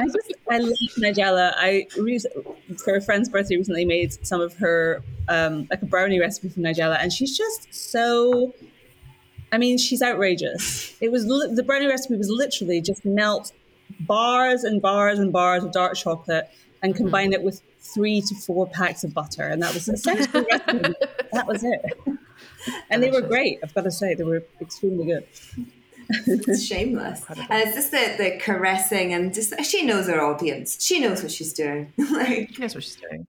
just 0.06 0.34
I 0.50 0.58
love 0.58 0.74
Nigella. 0.98 1.54
I 1.56 1.88
re- 1.98 2.20
for 2.84 2.96
a 2.96 3.02
friend's 3.02 3.30
birthday 3.30 3.58
recently 3.58 3.86
made 3.86 4.26
some 4.26 4.42
of 4.42 4.54
her 4.58 5.04
um, 5.30 5.68
like 5.70 5.82
a 5.82 5.86
brownie 5.86 6.20
recipe 6.20 6.50
from 6.50 6.64
Nigella, 6.64 6.98
and 7.00 7.12
she's 7.12 7.38
just 7.38 7.74
so. 7.74 8.54
I 9.52 9.58
mean, 9.58 9.78
she's 9.78 10.02
outrageous. 10.02 10.96
It 11.02 11.12
was 11.12 11.26
li- 11.26 11.54
the 11.54 11.64
brownie 11.64 11.88
recipe 11.88 12.18
was 12.18 12.30
literally 12.30 12.82
just 12.82 13.06
melt 13.06 13.52
bars 14.02 14.64
and 14.64 14.82
bars 14.82 15.20
and 15.20 15.32
bars 15.32 15.64
of 15.64 15.72
dark 15.72 15.96
chocolate 15.96 16.50
and 16.82 16.96
combine 16.96 17.32
it 17.32 17.42
with 17.42 17.62
three 17.80 18.20
to 18.22 18.36
four 18.36 18.68
packs 18.68 19.04
of 19.04 19.14
butter, 19.14 19.44
and 19.44 19.62
that 19.62 19.74
was 19.74 19.88
essentially. 19.88 20.46
That 21.34 21.48
was 21.48 21.66
it. 21.66 21.82
And 22.90 23.04
they 23.04 23.12
were 23.12 23.20
great. 23.20 23.60
I've 23.62 23.74
got 23.74 23.84
to 23.84 23.92
say, 23.92 24.14
they 24.14 24.24
were 24.24 24.46
extremely 24.62 25.06
good. 25.06 25.28
It's 26.10 26.64
shameless. 26.68 27.24
And 27.30 27.48
it's 27.52 27.76
just 27.76 27.92
the, 27.92 28.16
the 28.18 28.38
caressing 28.40 29.14
and 29.14 29.34
just 29.34 29.54
she 29.64 29.86
knows 29.86 30.08
her 30.08 30.22
audience. 30.24 30.84
She 30.84 31.00
knows 31.00 31.22
what 31.22 31.32
she's 31.32 31.54
doing. 31.54 31.94
like 32.12 32.54
She 32.54 32.62
knows 32.62 32.76
what 32.76 32.84
she's 32.84 32.98
doing. 32.98 33.28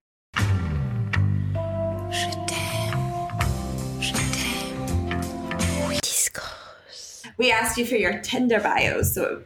we 7.38 7.52
asked 7.52 7.76
you 7.76 7.86
for 7.86 7.96
your 7.96 8.20
Tinder 8.20 8.60
bio, 8.60 9.02
so 9.02 9.42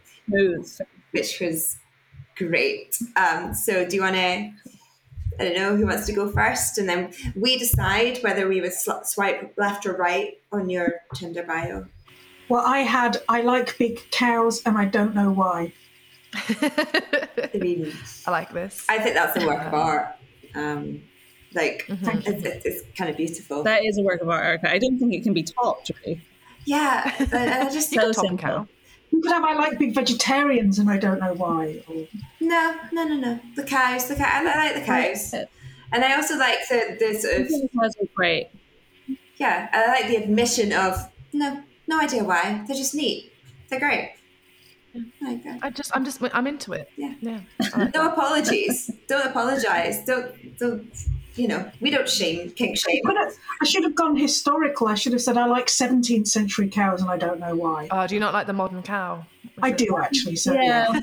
which 1.13 1.41
was 1.41 1.77
great. 2.37 2.97
Um, 3.17 3.55
so 3.55 3.87
do 3.87 3.97
you 3.97 4.03
want 4.03 4.17
to? 4.17 4.53
I 5.39 5.45
don't 5.45 5.57
know 5.57 5.77
who 5.77 5.87
wants 5.87 6.07
to 6.07 6.13
go 6.13 6.31
first, 6.31 6.77
and 6.79 6.89
then 6.89 7.13
we 7.35 7.57
decide 7.59 8.19
whether 8.19 8.47
we 8.47 8.61
would 8.61 8.75
sl- 8.75 9.03
swipe 9.05 9.55
left 9.57 9.87
or 9.87 9.97
right 9.97 10.39
on 10.53 10.69
your 10.69 10.97
Tinder 11.15 11.43
bio. 11.43 11.87
Well, 12.51 12.65
I 12.67 12.81
had, 12.81 13.23
I 13.29 13.41
like 13.43 13.79
big 13.79 14.01
cows 14.11 14.61
and 14.67 14.77
I 14.77 14.85
don't 14.85 15.15
know 15.15 15.31
why. 15.31 15.73
I 16.35 18.31
like 18.31 18.53
this. 18.53 18.85
I 18.89 18.99
think 18.99 19.15
that's 19.15 19.43
a 19.43 19.47
work 19.47 19.63
of 19.67 19.75
art. 19.75 20.17
Um, 20.55 21.03
like 21.55 21.87
Mhm. 21.89 22.27
it's, 22.27 22.45
it's, 22.45 22.67
it's 22.67 22.83
kind 22.97 23.11
of 23.11 23.17
beautiful. 23.17 23.63
That 23.65 23.85
is 23.85 23.99
a 23.99 24.03
work 24.03 24.21
of 24.21 24.29
art, 24.29 24.45
Erica. 24.45 24.71
I 24.71 24.79
don't 24.79 24.99
think 24.99 25.15
it 25.15 25.23
can 25.23 25.33
be 25.33 25.43
taught, 25.43 25.89
really. 26.05 26.21
yeah, 26.65 27.13
and 27.19 27.35
I 27.55 27.65
just 27.73 27.93
You 27.93 28.01
so 28.01 28.07
can 28.13 28.15
simple. 28.15 28.39
cow. 28.39 28.69
You 29.11 29.21
could 29.21 29.33
have, 29.33 29.45
I 29.45 29.55
like 29.55 29.79
big 29.79 29.95
vegetarians 29.95 30.79
and 30.79 30.89
I 30.89 30.97
don't 30.97 31.19
know 31.21 31.35
why. 31.35 31.83
Or, 31.89 32.07
no, 32.41 32.77
no, 32.93 33.05
no, 33.05 33.17
no. 33.17 33.41
The 33.57 33.65
cows, 33.65 34.07
the 34.09 34.15
cow. 34.15 34.29
I 34.29 34.43
like 34.45 34.75
the 34.75 34.83
cows, 34.83 35.35
and 35.93 36.05
I 36.05 36.15
also 36.15 36.37
like 36.37 36.59
the 36.69 36.97
the 37.01 37.15
sort 37.19 37.41
of 37.41 37.49
Those 37.49 37.97
are 38.01 38.07
great. 38.15 38.51
yeah. 39.39 39.69
I 39.73 39.87
like 39.89 40.07
the 40.07 40.17
admission 40.17 40.73
of 40.73 41.11
no, 41.33 41.61
no 41.91 42.01
idea 42.07 42.23
why. 42.31 42.43
They're 42.67 42.77
just 42.85 42.95
neat. 42.95 43.33
They're 43.69 43.81
great. 43.87 44.15
I 44.95 44.99
like. 45.25 45.47
Uh, 45.47 45.59
I 45.63 45.71
just, 45.71 45.91
I'm 45.95 46.05
just, 46.05 46.19
I'm 46.39 46.47
into 46.47 46.73
it. 46.73 46.87
Yeah. 46.97 47.15
Yeah. 47.21 47.41
Like 47.77 47.95
No 47.95 48.05
that. 48.05 48.13
apologies. 48.15 48.91
don't 49.09 49.27
apologize. 49.27 49.97
Don't 50.05 50.59
don't. 50.59 50.87
You 51.37 51.47
know, 51.47 51.71
we 51.81 51.91
don't 51.95 52.09
shame, 52.09 52.51
kink 52.51 52.77
shame. 52.77 53.01
but 53.05 53.17
I, 53.17 53.31
I 53.63 53.65
should 53.65 53.85
have 53.85 53.95
gone 53.95 54.17
historical. 54.17 54.89
I 54.89 54.97
should 54.97 55.13
have 55.13 55.23
said 55.23 55.37
I 55.39 55.47
like 55.47 55.69
17th 55.69 56.27
century 56.27 56.69
cows 56.69 57.01
and 57.03 57.11
I 57.11 57.17
don't 57.17 57.39
know 57.39 57.55
why. 57.55 57.87
Oh, 57.93 58.05
do 58.09 58.15
you 58.17 58.21
not 58.21 58.35
like 58.35 58.47
the 58.49 58.53
modern 58.53 58.83
cow? 58.83 59.25
I 59.63 59.71
do 59.71 59.97
actually. 60.03 60.37
So 60.37 60.53
Yeah. 60.53 60.89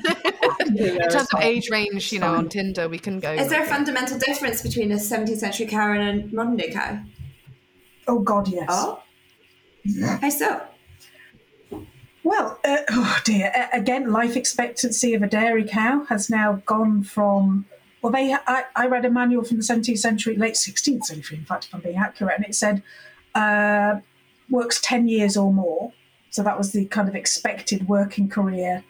In 0.66 1.08
terms 1.08 1.28
of 1.34 1.40
age 1.40 1.70
range, 1.70 2.12
you 2.12 2.18
know, 2.20 2.34
on 2.34 2.48
Tinder, 2.50 2.88
we 2.88 2.98
can 2.98 3.20
go. 3.20 3.32
Is 3.32 3.48
there 3.48 3.62
a 3.62 3.66
fundamental 3.66 4.18
difference 4.18 4.60
between 4.62 4.92
a 4.92 4.96
17th 4.96 5.38
century 5.38 5.66
cow 5.66 5.92
and 5.92 6.02
a 6.30 6.36
modern 6.36 6.56
day 6.56 6.70
cow? 6.70 7.00
Oh 8.06 8.18
God, 8.20 8.48
yes. 8.48 8.66
Oh, 8.68 9.02
how 10.20 10.28
so? 10.30 10.60
Well, 12.28 12.58
uh, 12.62 12.82
oh 12.90 13.18
dear. 13.24 13.50
A- 13.54 13.78
again, 13.78 14.12
life 14.12 14.36
expectancy 14.36 15.14
of 15.14 15.22
a 15.22 15.26
dairy 15.26 15.64
cow 15.64 16.04
has 16.10 16.28
now 16.28 16.62
gone 16.66 17.02
from. 17.02 17.64
Well, 18.02 18.12
they. 18.12 18.34
I, 18.34 18.64
I 18.76 18.86
read 18.86 19.06
a 19.06 19.10
manual 19.10 19.44
from 19.44 19.56
the 19.56 19.62
17th 19.62 19.96
century, 19.96 20.36
late 20.36 20.52
16th 20.52 21.04
century, 21.04 21.38
in 21.38 21.46
fact, 21.46 21.64
if 21.64 21.74
I'm 21.74 21.80
being 21.80 21.96
accurate, 21.96 22.36
and 22.36 22.44
it 22.44 22.54
said 22.54 22.82
uh, 23.34 24.00
works 24.50 24.78
10 24.82 25.08
years 25.08 25.38
or 25.38 25.54
more. 25.54 25.94
So 26.28 26.42
that 26.42 26.58
was 26.58 26.72
the 26.72 26.84
kind 26.84 27.08
of 27.08 27.14
expected 27.14 27.88
working 27.88 28.28
career. 28.28 28.84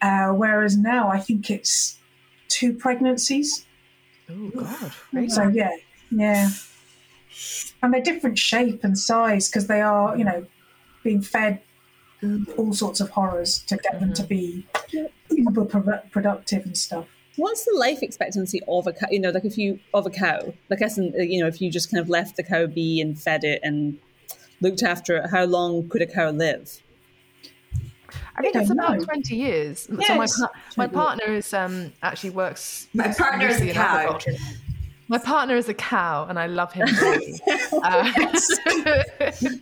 Uh, 0.00 0.28
whereas 0.28 0.76
now, 0.76 1.10
I 1.10 1.18
think 1.18 1.50
it's 1.50 1.98
two 2.46 2.72
pregnancies. 2.72 3.66
Oh 4.30 4.50
God. 4.50 5.30
So 5.32 5.48
yeah, 5.48 5.76
yeah, 6.12 6.50
and 7.82 7.92
they're 7.92 8.02
different 8.02 8.38
shape 8.38 8.84
and 8.84 8.96
size 8.96 9.48
because 9.48 9.66
they 9.66 9.80
are, 9.80 10.16
you 10.16 10.22
know, 10.22 10.46
being 11.02 11.22
fed 11.22 11.60
Um, 12.22 12.48
all 12.56 12.72
sorts 12.72 13.00
of 13.00 13.10
horrors 13.10 13.60
to 13.60 13.76
get 13.76 14.00
them 14.00 14.12
to 14.14 14.22
mm-hmm. 14.22 14.28
be 14.28 14.66
uber 15.30 15.64
pro- 15.64 16.00
productive 16.10 16.64
and 16.66 16.76
stuff. 16.76 17.06
What's 17.36 17.64
the 17.64 17.76
life 17.78 18.02
expectancy 18.02 18.60
of 18.66 18.88
a 18.88 18.92
cow? 18.92 19.06
You 19.10 19.20
know, 19.20 19.30
like 19.30 19.44
if 19.44 19.56
you 19.56 19.78
of 19.94 20.06
a 20.06 20.10
cow, 20.10 20.52
like 20.68 20.82
as 20.82 20.98
in, 20.98 21.14
uh, 21.16 21.22
you 21.22 21.40
know, 21.40 21.46
if 21.46 21.60
you 21.60 21.70
just 21.70 21.90
kind 21.90 22.00
of 22.00 22.08
left 22.08 22.36
the 22.36 22.42
cow 22.42 22.66
be 22.66 23.00
and 23.00 23.20
fed 23.20 23.44
it 23.44 23.60
and 23.62 23.98
looked 24.60 24.82
after 24.82 25.18
it, 25.18 25.30
how 25.30 25.44
long 25.44 25.88
could 25.88 26.02
a 26.02 26.06
cow 26.06 26.30
live? 26.30 26.82
I 28.36 28.42
think 28.42 28.56
it's 28.56 28.70
about 28.70 28.98
know. 28.98 29.04
twenty 29.04 29.36
years. 29.36 29.82
so 29.82 30.14
my 30.16 30.26
my 30.76 30.86
partner 30.88 31.32
is 31.32 31.54
um 31.54 31.92
actually 32.02 32.30
works. 32.30 32.88
My 32.94 33.12
partner 33.12 33.46
is 33.46 33.60
a 33.60 33.72
cow. 33.72 34.18
My 35.10 35.16
partner 35.18 35.56
is 35.56 35.68
a 35.70 35.74
cow, 35.74 36.26
and 36.28 36.38
I 36.38 36.46
love 36.46 36.70
him. 36.72 36.86
uh, 37.82 38.12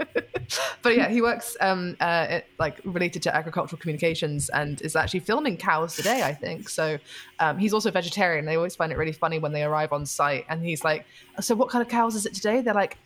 but 0.82 0.96
yeah, 0.96 1.09
he 1.09 1.22
works 1.22 1.56
um, 1.61 1.96
uh, 2.00 2.26
it- 2.30 2.46
like 2.59 2.80
related 2.85 3.22
to 3.22 3.35
agricultural 3.35 3.78
communications, 3.78 4.48
and 4.50 4.82
is 4.82 4.96
actually 4.96 5.20
filming 5.20 5.56
cows 5.56 5.94
today. 5.94 6.22
I 6.24 6.35
think 6.35 6.68
so. 6.68 6.98
Um, 7.38 7.59
he's 7.59 7.72
also 7.72 7.90
vegetarian. 7.92 8.44
They 8.44 8.56
always 8.56 8.74
find 8.74 8.90
it 8.90 8.98
really 8.98 9.12
funny 9.12 9.38
when 9.38 9.52
they 9.52 9.62
arrive 9.62 9.92
on 9.92 10.04
site, 10.04 10.44
and 10.48 10.64
he's 10.64 10.82
like, 10.85 11.06
"So, 11.40 11.54
what 11.54 11.68
kind 11.68 11.80
of 11.82 11.88
cows 11.88 12.16
is 12.16 12.26
it 12.26 12.35
today?" 12.35 12.61
They're 12.61 12.74
like, 12.74 12.98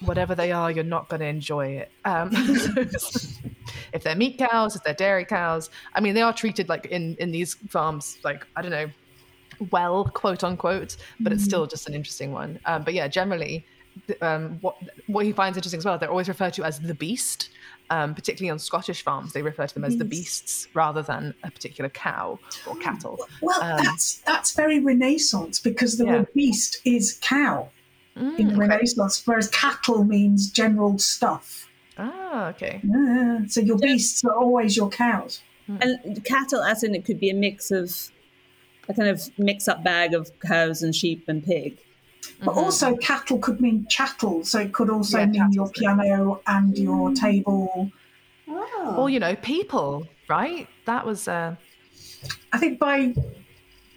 "Whatever 0.00 0.34
they 0.34 0.52
are, 0.52 0.70
you're 0.70 0.84
not 0.84 1.08
going 1.10 1.20
to 1.20 1.26
enjoy 1.26 1.66
it." 1.68 1.90
Um, 2.06 2.30
if 3.92 4.02
they're 4.02 4.16
meat 4.16 4.38
cows, 4.38 4.76
if 4.76 4.82
they're 4.82 4.94
dairy 4.94 5.26
cows, 5.26 5.68
I 5.94 6.00
mean, 6.00 6.14
they 6.14 6.22
are 6.22 6.32
treated 6.32 6.68
like 6.70 6.86
in 6.86 7.16
in 7.18 7.32
these 7.32 7.52
farms, 7.68 8.16
like 8.24 8.46
I 8.56 8.62
don't 8.62 8.70
know, 8.70 8.88
well, 9.70 10.04
quote 10.04 10.44
unquote, 10.44 10.96
but 11.20 11.32
it's 11.32 11.44
still 11.44 11.66
just 11.66 11.88
an 11.88 11.94
interesting 11.94 12.32
one. 12.32 12.58
Um, 12.64 12.82
but 12.82 12.94
yeah, 12.94 13.08
generally, 13.08 13.64
um, 14.20 14.58
what 14.60 14.76
what 15.06 15.24
he 15.24 15.32
finds 15.32 15.56
interesting 15.56 15.78
as 15.78 15.84
well, 15.84 15.98
they're 15.98 16.10
always 16.10 16.28
referred 16.28 16.54
to 16.54 16.64
as 16.64 16.80
the 16.80 16.94
beast. 16.94 17.50
Um, 17.88 18.16
particularly 18.16 18.50
on 18.50 18.58
Scottish 18.58 19.02
farms, 19.04 19.32
they 19.32 19.42
refer 19.42 19.64
to 19.68 19.72
them 19.74 19.84
as 19.84 19.96
the 19.96 20.04
beasts 20.04 20.66
rather 20.74 21.02
than 21.02 21.32
a 21.44 21.52
particular 21.52 21.88
cow 21.88 22.36
or 22.66 22.74
cattle. 22.76 23.16
Well, 23.40 23.62
Um, 23.62 23.76
that's 23.84 24.16
that's 24.26 24.54
very 24.56 24.80
Renaissance 24.80 25.60
because 25.60 25.96
the 25.96 26.04
Yeah. 26.04 26.16
word 26.16 26.26
beast 26.34 26.80
is 26.84 27.16
cow 27.20 27.70
Mm, 28.18 28.38
in 28.38 28.46
okay. 28.48 28.56
Renaissance, 28.56 29.22
whereas 29.24 29.48
cattle 29.50 30.02
means 30.02 30.50
general 30.50 30.98
stuff. 30.98 31.68
Ah, 31.98 32.48
okay. 32.48 32.80
Yeah, 32.82 33.40
so 33.46 33.60
your 33.60 33.78
beasts 33.78 34.24
are 34.24 34.34
always 34.34 34.76
your 34.76 34.88
cows. 34.88 35.40
And 35.68 36.24
cattle, 36.24 36.62
as 36.62 36.82
in 36.82 36.94
it 36.94 37.04
could 37.04 37.20
be 37.20 37.28
a 37.30 37.34
mix 37.34 37.70
of 37.70 38.10
a 38.88 38.94
kind 38.94 39.08
of 39.08 39.22
mix-up 39.38 39.82
bag 39.82 40.14
of 40.14 40.30
cows 40.40 40.82
and 40.82 40.94
sheep 40.94 41.24
and 41.28 41.44
pig. 41.44 41.78
But 42.42 42.54
also, 42.54 42.96
cattle 42.96 43.38
could 43.38 43.60
mean 43.60 43.86
chattel, 43.88 44.44
so 44.44 44.60
it 44.60 44.72
could 44.72 44.90
also 44.90 45.18
Yeah, 45.18 45.26
mean 45.26 45.52
your 45.52 45.68
piano 45.70 46.40
and 46.46 46.76
your 46.76 47.12
table. 47.12 47.90
Oh. 48.48 48.94
Or 48.98 49.10
you 49.10 49.20
know, 49.20 49.36
people, 49.36 50.06
right? 50.28 50.68
That 50.86 51.06
was 51.06 51.28
uh, 51.28 51.56
I 52.52 52.58
think 52.58 52.78
by, 52.78 53.14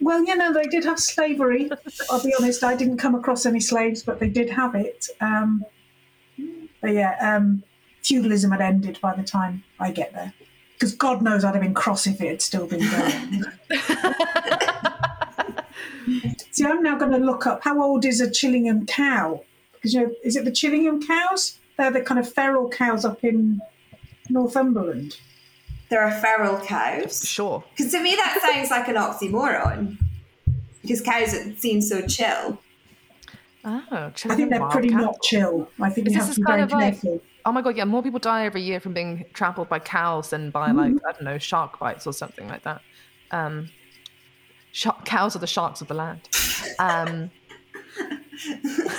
well, 0.00 0.24
you 0.24 0.36
know, 0.36 0.52
they 0.52 0.64
did 0.64 0.84
have 0.84 0.98
slavery. 0.98 1.70
I'll 2.10 2.22
be 2.22 2.34
honest, 2.38 2.62
I 2.64 2.76
didn't 2.76 2.98
come 2.98 3.14
across 3.14 3.46
any 3.46 3.60
slaves, 3.60 4.02
but 4.02 4.20
they 4.20 4.28
did 4.28 4.50
have 4.50 4.74
it. 4.74 5.08
Um, 5.20 5.64
but 6.80 6.92
yeah, 6.92 7.16
um, 7.20 7.62
feudalism 8.02 8.50
had 8.50 8.60
ended 8.60 8.98
by 9.00 9.14
the 9.14 9.22
time 9.22 9.64
I 9.78 9.90
get 9.90 10.12
there. 10.12 10.32
Because 10.74 10.94
God 10.94 11.20
knows 11.20 11.44
I'd 11.44 11.54
have 11.54 11.62
been 11.62 11.74
cross 11.74 12.06
if 12.06 12.20
it 12.20 12.28
had 12.28 12.42
still 12.42 12.66
been 12.66 12.88
going. 12.90 13.44
See, 16.60 16.66
I'm 16.66 16.82
now 16.82 16.98
going 16.98 17.12
to 17.12 17.16
look 17.18 17.46
up 17.46 17.64
how 17.64 17.82
old 17.82 18.04
is 18.04 18.20
a 18.20 18.28
Chillingham 18.28 18.86
cow? 18.86 19.42
Because 19.72 19.94
you 19.94 20.00
know, 20.02 20.14
is 20.22 20.36
it 20.36 20.44
the 20.44 20.50
Chillingham 20.50 21.00
cows? 21.06 21.58
They're 21.78 21.90
the 21.90 22.02
kind 22.02 22.20
of 22.20 22.30
feral 22.30 22.68
cows 22.68 23.06
up 23.06 23.24
in 23.24 23.62
Northumberland. 24.28 25.16
there 25.88 26.02
are 26.02 26.10
feral 26.20 26.58
cows. 26.60 27.26
sure. 27.26 27.64
Because 27.74 27.90
to 27.92 28.02
me, 28.02 28.14
that 28.14 28.40
sounds 28.42 28.70
like 28.70 28.88
an 28.88 28.96
oxymoron. 28.96 29.96
Because 30.82 31.00
cows 31.00 31.34
seem 31.58 31.80
so 31.80 32.06
chill. 32.06 32.58
Oh, 33.64 33.82
I 33.90 34.10
think 34.10 34.50
they're 34.50 34.68
pretty 34.68 34.88
cattle. 34.90 35.06
not 35.06 35.22
chill. 35.22 35.68
I 35.80 35.88
think 35.88 36.08
Is 36.08 36.12
you 36.12 36.18
this 36.18 36.26
have 36.26 36.30
is 36.30 36.34
to 36.36 36.40
be 36.42 36.46
kind 36.46 36.56
very 36.56 36.62
of 36.64 36.72
like- 36.72 37.00
careful. 37.00 37.20
Oh 37.46 37.52
my 37.52 37.62
god, 37.62 37.74
yeah, 37.74 37.84
more 37.86 38.02
people 38.02 38.18
die 38.18 38.44
every 38.44 38.60
year 38.60 38.80
from 38.80 38.92
being 38.92 39.24
trampled 39.32 39.70
by 39.70 39.78
cows 39.78 40.28
than 40.28 40.50
by 40.50 40.72
like 40.72 40.92
I 41.08 41.12
don't 41.12 41.22
know 41.22 41.38
shark 41.38 41.78
bites 41.78 42.06
or 42.06 42.12
something 42.12 42.46
like 42.48 42.64
that. 42.64 42.82
Um, 43.30 43.70
shark, 44.72 45.04
cows 45.04 45.36
are 45.36 45.40
the 45.40 45.46
sharks 45.46 45.80
of 45.80 45.88
the 45.88 45.94
land. 45.94 46.20
Um, 46.78 47.30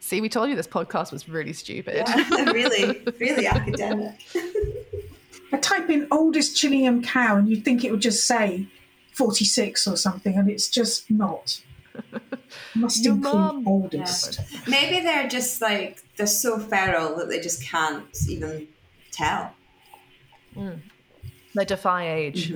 see, 0.00 0.20
we 0.20 0.28
told 0.28 0.50
you 0.50 0.56
this 0.56 0.66
podcast 0.66 1.12
was 1.12 1.28
really 1.28 1.52
stupid. 1.52 2.04
Yeah, 2.06 2.50
really, 2.50 3.02
really 3.18 3.46
academic. 3.46 4.20
I 5.52 5.58
type 5.58 5.90
in 5.90 6.08
oldest 6.10 6.56
Chilean 6.56 7.02
cow 7.02 7.36
and 7.36 7.48
you'd 7.48 7.64
think 7.64 7.84
it 7.84 7.90
would 7.90 8.00
just 8.00 8.26
say 8.26 8.66
46 9.12 9.86
or 9.86 9.96
something, 9.96 10.36
and 10.36 10.48
it's 10.50 10.68
just 10.68 11.10
not. 11.10 11.60
Must 12.74 13.04
Your 13.04 13.14
include 13.14 13.34
mum. 13.34 13.68
oldest. 13.68 14.40
Maybe 14.66 15.00
they're 15.00 15.28
just 15.28 15.60
like 15.60 16.02
they're 16.16 16.26
so 16.26 16.58
feral 16.58 17.16
that 17.16 17.28
they 17.28 17.38
just 17.40 17.62
can't 17.62 18.06
even 18.28 18.66
tell. 19.10 19.54
They 21.54 21.64
defy 21.66 22.10
age. 22.10 22.52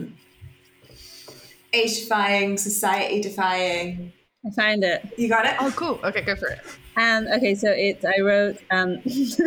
Age 1.77 2.01
defying, 2.01 2.57
society 2.57 3.21
defying. 3.21 4.13
I 4.47 4.51
found 4.51 4.85
it. 4.85 5.13
You 5.19 5.29
got 5.29 5.45
it? 5.45 5.57
Oh, 5.61 5.73
cool. 5.77 6.01
Okay, 6.05 6.23
go 6.23 6.37
for 6.37 6.49
it. 6.49 6.61
And 6.97 7.29
okay, 7.29 7.55
so 7.55 7.69
it's, 7.71 8.05
I 8.05 8.21
wrote 8.21 8.59
um, 8.71 9.03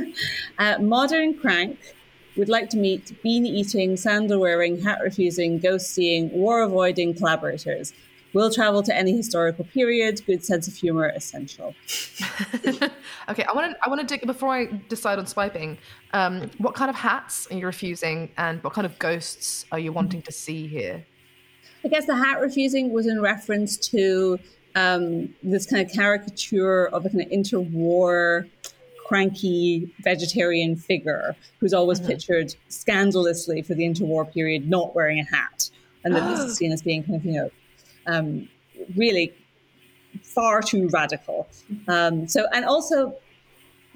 uh, 0.60 0.78
modern 0.80 1.38
crank 1.40 1.80
would 2.38 2.50
like 2.50 2.70
to 2.70 2.78
meet 2.78 3.22
bean 3.24 3.46
eating, 3.46 3.98
sandal 3.98 4.40
wearing, 4.40 4.82
hat 4.82 5.00
refusing, 5.04 5.60
ghost 5.60 5.90
seeing, 5.90 6.32
war 6.32 6.62
avoiding 6.62 7.16
collaborators. 7.16 7.94
Will 8.34 8.52
travel 8.52 8.84
to 8.84 8.96
any 8.96 9.18
historical 9.18 9.66
period. 9.66 10.22
Good 10.28 10.46
sense 10.46 10.68
of 10.68 10.76
humor 10.76 11.12
essential. 11.16 11.74
okay, 12.54 13.44
I 13.44 13.54
want 13.54 13.72
to. 13.72 13.78
I 13.84 13.90
want 13.90 14.02
to 14.02 14.06
dig 14.06 14.24
before 14.28 14.54
I 14.54 14.66
decide 14.88 15.18
on 15.18 15.26
swiping. 15.26 15.80
Um, 16.14 16.52
what 16.60 16.76
kind 16.76 16.92
of 16.92 16.96
hats 16.96 17.48
are 17.50 17.56
you 17.56 17.66
refusing, 17.66 18.30
and 18.38 18.64
what 18.64 18.74
kind 18.74 18.86
of 18.86 19.00
ghosts 19.00 19.66
are 19.72 19.80
you 19.80 19.92
wanting 19.92 20.22
to 20.22 20.32
see 20.32 20.68
here? 20.68 21.04
I 21.84 21.88
guess 21.88 22.06
the 22.06 22.16
hat 22.16 22.42
refusing 22.42 22.92
was 22.92 23.08
in 23.08 23.22
reference 23.22 23.78
to 23.90 24.40
um, 24.76 25.34
this 25.44 25.66
kind 25.66 25.86
of 25.86 25.94
caricature 25.94 26.88
of 26.88 27.06
a 27.06 27.10
kind 27.10 27.22
of 27.22 27.30
interwar, 27.30 28.50
cranky 29.08 29.94
vegetarian 30.02 30.76
figure 30.76 31.36
who's 31.60 31.74
always 31.74 32.00
pictured 32.00 32.56
scandalously 32.68 33.62
for 33.62 33.74
the 33.74 33.84
interwar 33.84 34.32
period 34.32 34.70
not 34.70 34.94
wearing 34.96 35.20
a 35.20 35.24
hat. 35.24 35.70
And 36.04 36.16
then 36.16 36.30
this 36.32 36.40
is 36.42 36.58
seen 36.58 36.72
as 36.72 36.82
being 36.82 37.04
kind 37.04 37.16
of, 37.16 37.26
you 37.26 37.34
know, 37.34 37.50
um, 38.06 38.50
really 38.96 39.34
far 40.22 40.62
too 40.62 40.90
radical. 40.90 41.48
Um, 41.88 42.28
so, 42.28 42.46
and 42.54 42.66
also, 42.66 43.16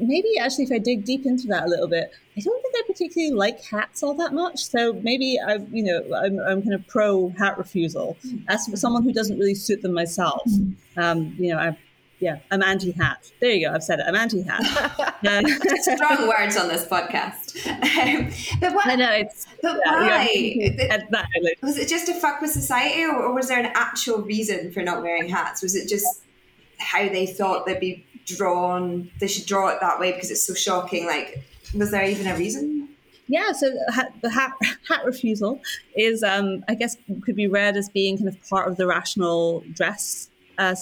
maybe 0.07 0.37
actually, 0.37 0.65
if 0.65 0.71
I 0.71 0.77
dig 0.77 1.05
deep 1.05 1.25
into 1.25 1.47
that 1.47 1.63
a 1.63 1.67
little 1.67 1.87
bit, 1.87 2.11
I 2.37 2.41
don't 2.41 2.61
think 2.61 2.75
I 2.77 2.81
particularly 2.87 3.33
like 3.33 3.63
hats 3.63 4.03
all 4.03 4.13
that 4.15 4.33
much. 4.33 4.63
So 4.65 4.93
maybe 5.03 5.37
I, 5.45 5.55
you 5.71 5.83
know, 5.83 6.01
I'm, 6.15 6.39
I'm 6.39 6.61
kind 6.61 6.73
of 6.73 6.87
pro 6.87 7.29
hat 7.37 7.57
refusal. 7.57 8.17
As 8.47 8.67
for 8.67 8.77
someone 8.77 9.03
who 9.03 9.13
doesn't 9.13 9.37
really 9.37 9.55
suit 9.55 9.81
them 9.81 9.93
myself, 9.93 10.41
um, 10.97 11.35
you 11.37 11.51
know, 11.51 11.59
I, 11.59 11.77
yeah, 12.19 12.39
I'm 12.51 12.63
anti-hat. 12.63 13.31
There 13.41 13.51
you 13.51 13.67
go. 13.67 13.73
I've 13.73 13.83
said 13.83 13.99
it. 13.99 14.05
I'm 14.07 14.15
anti-hat. 14.15 15.11
Um, 15.25 15.45
Strong 15.79 16.27
words 16.27 16.57
on 16.57 16.67
this 16.67 16.85
podcast. 16.85 17.65
Um, 17.65 18.29
but 18.59 18.73
what? 18.75 18.87
I 18.87 18.95
know 18.95 19.09
it's 19.09 19.47
But 19.61 19.79
yeah, 19.85 19.91
why? 19.93 20.29
yeah, 20.33 20.83
at 20.93 21.09
that 21.11 21.27
outlet. 21.37 21.53
Was 21.61 21.77
it 21.77 21.87
just 21.87 22.07
to 22.07 22.13
fuck 22.13 22.41
with 22.41 22.51
society, 22.51 23.05
or, 23.05 23.15
or 23.15 23.33
was 23.33 23.47
there 23.47 23.57
an 23.57 23.71
actual 23.73 24.21
reason 24.21 24.73
for 24.73 24.81
not 24.81 25.01
wearing 25.01 25.29
hats? 25.29 25.61
Was 25.61 25.75
it 25.75 25.87
just 25.87 26.23
how 26.77 27.07
they 27.07 27.25
thought 27.25 27.65
they'd 27.65 27.79
be 27.79 28.05
drawn? 28.25 29.09
They 29.19 29.27
should 29.27 29.45
draw 29.45 29.69
it 29.69 29.79
that 29.81 29.99
way 29.99 30.11
because 30.11 30.31
it's 30.31 30.45
so 30.45 30.53
shocking. 30.53 31.05
Like, 31.05 31.43
was 31.75 31.91
there 31.91 32.05
even 32.05 32.27
a 32.27 32.35
reason? 32.35 32.89
Yeah, 33.27 33.51
so 33.53 33.71
the 34.21 34.29
hat, 34.29 34.53
hat, 34.87 35.05
refusal 35.05 35.61
is, 35.95 36.23
um, 36.23 36.63
I 36.67 36.75
guess, 36.75 36.97
could 37.23 37.35
be 37.35 37.47
read 37.47 37.77
as 37.77 37.89
being 37.89 38.17
kind 38.17 38.27
of 38.27 38.49
part 38.49 38.67
of 38.67 38.77
the 38.77 38.85
rational 38.87 39.63
dress 39.73 40.29
uh, 40.57 40.75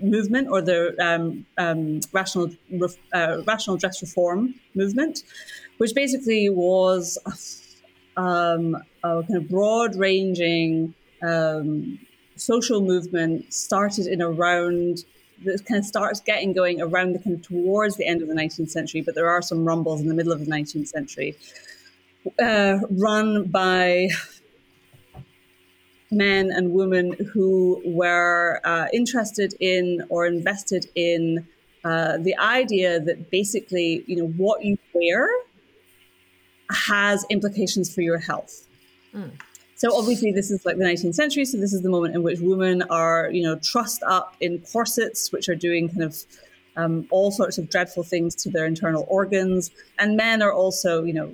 movement 0.00 0.48
or 0.48 0.60
the 0.60 0.94
um, 1.02 1.46
um, 1.56 2.00
rational 2.12 2.50
uh, 3.12 3.42
rational 3.46 3.76
dress 3.76 4.02
reform 4.02 4.54
movement, 4.74 5.24
which 5.78 5.94
basically 5.94 6.48
was 6.48 7.18
um, 8.16 8.76
a 9.02 9.22
kind 9.22 9.36
of 9.36 9.48
broad 9.48 9.96
ranging 9.96 10.94
um, 11.22 11.98
social 12.36 12.80
movement 12.80 13.52
started 13.52 14.06
in 14.06 14.22
around 14.22 15.04
that 15.44 15.64
kind 15.66 15.78
of 15.78 15.84
starts 15.84 16.20
getting 16.20 16.52
going 16.52 16.80
around 16.80 17.12
the 17.12 17.18
kind 17.18 17.36
of 17.36 17.42
towards 17.42 17.96
the 17.96 18.06
end 18.06 18.22
of 18.22 18.28
the 18.28 18.34
19th 18.34 18.70
century, 18.70 19.00
but 19.00 19.14
there 19.14 19.28
are 19.28 19.42
some 19.42 19.64
rumbles 19.64 20.00
in 20.00 20.08
the 20.08 20.14
middle 20.14 20.32
of 20.32 20.40
the 20.40 20.50
19th 20.50 20.88
century, 20.88 21.36
uh, 22.42 22.78
run 22.90 23.44
by 23.44 24.08
men 26.10 26.50
and 26.50 26.72
women 26.72 27.12
who 27.32 27.82
were 27.84 28.60
uh, 28.64 28.86
interested 28.92 29.54
in 29.60 30.02
or 30.08 30.26
invested 30.26 30.86
in 30.94 31.46
uh, 31.84 32.16
the 32.18 32.36
idea 32.38 32.98
that 33.00 33.30
basically, 33.30 34.04
you 34.06 34.16
know, 34.16 34.26
what 34.26 34.64
you 34.64 34.76
wear 34.94 35.28
has 36.70 37.24
implications 37.30 37.94
for 37.94 38.02
your 38.02 38.18
health. 38.18 38.66
So 39.78 39.96
obviously, 39.96 40.32
this 40.32 40.50
is 40.50 40.66
like 40.66 40.76
the 40.76 40.84
19th 40.84 41.14
century. 41.14 41.44
So 41.44 41.56
this 41.56 41.72
is 41.72 41.82
the 41.82 41.88
moment 41.88 42.16
in 42.16 42.24
which 42.24 42.40
women 42.40 42.82
are, 42.90 43.30
you 43.30 43.44
know, 43.44 43.56
trussed 43.60 44.02
up 44.02 44.34
in 44.40 44.58
corsets, 44.72 45.30
which 45.30 45.48
are 45.48 45.54
doing 45.54 45.88
kind 45.88 46.02
of 46.02 46.16
um, 46.76 47.06
all 47.10 47.30
sorts 47.30 47.58
of 47.58 47.70
dreadful 47.70 48.02
things 48.02 48.34
to 48.42 48.50
their 48.50 48.66
internal 48.66 49.06
organs, 49.08 49.70
and 50.00 50.16
men 50.16 50.42
are 50.42 50.52
also, 50.52 51.04
you 51.04 51.12
know, 51.12 51.32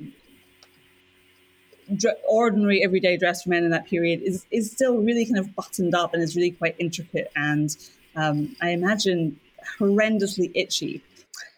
ordinary 2.29 2.85
everyday 2.85 3.17
dress 3.17 3.43
for 3.43 3.51
men 3.51 3.65
in 3.65 3.71
that 3.71 3.87
period 3.87 4.23
is 4.23 4.47
is 4.51 4.71
still 4.71 4.99
really 4.99 5.27
kind 5.27 5.39
of 5.39 5.55
buttoned 5.55 5.95
up 5.95 6.15
and 6.15 6.23
is 6.23 6.35
really 6.35 6.51
quite 6.51 6.75
intricate 6.79 7.31
and 7.37 7.77
um, 8.17 8.57
I 8.63 8.71
imagine 8.71 9.39
horrendously 9.79 10.51
itchy. 10.55 11.03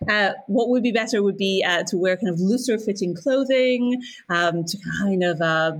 Uh, 0.08 0.32
what 0.48 0.68
would 0.68 0.82
be 0.82 0.90
better 0.90 1.22
would 1.22 1.36
be 1.36 1.64
uh, 1.64 1.84
to 1.84 1.96
wear 1.96 2.16
kind 2.16 2.28
of 2.28 2.40
looser 2.40 2.76
fitting 2.76 3.14
clothing 3.14 4.02
um, 4.28 4.64
to 4.64 4.78
kind 5.00 5.22
of 5.22 5.40
uh, 5.40 5.76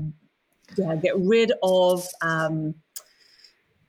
yeah, 0.77 0.95
get 0.97 1.19
rid 1.19 1.53
of 1.63 2.07
um, 2.23 2.75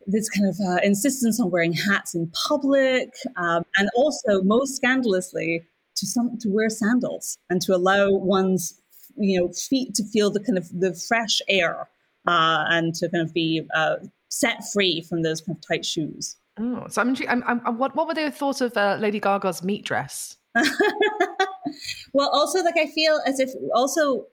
this 0.05 0.29
kind 0.29 0.47
of 0.47 0.57
uh, 0.59 0.79
insistence 0.83 1.39
on 1.39 1.51
wearing 1.51 1.73
hats 1.73 2.15
in 2.15 2.31
public, 2.47 3.13
um, 3.35 3.63
and 3.77 3.89
also 3.95 4.41
most 4.43 4.75
scandalously 4.75 5.63
to 5.95 6.05
some 6.05 6.37
to 6.39 6.49
wear 6.49 6.69
sandals 6.69 7.37
and 7.49 7.61
to 7.61 7.75
allow 7.75 8.11
one's 8.11 8.79
you 9.17 9.39
know 9.39 9.51
feet 9.53 9.93
to 9.95 10.03
feel 10.05 10.31
the 10.31 10.39
kind 10.39 10.57
of 10.57 10.67
the 10.79 10.93
fresh 11.07 11.41
air 11.49 11.89
uh, 12.27 12.65
and 12.69 12.93
to 12.95 13.09
kind 13.09 13.27
of 13.27 13.33
be 13.33 13.61
uh, 13.75 13.95
set 14.29 14.63
free 14.73 15.01
from 15.01 15.23
those 15.23 15.41
kind 15.41 15.57
of 15.57 15.67
tight 15.67 15.85
shoes. 15.85 16.37
Oh, 16.59 16.87
so 16.87 17.01
I'm, 17.01 17.15
I'm, 17.27 17.43
I'm 17.65 17.77
what 17.77 17.95
what 17.95 18.07
were 18.07 18.13
their 18.13 18.31
thoughts 18.31 18.61
of 18.61 18.75
uh, 18.77 18.97
Lady 18.99 19.19
Gaga's 19.19 19.63
meat 19.63 19.85
dress? 19.85 20.37
well, 22.13 22.29
also 22.29 22.63
like 22.63 22.77
I 22.77 22.87
feel 22.87 23.19
as 23.25 23.39
if 23.39 23.51
also 23.73 24.25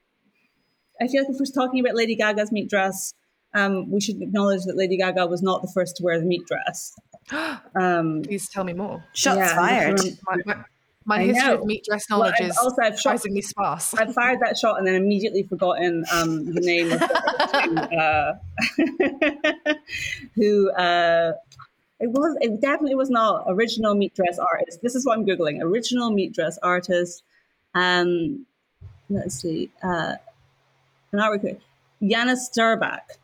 I 1.01 1.07
feel 1.07 1.23
like 1.23 1.31
if 1.31 1.39
we're 1.39 1.45
talking 1.45 1.79
about 1.79 1.95
Lady 1.95 2.15
Gaga's 2.15 2.51
meat 2.51 2.69
dress, 2.69 3.13
um, 3.53 3.89
we 3.89 4.01
should 4.01 4.21
acknowledge 4.21 4.63
that 4.65 4.75
Lady 4.75 4.97
Gaga 4.97 5.27
was 5.27 5.41
not 5.41 5.61
the 5.61 5.71
first 5.73 5.97
to 5.97 6.03
wear 6.03 6.19
the 6.19 6.25
meat 6.25 6.43
dress. 6.47 6.95
Um, 7.75 8.21
Please 8.23 8.47
tell 8.47 8.63
me 8.63 8.71
more. 8.73 9.03
Shots 9.13 9.37
yeah, 9.37 9.55
fired. 9.55 9.99
My, 10.27 10.37
my, 10.45 10.55
my 11.05 11.15
I 11.17 11.23
history 11.25 11.47
know. 11.47 11.55
of 11.55 11.65
meat 11.65 11.83
dress 11.83 12.05
Well, 12.09 12.19
knowledge 12.19 12.35
I've 12.39 12.49
is 12.49 12.57
also 12.57 12.81
I've 12.81 12.93
shot, 12.93 13.19
surprisingly 13.19 13.41
sparse. 13.41 13.93
I 13.95 14.05
fired 14.11 14.39
that 14.41 14.57
shot 14.57 14.77
and 14.77 14.87
then 14.87 14.95
immediately 14.95 15.43
forgotten 15.43 16.05
um, 16.11 16.45
the 16.53 16.61
name 16.61 16.91
of 16.91 16.99
the 16.99 18.35
uh, 19.67 19.73
who 20.35 20.71
uh, 20.71 21.33
it 21.99 22.11
was. 22.11 22.37
It 22.41 22.61
definitely 22.61 22.95
was 22.95 23.09
not 23.09 23.45
original 23.47 23.95
meat 23.95 24.15
dress 24.15 24.39
artist. 24.39 24.81
This 24.81 24.95
is 24.95 25.05
what 25.05 25.17
I'm 25.17 25.25
googling: 25.25 25.61
original 25.61 26.11
meat 26.11 26.33
dress 26.33 26.57
artist. 26.63 27.23
Um, 27.73 28.45
let's 29.09 29.35
see. 29.35 29.69
Uh, 29.83 30.15
an 31.17 31.23
artwork. 31.23 31.41
here. 31.41 31.57
Jana 32.03 32.33
Sterbak, 32.33 33.17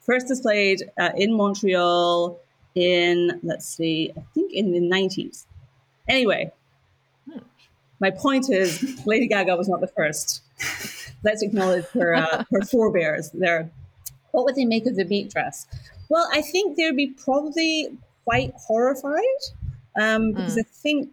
first 0.00 0.28
displayed 0.28 0.82
uh, 0.98 1.10
in 1.16 1.36
Montreal 1.36 2.38
in 2.74 3.40
let's 3.42 3.66
see, 3.66 4.12
I 4.16 4.22
think 4.34 4.52
in 4.52 4.72
the 4.72 4.80
90s. 4.80 5.46
Anyway, 6.08 6.52
my 8.00 8.10
point 8.10 8.50
is, 8.50 9.00
Lady 9.06 9.26
Gaga 9.26 9.56
was 9.56 9.68
not 9.68 9.80
the 9.80 9.88
first. 9.88 10.42
Let's 11.24 11.42
acknowledge 11.42 11.86
her 11.94 12.14
uh, 12.14 12.44
her 12.50 12.62
forebears 12.62 13.30
there. 13.30 13.70
What 14.32 14.44
would 14.44 14.54
they 14.54 14.66
make 14.66 14.86
of 14.86 14.96
the 14.96 15.04
meat 15.04 15.30
dress? 15.30 15.66
Well, 16.08 16.28
I 16.32 16.42
think 16.42 16.76
they'd 16.76 16.94
be 16.94 17.08
probably 17.08 17.96
quite 18.24 18.52
horrified 18.54 19.22
um, 19.98 20.32
because 20.32 20.58
I 20.58 20.62
think 20.62 21.10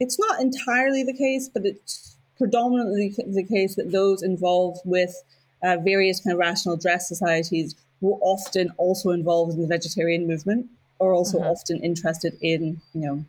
it's 0.00 0.18
not 0.18 0.40
entirely 0.40 1.04
the 1.04 1.12
case, 1.12 1.48
but 1.48 1.64
it's 1.64 2.16
predominantly 2.38 3.14
the 3.26 3.42
case 3.42 3.74
that 3.74 3.90
those 3.92 4.22
involved 4.22 4.80
with 4.84 5.22
uh, 5.62 5.76
various 5.78 6.20
kind 6.20 6.34
of 6.34 6.38
rational 6.38 6.76
dress 6.76 7.08
societies 7.08 7.74
were 8.00 8.18
often 8.20 8.72
also 8.76 9.10
involved 9.10 9.54
in 9.54 9.60
the 9.60 9.66
vegetarian 9.66 10.26
movement, 10.26 10.66
or 11.00 11.12
also 11.12 11.38
often 11.38 11.80
interested 11.82 12.36
in, 12.40 12.80
you 12.94 13.00
know, 13.00 13.24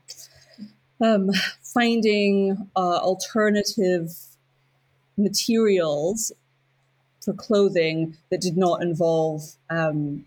um, 1.02 1.32
finding 1.64 2.70
uh, 2.76 2.98
alternative 2.98 4.12
materials 5.18 6.32
for 7.22 7.34
clothing 7.34 8.16
that 8.30 8.42
did 8.42 8.58
not 8.58 8.82
involve 8.82 9.42
um, 9.70 10.26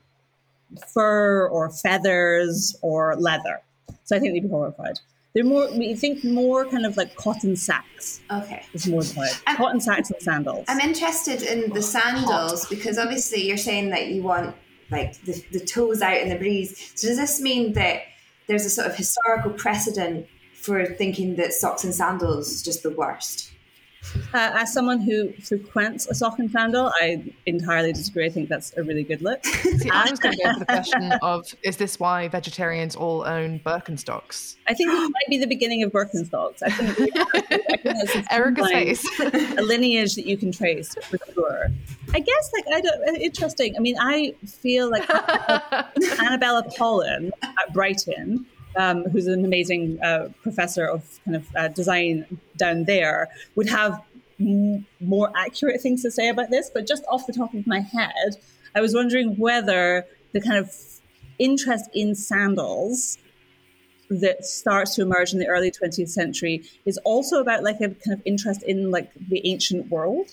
fur 0.89 1.47
or 1.49 1.71
feathers 1.71 2.77
or 2.83 3.17
leather. 3.17 3.61
So 4.05 4.17
I 4.17 4.19
think 4.19 4.35
they'd 4.35 4.41
be 4.41 4.49
horrified. 4.49 4.99
They're 5.35 5.45
more, 5.45 5.71
we 5.73 5.95
think 5.95 6.25
more 6.25 6.67
kind 6.67 6.85
of 6.85 6.97
like 6.97 7.17
cotton 7.17 7.57
sacks 7.57 8.21
Okay. 8.31 8.63
is 8.75 8.87
more 8.87 9.03
the. 9.03 9.41
Um, 9.47 9.57
Cotton 9.57 9.81
sacks 9.81 10.11
and 10.11 10.21
sandals. 10.21 10.67
I'm 10.69 10.81
interested 10.81 11.43
in 11.43 11.73
the 11.73 11.81
sandals 11.83 12.67
because 12.69 12.99
obviously 12.99 13.47
you're 13.47 13.57
saying 13.57 13.91
that 13.91 14.09
you 14.09 14.23
want 14.23 14.55
like 14.91 15.19
the, 15.25 15.43
the 15.53 15.61
toes 15.61 16.03
out 16.03 16.19
in 16.19 16.29
the 16.29 16.37
breeze. 16.37 16.93
So 16.95 17.09
does 17.09 17.17
this 17.17 17.41
mean 17.41 17.73
that 17.73 18.03
there's 18.47 18.67
a 18.67 18.71
sort 18.71 18.87
of 18.89 18.95
historical 18.95 19.53
precedent 19.53 20.27
for 20.55 20.85
thinking 20.85 21.37
that 21.37 21.55
socks 21.55 21.83
and 21.83 21.95
sandals 21.95 22.53
is 22.53 22.63
just 22.63 22.83
the 22.83 22.91
worst? 22.91 23.52
Uh, 24.35 24.51
as 24.55 24.73
someone 24.73 25.01
who 25.01 25.33
frequents 25.35 26.07
a 26.09 26.15
sock 26.15 26.39
and 26.39 26.51
sandal, 26.51 26.91
I 27.01 27.23
entirely 27.47 27.93
disagree. 27.93 28.27
I 28.27 28.31
think 28.31 28.49
that's 28.49 28.77
a 28.77 28.83
really 28.83 29.05
good 29.05 29.23
look. 29.23 29.45
See, 29.47 29.89
I 29.91 30.11
was 30.11 30.19
going 30.19 30.37
to 30.37 30.43
go 30.43 30.53
for 30.55 30.59
the 30.61 30.67
question 30.67 31.13
of 31.23 31.47
is 31.63 31.77
this 31.77 32.01
why 32.01 32.29
vegetarians 32.29 32.97
all 32.97 33.25
own 33.25 33.61
Birkenstocks? 33.61 34.57
I 34.69 34.75
think 34.75 34.91
this 34.91 35.01
might 35.11 35.29
be 35.29 35.39
the 35.39 35.47
beginning 35.47 35.83
of 35.83 35.93
Birkenstocks. 35.93 36.63
I 36.63 36.71
think, 36.71 37.11
I 37.87 38.07
think 38.07 38.27
Erica's 38.33 38.69
face. 38.69 39.21
a 39.57 39.63
lineage 39.63 40.15
that 40.17 40.27
you 40.27 40.37
can 40.37 40.51
trace 40.53 40.95
for 41.09 41.19
sure. 41.33 41.69
I 42.13 42.19
guess, 42.21 42.51
like, 42.53 42.65
I 42.75 42.81
don't. 42.81 43.09
uh, 43.09 43.13
Interesting. 43.21 43.77
I 43.77 43.81
mean, 43.81 43.97
I 44.01 44.35
feel 44.47 44.91
like 44.91 45.07
Annebella 45.07 46.75
Pollen 46.77 47.33
at 47.43 47.73
Brighton, 47.73 48.47
um, 48.77 49.05
who's 49.05 49.27
an 49.27 49.45
amazing 49.45 50.01
uh, 50.03 50.29
professor 50.43 50.87
of 50.87 51.21
kind 51.25 51.37
of 51.37 51.47
uh, 51.57 51.69
design 51.69 52.27
down 52.57 52.85
there, 52.85 53.29
would 53.55 53.69
have 53.69 54.01
m- 54.41 54.87
more 55.01 55.31
accurate 55.37 55.81
things 55.81 56.03
to 56.03 56.11
say 56.11 56.29
about 56.29 56.51
this. 56.51 56.71
But 56.73 56.87
just 56.87 57.05
off 57.11 57.27
the 57.27 57.33
top 57.33 57.55
of 57.55 57.67
my 57.67 57.81
head, 57.81 58.37
I 58.75 58.81
was 58.81 58.95
wondering 58.95 59.37
whether 59.37 60.07
the 60.33 60.41
kind 60.41 60.57
of 60.57 60.71
interest 61.39 61.91
in 61.95 62.15
sandals 62.15 63.19
that 64.21 64.45
starts 64.45 64.95
to 64.97 65.03
emerge 65.03 65.33
in 65.33 65.39
the 65.39 65.47
early 65.47 65.71
20th 65.71 66.09
century 66.09 66.63
is 66.85 66.99
also 66.99 67.41
about 67.41 67.63
like 67.63 67.77
a 67.77 67.89
kind 67.89 68.13
of 68.13 68.23
interest 68.25 68.63
in 68.63 68.91
like 68.91 69.11
the 69.15 69.41
ancient 69.47 69.91
world 69.91 70.27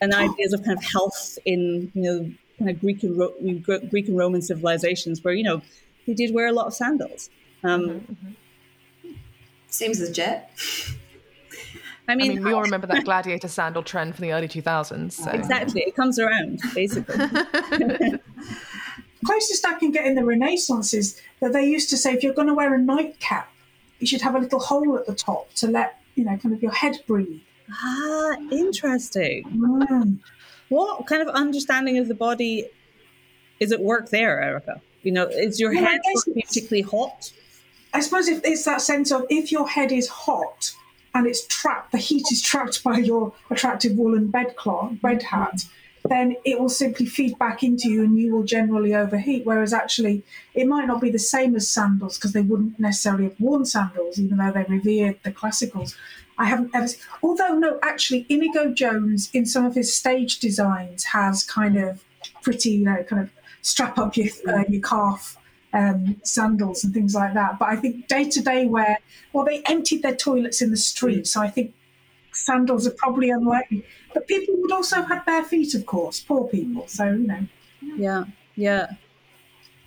and 0.00 0.12
ideas 0.14 0.52
of 0.52 0.64
kind 0.64 0.76
of 0.76 0.84
health 0.84 1.38
in 1.44 1.90
you 1.94 2.02
know 2.02 2.30
kind 2.58 2.70
of 2.70 2.80
Greek 2.80 3.02
and 3.02 3.16
Ro- 3.18 3.34
Greek 3.90 4.08
and 4.08 4.16
Roman 4.16 4.42
civilizations 4.42 5.22
where 5.22 5.34
you 5.34 5.44
know 5.44 5.62
they 6.06 6.14
did 6.14 6.34
wear 6.34 6.48
a 6.48 6.52
lot 6.52 6.66
of 6.66 6.74
sandals. 6.74 7.30
Um, 7.64 8.16
Seems 9.68 10.00
legit. 10.00 10.44
I 12.08 12.12
I 12.12 12.16
mean, 12.16 12.28
mean, 12.34 12.44
we 12.44 12.52
all 12.52 12.62
remember 12.62 12.88
that 12.88 13.04
gladiator 13.04 13.46
sandal 13.46 13.82
trend 13.84 14.16
from 14.16 14.22
the 14.24 14.32
early 14.32 14.48
2000s. 14.48 15.12
So. 15.12 15.30
exactly, 15.30 15.82
it 15.82 15.94
comes 15.94 16.18
around 16.18 16.60
basically. 16.74 17.14
Closest 19.24 19.66
I 19.66 19.74
can 19.78 19.90
get 19.92 20.06
in 20.06 20.14
the 20.14 20.24
Renaissance 20.24 20.94
is 20.94 21.20
that 21.40 21.52
they 21.52 21.64
used 21.66 21.90
to 21.90 21.96
say 21.96 22.14
if 22.14 22.22
you're 22.22 22.32
going 22.34 22.48
to 22.48 22.54
wear 22.54 22.74
a 22.74 22.78
nightcap, 22.78 23.52
you 23.98 24.06
should 24.06 24.22
have 24.22 24.34
a 24.34 24.38
little 24.38 24.58
hole 24.58 24.96
at 24.98 25.06
the 25.06 25.14
top 25.14 25.52
to 25.54 25.68
let 25.68 26.00
you 26.14 26.24
know 26.24 26.36
kind 26.38 26.54
of 26.54 26.62
your 26.62 26.72
head 26.72 26.96
breathe. 27.06 27.40
ah, 27.70 28.36
interesting. 28.50 29.44
Mm. 29.44 30.18
What 30.70 31.06
kind 31.06 31.20
of 31.22 31.28
understanding 31.28 31.98
of 31.98 32.08
the 32.08 32.14
body 32.14 32.66
is 33.60 33.72
at 33.72 33.80
work 33.80 34.08
there, 34.08 34.40
Erica? 34.40 34.80
You 35.02 35.12
know, 35.12 35.26
is 35.28 35.60
your 35.60 35.72
Well, 35.74 35.84
I 35.84 35.90
head 35.90 36.00
guess 36.14 36.24
particularly 36.24 36.82
hot? 36.82 37.30
I 37.92 38.00
suppose 38.00 38.28
if 38.28 38.40
it's 38.44 38.64
that 38.64 38.80
sense 38.80 39.10
of 39.10 39.26
if 39.30 39.50
your 39.50 39.68
head 39.68 39.92
is 39.92 40.08
hot 40.08 40.72
and 41.14 41.26
it's 41.26 41.46
trapped, 41.46 41.92
the 41.92 41.98
heat 41.98 42.26
is 42.30 42.40
trapped 42.40 42.84
by 42.84 42.98
your 42.98 43.32
attractive 43.50 43.96
woolen 43.96 44.28
bedcloth, 44.28 45.00
bed 45.00 45.22
hat, 45.24 45.64
then 46.08 46.36
it 46.44 46.58
will 46.58 46.68
simply 46.68 47.04
feed 47.06 47.38
back 47.38 47.62
into 47.62 47.90
you 47.90 48.02
and 48.02 48.18
you 48.18 48.32
will 48.32 48.42
generally 48.42 48.94
overheat. 48.94 49.44
Whereas 49.44 49.72
actually, 49.72 50.22
it 50.54 50.66
might 50.66 50.86
not 50.86 51.00
be 51.00 51.10
the 51.10 51.18
same 51.18 51.54
as 51.56 51.68
sandals 51.68 52.16
because 52.16 52.32
they 52.32 52.40
wouldn't 52.40 52.78
necessarily 52.78 53.24
have 53.24 53.40
worn 53.40 53.64
sandals, 53.64 54.18
even 54.18 54.38
though 54.38 54.52
they 54.52 54.64
revered 54.64 55.18
the 55.22 55.32
classicals. 55.32 55.94
I 56.38 56.46
haven't 56.46 56.74
ever, 56.74 56.86
although 57.22 57.54
no, 57.54 57.78
actually, 57.82 58.24
Inigo 58.30 58.72
Jones 58.72 59.28
in 59.34 59.44
some 59.44 59.66
of 59.66 59.74
his 59.74 59.94
stage 59.94 60.38
designs 60.38 61.04
has 61.04 61.44
kind 61.44 61.76
of 61.76 62.02
pretty, 62.42 62.70
you 62.70 62.84
know, 62.84 63.02
kind 63.02 63.22
of 63.22 63.30
strap 63.60 63.98
up 63.98 64.16
your 64.16 64.28
uh, 64.48 64.64
your 64.68 64.80
calf 64.80 65.36
um, 65.72 66.16
sandals 66.24 66.84
and 66.84 66.92
things 66.92 67.14
like 67.14 67.34
that. 67.34 67.58
But 67.58 67.68
I 67.68 67.76
think 67.76 68.08
day 68.08 68.28
to 68.28 68.40
day 68.42 68.66
wear, 68.66 68.98
well, 69.32 69.44
they 69.44 69.62
emptied 69.62 70.02
their 70.02 70.16
toilets 70.16 70.62
in 70.62 70.70
the 70.70 70.76
street, 70.76 71.26
so 71.26 71.40
I 71.40 71.48
think 71.48 71.74
sandals 72.32 72.86
are 72.86 72.94
probably 72.96 73.30
unlikely. 73.30 73.84
But 74.14 74.26
people 74.26 74.54
would 74.58 74.72
also 74.72 74.96
have 74.96 75.08
had 75.08 75.24
bare 75.24 75.44
feet, 75.44 75.74
of 75.74 75.86
course, 75.86 76.20
poor 76.20 76.48
people. 76.48 76.86
So 76.88 77.06
you 77.12 77.26
know, 77.26 77.46
Yeah, 77.80 78.24
Yeah. 78.56 78.86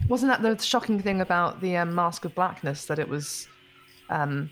Wasn't 0.10 0.30
that 0.30 0.42
the 0.42 0.62
shocking 0.62 1.02
thing 1.02 1.22
about 1.22 1.62
the 1.62 1.78
um, 1.78 1.96
Masque 1.96 2.26
of 2.26 2.36
Blackness 2.36 2.86
that 2.88 3.00
it 3.00 3.08
was 3.08 3.48
um, 4.10 4.50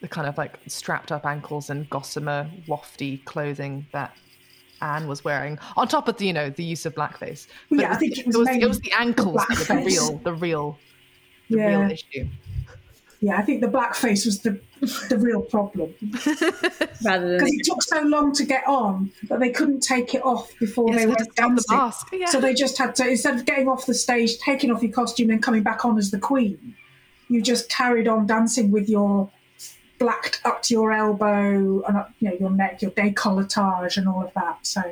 the 0.00 0.08
kind 0.08 0.28
of 0.28 0.38
like 0.38 0.58
strapped 0.68 1.10
up 1.10 1.26
ankles 1.26 1.70
and 1.70 1.88
gossamer 1.90 2.48
wafty 2.68 3.24
clothing 3.24 3.86
that 3.92 4.16
Anne 4.82 5.06
was 5.08 5.24
wearing, 5.24 5.58
on 5.76 5.88
top 5.88 6.08
of 6.08 6.16
the, 6.16 6.26
you 6.26 6.32
know 6.32 6.50
the 6.50 6.64
use 6.64 6.86
of 6.86 6.94
blackface. 6.94 7.46
But 7.68 7.78
Yeah, 7.80 7.92
it 7.92 7.94
I 7.94 7.96
think 7.96 8.14
the, 8.14 8.20
it 8.20 8.26
was 8.26 8.36
it 8.36 8.38
was, 8.38 8.48
it 8.62 8.68
was 8.68 8.80
the 8.80 8.92
ankles 8.92 9.36
that 9.48 9.58
were 9.58 9.64
the 9.80 9.84
real, 9.86 10.18
the 10.24 10.32
real, 10.32 10.78
the 11.48 11.56
Yeah. 11.58 11.66
real 11.80 11.90
issue. 11.90 12.28
Yeah, 13.22 13.36
I 13.38 13.42
think 13.42 13.60
the 13.60 13.66
blackface 13.68 14.24
was 14.24 14.40
the 14.40 14.58
the 15.10 15.18
real 15.18 15.42
problem 15.42 15.92
Rather 17.04 17.28
than 17.28 17.38
because 17.38 17.52
it 17.52 17.64
took 17.66 17.82
so 17.82 18.00
long 18.00 18.32
to 18.32 18.44
get 18.44 18.66
on 18.66 19.12
that 19.28 19.38
they 19.40 19.50
couldn't 19.50 19.80
take 19.80 20.14
it 20.14 20.24
off 20.24 20.50
before 20.58 20.88
Yes, 20.88 21.00
they 21.00 21.04
they 21.04 21.06
went 21.08 21.18
just 21.18 21.36
found 21.36 21.58
the 21.58 21.64
dancing. 21.68 21.76
mask. 21.76 22.08
Yeah. 22.12 22.26
So 22.30 22.40
they 22.40 22.54
just 22.54 22.78
had 22.78 22.94
to 22.94 23.06
instead 23.08 23.34
of 23.36 23.44
getting 23.44 23.68
off 23.68 23.84
the 23.84 23.92
stage, 23.92 24.38
taking 24.38 24.70
off 24.70 24.82
your 24.82 24.92
costume, 24.92 25.28
and 25.28 25.42
coming 25.42 25.62
back 25.62 25.84
on 25.84 25.98
as 25.98 26.10
the 26.10 26.18
queen, 26.18 26.74
you 27.28 27.42
just 27.42 27.68
carried 27.68 28.08
on 28.08 28.26
dancing 28.26 28.70
with 28.70 28.88
your 28.88 29.30
blacked 30.00 30.40
up 30.44 30.62
to 30.62 30.74
your 30.74 30.90
elbow 30.92 31.82
and 31.82 31.96
up, 31.96 32.12
you 32.18 32.28
know 32.28 32.36
your 32.40 32.50
neck, 32.50 32.82
your 32.82 32.90
décolletage, 32.92 33.96
and 33.96 34.08
all 34.08 34.24
of 34.24 34.32
that. 34.34 34.66
So, 34.66 34.82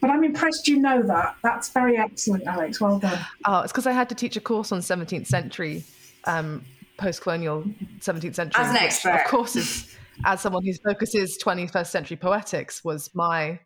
but 0.00 0.10
I'm 0.10 0.22
impressed 0.22 0.68
you 0.68 0.78
know 0.78 1.02
that. 1.02 1.36
That's 1.42 1.70
very 1.70 1.96
excellent, 1.96 2.44
Alex. 2.44 2.80
Well 2.80 3.00
done. 3.00 3.18
Oh, 3.46 3.60
it's 3.60 3.72
because 3.72 3.88
I 3.88 3.92
had 3.92 4.08
to 4.10 4.14
teach 4.14 4.36
a 4.36 4.40
course 4.40 4.70
on 4.70 4.78
17th 4.80 5.26
century, 5.26 5.82
um, 6.26 6.64
post-colonial 6.98 7.64
17th 7.98 8.36
century. 8.36 8.62
As 8.62 8.70
an 8.70 8.76
expert. 8.76 9.14
of 9.14 9.24
course, 9.24 9.56
is 9.56 9.96
as 10.24 10.40
someone 10.40 10.64
whose 10.64 10.78
focus 10.78 11.14
is 11.16 11.36
21st 11.42 11.86
century 11.86 12.16
poetics 12.16 12.84
was 12.84 13.10
my. 13.14 13.58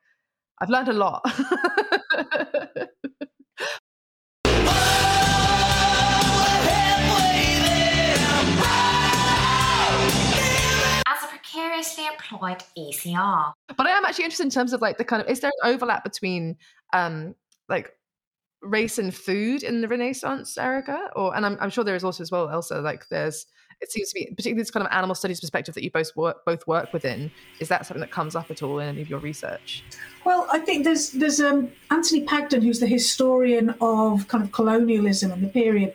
I've 0.61 0.71
learned 0.71 0.89
a 0.89 0.93
lot. 0.93 1.23
precariously 11.97 12.07
employed 12.07 12.63
ECR. 12.77 13.53
but 13.77 13.87
I 13.87 13.91
am 13.91 14.05
actually 14.05 14.25
interested 14.25 14.45
in 14.45 14.51
terms 14.51 14.73
of 14.73 14.81
like 14.81 14.99
the 14.99 15.05
kind 15.05 15.23
of 15.23 15.29
is 15.29 15.41
there 15.41 15.53
an 15.63 15.73
overlap 15.73 16.05
between 16.05 16.57
um 16.93 17.35
like 17.69 17.93
race 18.63 18.99
and 18.99 19.15
food 19.15 19.63
in 19.63 19.81
the 19.81 19.89
Renaissance, 19.89 20.59
Erica? 20.59 21.11
Or 21.15 21.37
and 21.37 21.47
I'm, 21.47 21.57
I'm 21.61 21.71
sure 21.71 21.85
there 21.85 21.95
is 21.95 22.05
also 22.05 22.23
as 22.23 22.31
well, 22.31 22.49
Elsa. 22.49 22.81
Like 22.81 23.09
there's 23.09 23.47
it 23.81 23.93
seems 23.93 24.11
to 24.11 24.15
be 24.15 24.27
particularly 24.27 24.61
this 24.61 24.73
kind 24.73 24.85
of 24.85 24.93
animal 24.93 25.15
studies 25.15 25.39
perspective 25.39 25.73
that 25.77 25.85
you 25.85 25.91
both 25.91 26.15
work 26.17 26.45
both 26.45 26.67
work 26.67 26.93
within. 26.93 27.31
Is 27.61 27.69
that 27.69 27.87
something 27.87 28.01
that 28.01 28.11
comes 28.11 28.35
up 28.35 28.51
at 28.51 28.63
all 28.63 28.81
in 28.81 28.89
any 28.89 29.03
of 29.03 29.09
your 29.09 29.21
research? 29.21 29.85
Well, 30.25 30.49
I 30.51 30.59
think 30.59 30.85
there's 30.85 31.13
there's 31.13 31.41
um, 31.41 31.71
Anthony 31.91 32.25
Pagden, 32.25 32.63
who's 32.63 32.81
the 32.81 32.87
historian 32.87 33.75
of 33.81 34.27
kind 34.29 34.43
of 34.43 34.51
colonialism 34.51 35.31
and 35.31 35.43
the 35.43 35.49
period, 35.49 35.95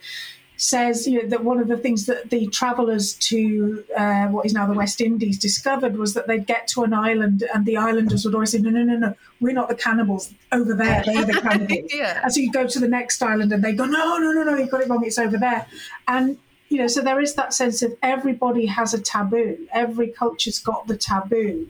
says 0.58 1.08
you 1.08 1.22
know, 1.22 1.30
that 1.30 1.44
one 1.44 1.60
of 1.60 1.68
the 1.68 1.78
things 1.78 2.06
that 2.06 2.30
the 2.30 2.48
travellers 2.48 3.14
to 3.16 3.84
uh, 3.98 4.28
what 4.28 4.46
is 4.46 4.54
now 4.54 4.66
the 4.66 4.74
West 4.74 5.02
Indies 5.02 5.38
discovered 5.38 5.98
was 5.98 6.14
that 6.14 6.28
they'd 6.28 6.46
get 6.46 6.68
to 6.70 6.84
an 6.84 6.94
island 6.94 7.44
and 7.54 7.66
the 7.66 7.78
islanders 7.78 8.26
would 8.26 8.34
always 8.34 8.52
say, 8.52 8.60
no, 8.60 8.70
no, 8.70 8.84
no, 8.84 8.98
no, 8.98 9.16
we're 9.42 9.54
not 9.54 9.70
the 9.70 9.76
cannibals. 9.76 10.34
Over 10.52 10.74
there, 10.74 11.04
they're 11.06 11.26
the 11.26 11.34
cannibals. 11.42 11.92
Yeah. 11.94 12.22
And 12.24 12.34
so 12.34 12.40
you 12.40 12.52
go 12.52 12.68
to 12.68 12.80
the 12.80 12.88
next 12.88 13.22
island 13.22 13.52
and 13.52 13.64
they 13.64 13.74
go, 13.74 13.86
no, 13.86 14.18
no, 14.18 14.32
no, 14.32 14.44
no, 14.44 14.56
you've 14.56 14.70
got 14.70 14.82
it 14.82 14.90
wrong. 14.90 15.04
It's 15.06 15.20
over 15.20 15.38
there. 15.38 15.68
And 16.08 16.38
you 16.74 16.80
know, 16.80 16.88
so 16.88 17.02
there 17.02 17.20
is 17.20 17.36
that 17.36 17.54
sense 17.54 17.84
of 17.84 17.96
everybody 18.02 18.66
has 18.66 18.96
a 18.96 19.00
taboo. 19.00 19.68
Every 19.72 20.08
culture's 20.08 20.58
got 20.58 20.88
the 20.88 20.98
taboo, 20.98 21.70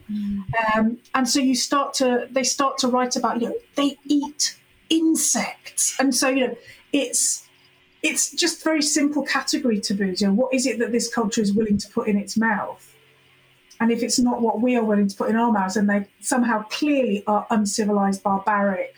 um, 0.74 0.96
and 1.14 1.28
so 1.28 1.40
you 1.40 1.54
start 1.54 1.92
to 1.94 2.26
they 2.30 2.42
start 2.42 2.78
to 2.78 2.88
write 2.88 3.14
about 3.14 3.42
you 3.42 3.50
know 3.50 3.56
they 3.74 3.98
eat 4.06 4.56
insects, 4.88 5.94
and 6.00 6.14
so 6.14 6.30
you 6.30 6.46
know 6.46 6.56
it's 6.94 7.43
it's 8.04 8.30
just 8.30 8.62
very 8.62 8.82
simple 8.82 9.24
category 9.24 9.80
taboos. 9.80 10.20
You 10.20 10.28
know, 10.28 10.34
what 10.34 10.52
is 10.52 10.66
it 10.66 10.78
that 10.78 10.92
this 10.92 11.12
culture 11.12 11.40
is 11.40 11.54
willing 11.54 11.78
to 11.78 11.88
put 11.88 12.06
in 12.06 12.18
its 12.18 12.36
mouth? 12.36 12.94
And 13.80 13.90
if 13.90 14.02
it's 14.02 14.18
not 14.18 14.42
what 14.42 14.60
we 14.60 14.76
are 14.76 14.84
willing 14.84 15.08
to 15.08 15.16
put 15.16 15.30
in 15.30 15.36
our 15.36 15.50
mouths, 15.50 15.76
and 15.76 15.88
they 15.88 16.06
somehow 16.20 16.64
clearly 16.64 17.24
are 17.26 17.46
uncivilized, 17.50 18.22
barbaric, 18.22 18.94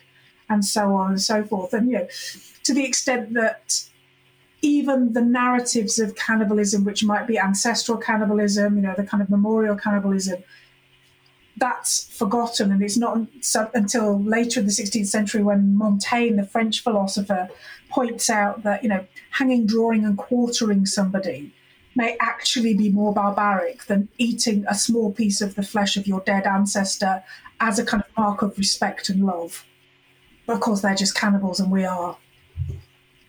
and 0.50 0.64
so 0.64 0.94
on 0.94 1.12
and 1.12 1.22
so 1.22 1.44
forth. 1.44 1.72
And 1.72 1.88
you 1.88 1.98
know, 1.98 2.08
to 2.64 2.74
the 2.74 2.84
extent 2.84 3.34
that 3.34 3.80
even 4.60 5.12
the 5.12 5.22
narratives 5.22 6.00
of 6.00 6.16
cannibalism, 6.16 6.84
which 6.84 7.04
might 7.04 7.28
be 7.28 7.38
ancestral 7.38 7.98
cannibalism, 7.98 8.74
you 8.74 8.82
know, 8.82 8.94
the 8.96 9.04
kind 9.04 9.22
of 9.22 9.30
memorial 9.30 9.76
cannibalism, 9.76 10.42
that's 11.58 12.12
forgotten. 12.18 12.72
And 12.72 12.82
it's 12.82 12.98
not 12.98 13.18
until 13.72 14.20
later 14.22 14.60
in 14.60 14.66
the 14.66 14.72
16th 14.72 15.06
century 15.06 15.44
when 15.44 15.76
Montaigne, 15.76 16.36
the 16.36 16.44
French 16.44 16.82
philosopher, 16.82 17.48
points 17.96 18.28
out 18.28 18.62
that, 18.62 18.82
you 18.82 18.90
know, 18.90 19.06
hanging, 19.30 19.66
drawing, 19.66 20.04
and 20.04 20.18
quartering 20.18 20.84
somebody 20.84 21.50
may 21.94 22.14
actually 22.20 22.74
be 22.74 22.90
more 22.90 23.14
barbaric 23.14 23.86
than 23.86 24.06
eating 24.18 24.66
a 24.68 24.74
small 24.74 25.10
piece 25.10 25.40
of 25.40 25.54
the 25.54 25.62
flesh 25.62 25.96
of 25.96 26.06
your 26.06 26.20
dead 26.20 26.46
ancestor 26.46 27.24
as 27.58 27.78
a 27.78 27.86
kind 27.86 28.02
of 28.02 28.16
mark 28.18 28.42
of 28.42 28.58
respect 28.58 29.08
and 29.08 29.24
love. 29.24 29.64
But 30.44 30.56
of 30.56 30.60
course, 30.60 30.82
they're 30.82 30.94
just 30.94 31.14
cannibals, 31.14 31.58
and 31.58 31.70
we 31.70 31.86
are 31.86 32.18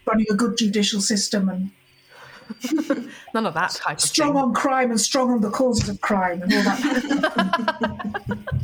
running 0.06 0.25
a 0.30 0.36
good 0.36 0.58
judicial 0.58 0.99
system 0.99 1.47
and 1.47 1.71
None 3.34 3.45
of 3.45 3.53
that 3.53 3.71
type 3.71 3.97
of 3.97 4.01
strong 4.01 4.36
on 4.38 4.53
crime 4.53 4.89
and 4.89 4.99
strong 4.99 5.32
on 5.32 5.41
the 5.41 5.49
causes 5.49 5.89
of 5.89 5.99
crime 6.01 6.41
and 6.41 6.53
all 6.53 6.63
that. 6.63 8.38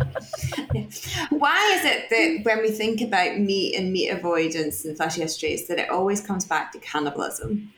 Why 1.30 1.74
is 1.76 1.86
it 1.86 2.10
that 2.10 2.46
when 2.46 2.62
we 2.62 2.72
think 2.72 3.02
about 3.02 3.40
meat 3.40 3.76
and 3.76 3.92
meat 3.92 4.10
avoidance 4.10 4.86
and 4.86 4.98
flesh 4.98 5.16
histories, 5.16 5.68
that 5.68 5.80
it 5.80 5.90
always 5.90 6.22
comes 6.22 6.46
back 6.46 6.72
to 6.74 6.80
cannibalism? 6.80 7.72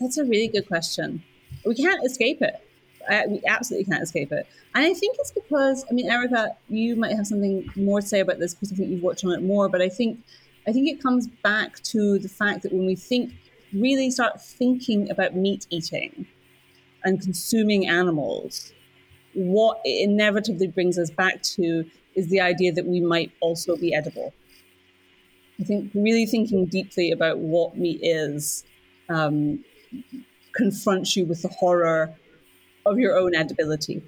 That's 0.00 0.18
a 0.18 0.24
really 0.24 0.48
good 0.48 0.66
question. 0.66 1.22
We 1.64 1.74
can't 1.74 2.04
escape 2.04 2.42
it. 2.42 2.66
Uh, 3.10 3.22
we 3.28 3.42
absolutely 3.46 3.90
can't 3.90 4.02
escape 4.02 4.32
it. 4.32 4.46
And 4.74 4.84
I 4.84 4.94
think 4.94 5.16
it's 5.18 5.32
because, 5.32 5.84
I 5.90 5.94
mean, 5.94 6.10
Erica, 6.10 6.56
you 6.68 6.96
might 6.96 7.16
have 7.16 7.26
something 7.26 7.70
more 7.76 8.00
to 8.00 8.06
say 8.06 8.20
about 8.20 8.38
this 8.38 8.54
because 8.54 8.72
I 8.72 8.76
think 8.76 8.90
you've 8.90 9.02
worked 9.02 9.24
on 9.24 9.32
it 9.32 9.42
more. 9.42 9.68
But 9.68 9.82
I 9.82 9.88
think, 9.88 10.20
I 10.66 10.72
think 10.72 10.88
it 10.88 11.02
comes 11.02 11.26
back 11.26 11.80
to 11.84 12.18
the 12.18 12.28
fact 12.28 12.62
that 12.62 12.72
when 12.72 12.86
we 12.86 12.96
think, 12.96 13.32
really 13.72 14.10
start 14.10 14.40
thinking 14.40 15.10
about 15.10 15.34
meat 15.34 15.66
eating 15.70 16.26
and 17.04 17.20
consuming 17.20 17.86
animals, 17.88 18.72
what 19.34 19.80
it 19.84 20.08
inevitably 20.08 20.68
brings 20.68 20.98
us 20.98 21.10
back 21.10 21.42
to 21.42 21.84
is 22.14 22.28
the 22.28 22.40
idea 22.40 22.72
that 22.72 22.86
we 22.86 23.00
might 23.00 23.32
also 23.40 23.76
be 23.76 23.94
edible. 23.94 24.34
I 25.60 25.64
think 25.64 25.90
really 25.94 26.26
thinking 26.26 26.66
deeply 26.66 27.12
about 27.12 27.38
what 27.38 27.76
meat 27.76 28.00
is 28.02 28.64
um, 29.08 29.62
confronts 30.54 31.16
you 31.16 31.26
with 31.26 31.42
the 31.42 31.48
horror 31.48 32.14
of 32.86 32.98
your 32.98 33.16
own 33.16 33.34
edibility. 33.34 34.02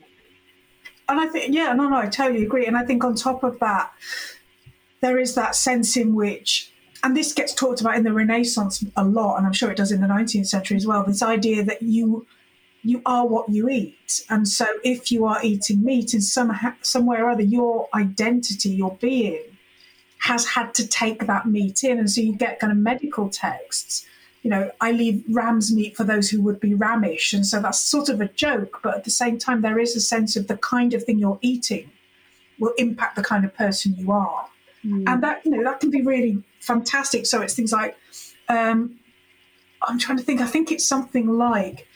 and 1.09 1.21
I 1.21 1.27
think, 1.27 1.55
yeah, 1.55 1.73
no, 1.75 1.89
no, 1.89 1.97
I 1.97 2.07
totally 2.07 2.43
agree. 2.43 2.67
And 2.67 2.77
I 2.77 2.85
think 2.85 3.05
on 3.05 3.15
top 3.15 3.43
of 3.45 3.59
that, 3.61 3.93
there 5.01 5.19
is 5.19 5.35
that 5.35 5.55
sense 5.55 5.97
in 5.97 6.15
which, 6.15 6.73
and 7.05 7.17
this 7.17 7.33
gets 7.33 7.53
talked 7.53 7.81
about 7.81 7.97
in 7.97 8.05
the 8.05 8.13
Renaissance 8.13 8.85
a 8.97 9.05
lot, 9.05 9.37
and 9.37 9.47
I'm 9.47 9.53
sure 9.53 9.71
it 9.71 9.77
does 9.77 9.93
in 9.93 10.01
the 10.01 10.07
19th 10.07 10.47
century 10.47 10.77
as 10.77 10.87
well. 10.87 11.05
This 11.05 11.23
idea 11.23 11.65
that 11.65 11.83
you 11.83 12.27
you 12.83 13.01
are 13.07 13.27
what 13.27 13.49
you 13.49 13.69
eat, 13.69 14.25
and 14.29 14.47
so 14.47 14.67
if 14.83 15.13
you 15.13 15.25
are 15.25 15.39
eating 15.43 15.85
meat 15.85 16.15
in 16.15 16.21
some 16.21 16.53
somewhere 16.83 17.27
or 17.27 17.31
other, 17.31 17.43
your 17.43 17.89
identity, 17.95 18.71
your 18.71 18.97
being, 19.01 19.43
has 20.19 20.47
had 20.47 20.75
to 20.75 20.87
take 20.87 21.27
that 21.27 21.47
meat 21.47 21.85
in, 21.85 21.99
and 21.99 22.11
so 22.11 22.21
you 22.21 22.35
get 22.35 22.59
kind 22.59 22.73
of 22.73 22.79
medical 22.79 23.29
texts. 23.29 24.07
You 24.43 24.51
know, 24.51 24.73
I 24.81 24.91
leave 24.91 25.23
ram's 25.29 25.73
meat 25.73 25.97
for 25.97 26.03
those 26.03 26.29
who 26.29 26.43
would 26.43 26.59
be 26.59 26.75
ramish, 26.75 27.33
and 27.33 27.47
so 27.47 27.61
that's 27.61 27.79
sort 27.79 28.09
of 28.09 28.21
a 28.21 28.29
joke, 28.29 28.81
but 28.83 28.97
at 28.97 29.05
the 29.05 29.11
same 29.11 29.39
time, 29.39 29.63
there 29.63 29.79
is 29.79 29.95
a 29.95 30.01
sense 30.01 30.35
of 30.37 30.49
the 30.49 30.57
kind 30.57 30.95
of 30.95 31.05
thing 31.05 31.19
you're 31.19 31.39
eating 31.43 31.91
will 32.59 32.75
impact 32.79 33.17
the 33.17 33.23
kind 33.23 33.45
of 33.45 33.55
person 33.55 33.95
you 33.97 34.13
are 34.13 34.49
and 34.85 35.23
that 35.23 35.45
you 35.45 35.51
know 35.51 35.63
that 35.63 35.81
can 35.81 35.91
be 35.91 36.03
really 36.03 36.43
fantastic. 36.61 37.27
So 37.27 37.41
it's 37.41 37.55
things 37.55 37.73
like 37.73 37.97
um, 38.49 38.99
I'm 39.83 39.99
trying 39.99 40.19
to 40.19 40.25
think. 40.25 40.41
I 40.41 40.47
think 40.47 40.73
it's 40.73 40.87
something 40.87 41.29
like 41.29 41.87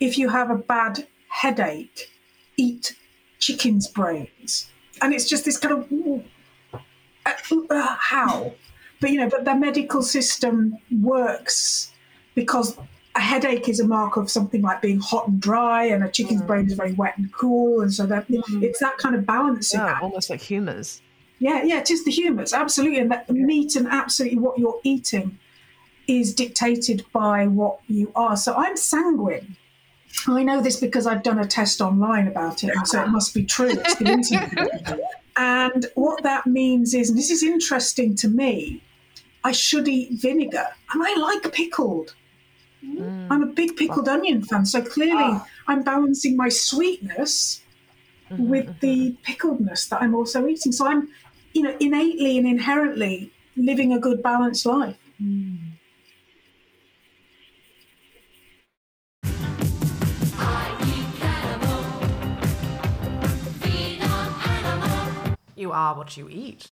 if 0.00 0.18
you 0.18 0.28
have 0.28 0.50
a 0.50 0.56
bad 0.56 1.06
headache, 1.28 2.10
eat 2.56 2.96
chicken's 3.38 3.88
brains, 3.88 4.70
and 5.00 5.12
it's 5.14 5.28
just 5.28 5.44
this 5.44 5.58
kind 5.58 5.74
of 5.74 5.92
ooh, 5.92 6.22
uh, 7.24 7.32
uh, 7.70 7.96
how, 7.98 8.52
but 9.00 9.10
you 9.10 9.18
know, 9.20 9.28
but 9.28 9.44
the 9.44 9.54
medical 9.54 10.02
system 10.02 10.78
works 11.02 11.92
because. 12.34 12.76
A 13.14 13.18
headache 13.18 13.66
is 13.66 13.80
a 13.80 13.86
mark 13.88 14.18
of 14.18 14.30
something 14.30 14.60
like 14.60 14.82
being 14.82 15.00
hot 15.00 15.26
and 15.26 15.40
dry, 15.40 15.84
and 15.84 16.04
a 16.04 16.10
chicken's 16.10 16.42
brain 16.42 16.66
is 16.66 16.74
very 16.74 16.92
wet 16.92 17.16
and 17.16 17.32
cool, 17.32 17.80
and 17.80 17.90
so 17.90 18.04
that 18.04 18.26
it's 18.28 18.78
that 18.80 18.98
kind 18.98 19.14
of 19.14 19.24
balancing 19.24 19.80
Yeah, 19.80 19.86
act. 19.92 20.02
almost 20.02 20.28
like 20.28 20.42
humors. 20.42 21.00
Yeah, 21.38 21.62
yeah, 21.62 21.78
it 21.78 21.90
is 21.90 22.04
the 22.04 22.10
humours, 22.10 22.52
absolutely. 22.52 22.98
And 22.98 23.10
that 23.10 23.26
the 23.26 23.32
meat 23.32 23.74
and 23.74 23.88
absolutely 23.88 24.38
what 24.38 24.58
you're 24.58 24.78
eating 24.84 25.38
is 26.06 26.34
dictated 26.34 27.06
by 27.14 27.46
what 27.46 27.78
you 27.88 28.12
are. 28.14 28.36
So 28.36 28.54
I'm 28.54 28.76
sanguine. 28.76 29.56
I 30.28 30.42
know 30.42 30.60
this 30.60 30.80
because 30.80 31.06
I've 31.06 31.22
done 31.22 31.38
a 31.38 31.46
test 31.46 31.80
online 31.80 32.28
about 32.28 32.64
it, 32.64 32.74
so 32.84 33.02
it 33.02 33.08
must 33.08 33.34
be 33.34 33.44
true. 33.44 33.70
It's 33.70 33.94
the 33.96 34.08
internet. 34.08 35.00
and 35.36 35.86
what 35.94 36.22
that 36.22 36.46
means 36.46 36.94
is, 36.94 37.10
and 37.10 37.18
this 37.18 37.30
is 37.30 37.42
interesting 37.42 38.14
to 38.16 38.28
me, 38.28 38.82
I 39.44 39.52
should 39.52 39.86
eat 39.88 40.20
vinegar, 40.20 40.66
and 40.92 41.02
I 41.02 41.14
like 41.16 41.52
pickled. 41.52 42.14
Mm. 42.84 43.28
I'm 43.30 43.42
a 43.42 43.46
big 43.46 43.76
pickled 43.76 44.08
onion 44.08 44.42
fan, 44.42 44.66
so 44.66 44.82
clearly 44.82 45.22
Oh. 45.22 45.46
I'm 45.68 45.82
balancing 45.82 46.36
my 46.36 46.48
sweetness 46.48 47.62
Mm-hmm, 48.30 48.48
with 48.48 48.80
the 48.80 49.14
pickledness 49.24 49.88
that 49.88 50.02
I'm 50.02 50.12
also 50.12 50.48
eating. 50.48 50.72
So 50.72 50.84
I'm, 50.84 51.08
you 51.52 51.62
know, 51.62 51.76
innately 51.78 52.38
and 52.38 52.46
inherently 52.46 53.30
living 53.56 53.92
a 53.92 54.00
good 54.00 54.20
balanced 54.20 54.66
life. 54.66 54.96
You 65.56 65.72
are 65.72 65.96
what 65.96 66.16
you 66.16 66.28
eat. 66.28 66.70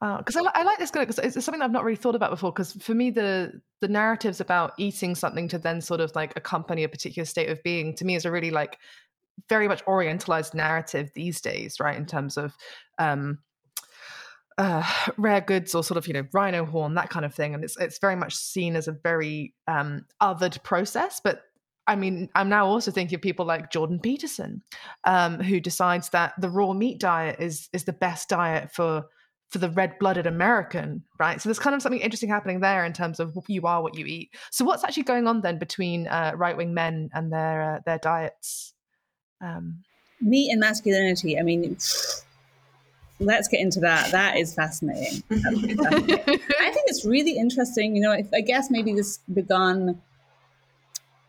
because 0.00 0.36
I, 0.36 0.42
I 0.54 0.62
like 0.62 0.78
this 0.78 0.90
because 0.90 1.18
it's, 1.18 1.36
it's 1.36 1.44
something 1.44 1.60
I've 1.60 1.72
not 1.72 1.84
really 1.84 1.96
thought 1.96 2.14
about 2.14 2.30
before. 2.30 2.52
Because 2.52 2.72
for 2.72 2.94
me, 2.94 3.10
the 3.10 3.60
the 3.80 3.88
narratives 3.88 4.40
about 4.40 4.72
eating 4.78 5.14
something 5.14 5.48
to 5.48 5.58
then 5.58 5.80
sort 5.80 6.00
of 6.00 6.14
like 6.14 6.32
accompany 6.36 6.84
a 6.84 6.88
particular 6.88 7.26
state 7.26 7.50
of 7.50 7.62
being 7.62 7.94
to 7.96 8.04
me 8.04 8.14
is 8.14 8.24
a 8.24 8.30
really 8.30 8.50
like 8.50 8.78
very 9.48 9.66
much 9.66 9.84
orientalized 9.86 10.54
narrative 10.54 11.10
these 11.14 11.40
days, 11.40 11.80
right? 11.80 11.96
In 11.96 12.06
terms 12.06 12.36
of 12.36 12.56
um, 12.98 13.38
uh, 14.56 14.84
rare 15.16 15.40
goods 15.40 15.74
or 15.74 15.82
sort 15.82 15.98
of 15.98 16.06
you 16.06 16.14
know 16.14 16.24
rhino 16.32 16.64
horn 16.64 16.94
that 16.94 17.10
kind 17.10 17.24
of 17.24 17.34
thing, 17.34 17.54
and 17.54 17.64
it's 17.64 17.76
it's 17.76 17.98
very 17.98 18.16
much 18.16 18.36
seen 18.36 18.76
as 18.76 18.86
a 18.88 18.92
very 18.92 19.54
um, 19.66 20.06
othered 20.20 20.62
process, 20.62 21.20
but. 21.22 21.42
I 21.86 21.96
mean, 21.96 22.28
I'm 22.34 22.48
now 22.48 22.66
also 22.66 22.90
thinking 22.90 23.16
of 23.16 23.22
people 23.22 23.44
like 23.44 23.70
Jordan 23.70 23.98
Peterson, 23.98 24.62
um, 25.04 25.40
who 25.40 25.60
decides 25.60 26.10
that 26.10 26.34
the 26.38 26.48
raw 26.48 26.72
meat 26.72 27.00
diet 27.00 27.36
is 27.40 27.68
is 27.72 27.84
the 27.84 27.92
best 27.92 28.28
diet 28.28 28.70
for 28.72 29.04
for 29.52 29.58
the 29.58 29.68
red-blooded 29.68 30.26
American, 30.26 31.04
right? 31.18 31.38
So 31.38 31.48
there's 31.48 31.58
kind 31.58 31.76
of 31.76 31.82
something 31.82 32.00
interesting 32.00 32.30
happening 32.30 32.60
there 32.60 32.86
in 32.86 32.94
terms 32.94 33.20
of 33.20 33.36
you 33.48 33.66
are 33.66 33.82
what 33.82 33.94
you 33.94 34.06
eat. 34.06 34.30
So 34.50 34.64
what's 34.64 34.82
actually 34.82 35.02
going 35.02 35.26
on 35.26 35.42
then 35.42 35.58
between 35.58 36.06
uh, 36.06 36.32
right-wing 36.34 36.72
men 36.72 37.10
and 37.12 37.30
their 37.30 37.74
uh, 37.74 37.80
their 37.84 37.98
diets? 37.98 38.72
Um, 39.40 39.82
Meat 40.20 40.50
and 40.52 40.60
masculinity. 40.60 41.38
I 41.38 41.42
mean, 41.42 41.76
let's 43.18 43.48
get 43.48 43.60
into 43.60 43.80
that. 43.80 44.12
That 44.12 44.36
is 44.36 44.54
fascinating. 44.54 45.22
Fascinating. 45.28 46.40
I 46.60 46.70
think 46.70 46.86
it's 46.86 47.04
really 47.04 47.36
interesting. 47.36 47.96
You 47.96 48.02
know, 48.02 48.12
I, 48.12 48.24
I 48.32 48.40
guess 48.40 48.70
maybe 48.70 48.94
this 48.94 49.18
begun 49.34 50.00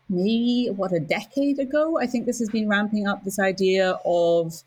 maybe 0.08 0.70
what 0.74 0.92
a 0.92 1.00
decade 1.00 1.58
ago. 1.58 1.98
I 1.98 2.06
think 2.06 2.26
this 2.26 2.38
has 2.38 2.48
been 2.48 2.68
ramping 2.68 3.06
up 3.06 3.24
this 3.24 3.38
idea 3.38 3.98
of 4.04 4.62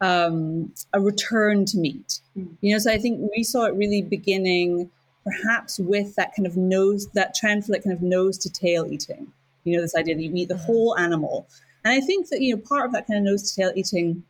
um, 0.00 0.72
a 0.92 1.00
return 1.00 1.64
to 1.66 1.78
meat. 1.78 2.20
You 2.34 2.74
know, 2.74 2.78
so 2.78 2.92
I 2.92 2.98
think 2.98 3.30
we 3.36 3.42
saw 3.42 3.64
it 3.64 3.74
really 3.74 4.02
beginning 4.02 4.90
perhaps 5.24 5.78
with 5.78 6.16
that 6.16 6.34
kind 6.34 6.46
of 6.46 6.56
nose, 6.56 7.06
that 7.08 7.34
trend 7.34 7.64
for 7.64 7.72
that 7.72 7.84
kind 7.84 7.94
of 7.94 8.02
nose 8.02 8.38
to 8.38 8.50
tail 8.50 8.86
eating. 8.90 9.32
You 9.64 9.76
know, 9.76 9.82
this 9.82 9.94
idea 9.94 10.14
that 10.16 10.22
you 10.22 10.32
eat 10.34 10.48
the 10.48 10.56
whole 10.56 10.96
animal. 10.98 11.46
And 11.84 11.92
I 11.92 12.00
think 12.00 12.28
that, 12.30 12.40
you 12.40 12.56
know, 12.56 12.62
part 12.62 12.86
of 12.86 12.92
that 12.92 13.06
kind 13.06 13.18
of 13.18 13.24
nose 13.24 13.52
to 13.52 13.60
tail 13.60 13.72
eating 13.74 14.24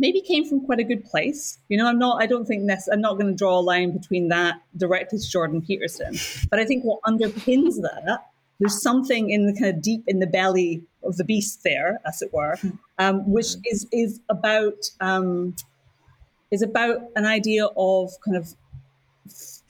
maybe 0.00 0.20
came 0.20 0.44
from 0.44 0.66
quite 0.66 0.80
a 0.80 0.84
good 0.84 1.04
place. 1.04 1.58
You 1.68 1.78
know, 1.78 1.86
I'm 1.86 1.98
not, 1.98 2.20
I 2.20 2.26
don't 2.26 2.46
think 2.46 2.66
this, 2.66 2.88
I'm 2.92 3.00
not 3.00 3.14
going 3.14 3.28
to 3.28 3.36
draw 3.36 3.58
a 3.58 3.60
line 3.60 3.92
between 3.92 4.28
that 4.28 4.56
directly 4.76 5.18
to 5.18 5.30
Jordan 5.30 5.62
Peterson. 5.62 6.16
But 6.50 6.58
I 6.58 6.64
think 6.64 6.82
what 6.82 7.00
underpins 7.02 7.80
that, 7.82 8.26
there's 8.60 8.80
something 8.80 9.30
in 9.30 9.46
the 9.46 9.52
kind 9.52 9.74
of 9.74 9.82
deep 9.82 10.04
in 10.06 10.20
the 10.20 10.26
belly 10.26 10.82
of 11.02 11.16
the 11.16 11.24
beast 11.24 11.62
there, 11.64 12.00
as 12.06 12.22
it 12.22 12.32
were, 12.32 12.56
um, 12.98 13.30
which 13.30 13.54
is, 13.70 13.86
is 13.92 14.20
about, 14.28 14.90
um, 15.00 15.54
is 16.50 16.62
about 16.62 17.02
an 17.16 17.26
idea 17.26 17.66
of 17.76 18.12
kind 18.24 18.36
of 18.36 18.54
f- 19.26 19.62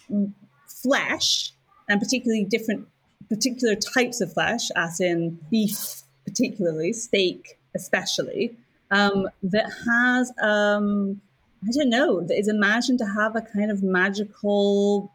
flesh 0.66 1.52
and 1.88 2.00
particularly 2.00 2.44
different 2.44 2.86
particular 3.28 3.74
types 3.74 4.20
of 4.20 4.32
flesh, 4.32 4.70
as 4.76 5.00
in 5.00 5.38
beef, 5.50 6.02
particularly 6.24 6.92
steak, 6.92 7.58
especially, 7.74 8.56
um, 8.90 9.28
that 9.42 9.70
has 9.86 10.32
um, 10.42 11.20
I 11.66 11.70
don't 11.72 11.90
know 11.90 12.20
that 12.20 12.38
is 12.38 12.48
imagined 12.48 12.98
to 12.98 13.06
have 13.06 13.36
a 13.36 13.40
kind 13.40 13.70
of 13.70 13.82
magical 13.82 15.12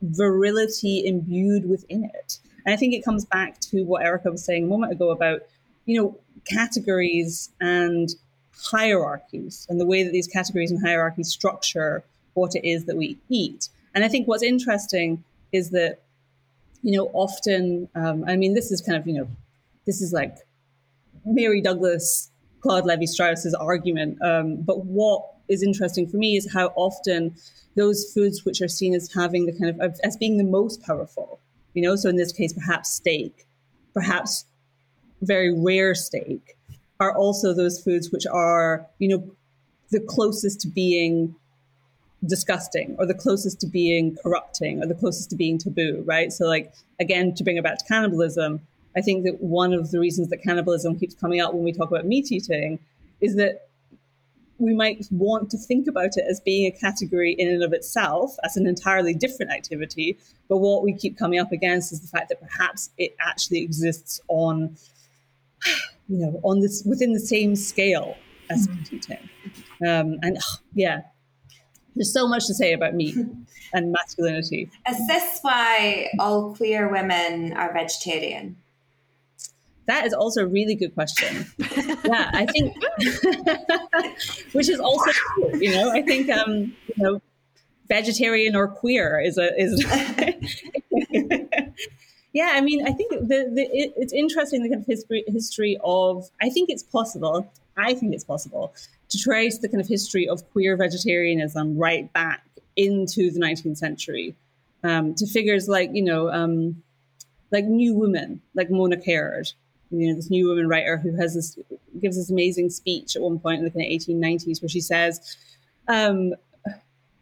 virility 0.00 1.06
imbued 1.06 1.68
within 1.68 2.04
it. 2.04 2.38
And 2.70 2.76
I 2.76 2.78
think 2.78 2.94
it 2.94 3.04
comes 3.04 3.24
back 3.24 3.58
to 3.72 3.82
what 3.82 4.04
Erica 4.04 4.30
was 4.30 4.44
saying 4.44 4.62
a 4.62 4.66
moment 4.68 4.92
ago 4.92 5.10
about 5.10 5.42
you 5.86 6.00
know 6.00 6.16
categories 6.48 7.50
and 7.60 8.08
hierarchies 8.56 9.66
and 9.68 9.80
the 9.80 9.86
way 9.86 10.04
that 10.04 10.12
these 10.12 10.28
categories 10.28 10.70
and 10.70 10.80
hierarchies 10.80 11.32
structure 11.32 12.04
what 12.34 12.54
it 12.54 12.64
is 12.64 12.84
that 12.84 12.96
we 12.96 13.18
eat. 13.28 13.70
And 13.92 14.04
I 14.04 14.08
think 14.08 14.28
what's 14.28 14.44
interesting 14.44 15.24
is 15.50 15.70
that, 15.70 15.98
you 16.84 16.96
know, 16.96 17.10
often, 17.12 17.88
um, 17.96 18.22
I 18.28 18.36
mean, 18.36 18.54
this 18.54 18.70
is 18.70 18.80
kind 18.80 18.96
of, 18.96 19.04
you 19.04 19.14
know, 19.14 19.28
this 19.84 20.00
is 20.00 20.12
like 20.12 20.36
Mary 21.24 21.60
Douglas, 21.60 22.30
Claude 22.60 22.86
Levi 22.86 23.06
Strauss's 23.06 23.54
argument. 23.54 24.22
Um, 24.22 24.62
but 24.62 24.86
what 24.86 25.24
is 25.48 25.64
interesting 25.64 26.06
for 26.06 26.18
me 26.18 26.36
is 26.36 26.52
how 26.52 26.68
often 26.76 27.34
those 27.74 28.12
foods 28.12 28.44
which 28.44 28.60
are 28.60 28.68
seen 28.68 28.94
as 28.94 29.12
having 29.12 29.46
the 29.46 29.58
kind 29.58 29.80
of, 29.80 29.98
as 30.04 30.16
being 30.16 30.36
the 30.36 30.44
most 30.44 30.84
powerful, 30.84 31.40
you 31.74 31.82
know, 31.82 31.96
so 31.96 32.08
in 32.08 32.16
this 32.16 32.32
case, 32.32 32.52
perhaps 32.52 32.90
steak, 32.90 33.46
perhaps 33.94 34.44
very 35.22 35.52
rare 35.52 35.94
steak, 35.94 36.56
are 36.98 37.16
also 37.16 37.54
those 37.54 37.82
foods 37.82 38.10
which 38.10 38.26
are, 38.26 38.86
you 38.98 39.08
know, 39.08 39.30
the 39.90 40.00
closest 40.00 40.60
to 40.60 40.68
being 40.68 41.34
disgusting 42.26 42.94
or 42.98 43.06
the 43.06 43.14
closest 43.14 43.60
to 43.60 43.66
being 43.66 44.16
corrupting 44.22 44.82
or 44.82 44.86
the 44.86 44.94
closest 44.94 45.30
to 45.30 45.36
being 45.36 45.58
taboo, 45.58 46.02
right? 46.06 46.32
So, 46.32 46.46
like, 46.46 46.72
again, 46.98 47.34
to 47.34 47.44
bring 47.44 47.56
it 47.56 47.64
back 47.64 47.78
to 47.78 47.84
cannibalism, 47.86 48.60
I 48.96 49.00
think 49.00 49.24
that 49.24 49.40
one 49.40 49.72
of 49.72 49.90
the 49.90 49.98
reasons 49.98 50.28
that 50.28 50.38
cannibalism 50.38 50.98
keeps 50.98 51.14
coming 51.14 51.40
up 51.40 51.54
when 51.54 51.64
we 51.64 51.72
talk 51.72 51.90
about 51.90 52.06
meat 52.06 52.30
eating 52.30 52.78
is 53.20 53.36
that 53.36 53.69
we 54.60 54.74
might 54.74 55.06
want 55.10 55.50
to 55.50 55.58
think 55.58 55.88
about 55.88 56.16
it 56.16 56.24
as 56.28 56.40
being 56.40 56.66
a 56.66 56.70
category 56.70 57.34
in 57.38 57.48
and 57.48 57.62
of 57.62 57.72
itself 57.72 58.36
as 58.44 58.56
an 58.56 58.66
entirely 58.66 59.14
different 59.14 59.50
activity. 59.50 60.18
But 60.48 60.58
what 60.58 60.82
we 60.82 60.92
keep 60.92 61.18
coming 61.18 61.40
up 61.40 61.50
against 61.50 61.92
is 61.92 62.00
the 62.00 62.08
fact 62.08 62.28
that 62.28 62.40
perhaps 62.40 62.90
it 62.98 63.16
actually 63.20 63.62
exists 63.62 64.20
on, 64.28 64.76
you 66.08 66.18
know, 66.18 66.40
on 66.44 66.60
this 66.60 66.82
within 66.84 67.12
the 67.12 67.20
same 67.20 67.56
scale 67.56 68.16
as 68.50 68.68
meat 68.68 68.92
eating. 68.92 69.30
Um, 69.86 70.18
and 70.22 70.38
yeah, 70.74 71.02
there's 71.96 72.12
so 72.12 72.28
much 72.28 72.46
to 72.46 72.54
say 72.54 72.72
about 72.72 72.94
meat 72.94 73.16
and 73.72 73.92
masculinity. 73.92 74.70
Is 74.88 75.06
this 75.06 75.38
why 75.42 76.10
all 76.18 76.54
queer 76.54 76.90
women 76.90 77.52
are 77.54 77.72
vegetarian? 77.72 78.56
That 79.90 80.06
is 80.06 80.12
also 80.12 80.42
a 80.42 80.46
really 80.46 80.76
good 80.76 80.94
question. 80.94 81.46
yeah, 81.58 82.30
I 82.32 82.46
think, 82.46 82.76
which 84.52 84.68
is 84.68 84.78
also 84.78 85.10
you 85.54 85.72
know. 85.72 85.90
I 85.90 86.00
think, 86.00 86.30
um, 86.30 86.76
you 86.86 86.94
know, 86.96 87.20
vegetarian 87.88 88.54
or 88.54 88.68
queer 88.68 89.20
is 89.20 89.36
a 89.36 89.50
is. 89.60 89.82
yeah, 92.32 92.50
I 92.52 92.60
mean, 92.60 92.86
I 92.86 92.92
think 92.92 93.10
the, 93.10 93.50
the 93.52 93.68
it, 93.72 93.92
it's 93.96 94.12
interesting 94.12 94.62
the 94.62 94.68
kind 94.68 94.80
of 94.80 94.86
history 94.86 95.24
history 95.26 95.76
of. 95.82 96.30
I 96.40 96.50
think 96.50 96.70
it's 96.70 96.84
possible. 96.84 97.50
I 97.76 97.94
think 97.94 98.14
it's 98.14 98.22
possible 98.22 98.72
to 99.08 99.18
trace 99.18 99.58
the 99.58 99.68
kind 99.68 99.80
of 99.80 99.88
history 99.88 100.28
of 100.28 100.48
queer 100.52 100.76
vegetarianism 100.76 101.76
right 101.76 102.12
back 102.12 102.46
into 102.76 103.32
the 103.32 103.40
19th 103.40 103.78
century 103.78 104.36
um, 104.84 105.16
to 105.16 105.26
figures 105.26 105.66
like 105.66 105.90
you 105.92 106.04
know 106.04 106.30
um, 106.30 106.80
like 107.50 107.64
New 107.64 107.94
Woman, 107.94 108.40
like 108.54 108.70
Mona 108.70 108.96
Caird, 108.96 109.50
you 109.90 110.08
know, 110.08 110.14
this 110.14 110.30
New 110.30 110.48
Woman 110.48 110.68
writer 110.68 110.96
who 110.96 111.16
has 111.16 111.34
this 111.34 111.58
gives 112.00 112.16
this 112.16 112.30
amazing 112.30 112.70
speech 112.70 113.16
at 113.16 113.22
one 113.22 113.38
point 113.38 113.58
in 113.58 113.64
the 113.64 113.70
kind 113.70 113.84
of 113.84 113.90
1890s 113.90 114.62
where 114.62 114.68
she 114.68 114.80
says, 114.80 115.36
um, 115.88 116.34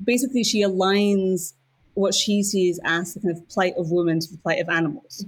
basically, 0.03 0.45
she 0.45 0.63
aligns 0.63 1.55
what 1.95 2.15
she 2.15 2.43
sees 2.43 2.79
as 2.85 3.15
the 3.15 3.21
kind 3.21 3.37
of 3.37 3.49
plight 3.49 3.75
of 3.77 3.91
women 3.91 4.21
to 4.21 4.31
the 4.31 4.39
plight 4.39 4.61
of 4.61 4.69
animals. 4.69 5.25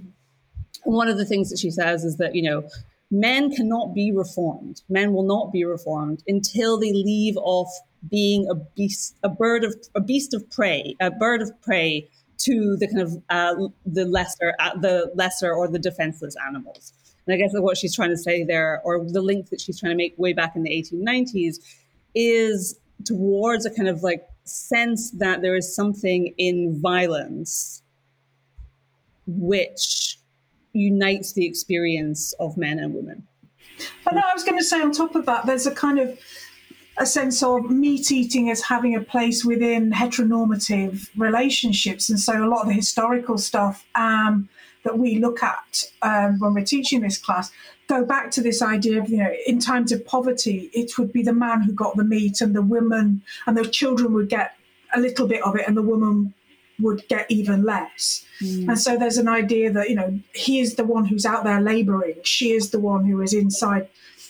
And 0.85 0.95
one 0.95 1.07
of 1.07 1.17
the 1.17 1.25
things 1.25 1.49
that 1.49 1.59
she 1.59 1.71
says 1.71 2.03
is 2.03 2.17
that 2.17 2.35
you 2.35 2.43
know 2.43 2.67
men 3.09 3.51
cannot 3.51 3.93
be 3.93 4.11
reformed. 4.11 4.81
Men 4.89 5.13
will 5.13 5.23
not 5.23 5.51
be 5.51 5.65
reformed 5.65 6.23
until 6.27 6.79
they 6.79 6.93
leave 6.93 7.35
off 7.37 7.69
being 8.09 8.47
a 8.49 8.55
beast, 8.55 9.17
a 9.23 9.29
bird 9.29 9.63
of 9.63 9.75
a 9.95 10.01
beast 10.01 10.33
of 10.33 10.49
prey, 10.49 10.95
a 10.99 11.11
bird 11.11 11.41
of 11.41 11.61
prey 11.61 12.09
to 12.39 12.75
the 12.77 12.87
kind 12.87 13.01
of 13.01 13.21
uh, 13.29 13.67
the 13.85 14.05
lesser, 14.05 14.55
uh, 14.59 14.75
the 14.77 15.11
lesser 15.15 15.53
or 15.53 15.67
the 15.67 15.77
defenseless 15.77 16.35
animals. 16.47 16.93
And 17.25 17.33
I 17.33 17.37
guess 17.37 17.51
what 17.53 17.77
she's 17.77 17.95
trying 17.95 18.09
to 18.09 18.17
say 18.17 18.43
there, 18.43 18.81
or 18.83 19.03
the 19.07 19.21
link 19.21 19.49
that 19.49 19.61
she's 19.61 19.79
trying 19.79 19.91
to 19.91 19.97
make 19.97 20.13
way 20.17 20.33
back 20.33 20.55
in 20.55 20.63
the 20.63 20.69
1890s, 20.69 21.57
is 22.15 22.79
towards 23.05 23.65
a 23.65 23.71
kind 23.71 23.87
of 23.87 24.03
like 24.03 24.25
sense 24.43 25.11
that 25.11 25.41
there 25.41 25.55
is 25.55 25.73
something 25.75 26.33
in 26.37 26.79
violence 26.81 27.83
which 29.27 30.17
unites 30.73 31.33
the 31.33 31.45
experience 31.45 32.33
of 32.33 32.57
men 32.57 32.79
and 32.79 32.93
women. 32.93 33.27
But 34.03 34.15
no, 34.15 34.21
I 34.21 34.33
was 34.33 34.43
going 34.43 34.57
to 34.57 34.63
say 34.63 34.81
on 34.81 34.91
top 34.91 35.15
of 35.15 35.25
that, 35.25 35.45
there's 35.45 35.67
a 35.67 35.73
kind 35.73 35.99
of 35.99 36.19
a 36.97 37.05
sense 37.05 37.41
of 37.41 37.69
meat 37.69 38.11
eating 38.11 38.49
as 38.49 38.61
having 38.61 38.95
a 38.95 39.01
place 39.01 39.45
within 39.45 39.91
heteronormative 39.91 41.09
relationships. 41.17 42.09
And 42.09 42.19
so 42.19 42.43
a 42.43 42.47
lot 42.47 42.61
of 42.61 42.67
the 42.67 42.73
historical 42.73 43.37
stuff 43.37 43.85
um, 43.95 44.49
that 44.83 44.97
we 44.97 45.19
look 45.19 45.43
at 45.43 45.83
um, 46.01 46.39
when 46.39 46.53
we're 46.53 46.65
teaching 46.65 47.01
this 47.01 47.17
class 47.17 47.51
go 47.91 48.05
back 48.05 48.31
to 48.31 48.41
this 48.41 48.61
idea 48.61 49.01
of, 49.01 49.09
you 49.09 49.17
know, 49.17 49.33
in 49.45 49.59
times 49.59 49.91
of 49.91 50.05
poverty, 50.05 50.69
it 50.73 50.97
would 50.97 51.11
be 51.11 51.21
the 51.21 51.33
man 51.33 51.61
who 51.61 51.73
got 51.73 51.97
the 51.97 52.05
meat 52.05 52.39
and 52.39 52.55
the 52.55 52.61
women 52.61 53.21
and 53.45 53.57
the 53.57 53.65
children 53.65 54.13
would 54.13 54.29
get 54.29 54.55
a 54.95 54.99
little 54.99 55.27
bit 55.27 55.43
of 55.43 55.57
it 55.57 55.67
and 55.67 55.75
the 55.75 55.81
woman 55.81 56.33
would 56.79 57.05
get 57.09 57.29
even 57.29 57.63
less. 57.63 58.23
And 58.69 58.79
so 58.79 58.97
there's 58.97 59.17
an 59.17 59.27
idea 59.27 59.73
that, 59.73 59.89
you 59.89 59.95
know, 59.95 60.19
he 60.33 60.61
is 60.61 60.75
the 60.75 60.85
one 60.85 61.03
who's 61.03 61.25
out 61.25 61.43
there 61.43 61.59
laboring, 61.59 62.15
she 62.23 62.51
is 62.51 62.69
the 62.69 62.79
one 62.79 63.03
who 63.03 63.21
is 63.21 63.33
inside 63.33 63.89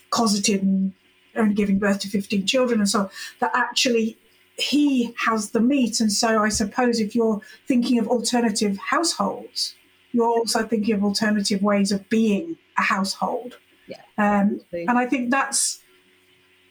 closeted 0.09 0.63
and 0.63 0.93
only 1.35 1.53
giving 1.53 1.77
birth 1.77 1.99
to 1.99 2.09
15 2.09 2.47
children 2.47 2.79
and 2.79 2.89
so 2.89 3.01
on, 3.01 3.09
that 3.41 3.51
actually 3.53 4.17
he 4.57 5.13
has 5.27 5.51
the 5.51 5.61
meat. 5.61 5.99
And 5.99 6.11
so 6.11 6.41
I 6.41 6.49
suppose 6.49 6.99
if 6.99 7.13
you're 7.13 7.41
thinking 7.67 7.99
of 7.99 8.07
alternative 8.07 8.77
households, 8.79 9.75
you're 10.11 10.27
also 10.27 10.65
thinking 10.65 10.95
of 10.95 11.03
alternative 11.03 11.61
ways 11.61 11.91
of 11.91 12.07
being 12.09 12.57
a 12.77 12.81
household. 12.81 13.57
Yeah. 13.87 14.01
Um, 14.17 14.61
and 14.71 14.97
I 14.97 15.05
think 15.05 15.31
that's 15.31 15.79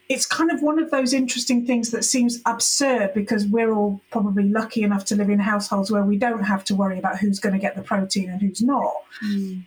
it's 0.08 0.26
kind 0.26 0.50
of 0.50 0.60
one 0.60 0.80
of 0.80 0.90
those 0.90 1.12
interesting 1.12 1.64
things 1.64 1.92
that 1.92 2.04
seems 2.04 2.40
absurd 2.44 3.14
because 3.14 3.46
we're 3.46 3.72
all 3.72 4.00
probably 4.10 4.42
lucky 4.48 4.82
enough 4.82 5.04
to 5.04 5.14
live 5.14 5.30
in 5.30 5.38
households 5.38 5.88
where 5.88 6.02
we 6.02 6.16
don't 6.16 6.42
have 6.42 6.64
to 6.64 6.74
worry 6.74 6.98
about 6.98 7.18
who's 7.18 7.38
going 7.38 7.52
to 7.52 7.60
get 7.60 7.76
the 7.76 7.82
protein 7.82 8.28
and 8.28 8.42
who's 8.42 8.60
not. 8.60 8.92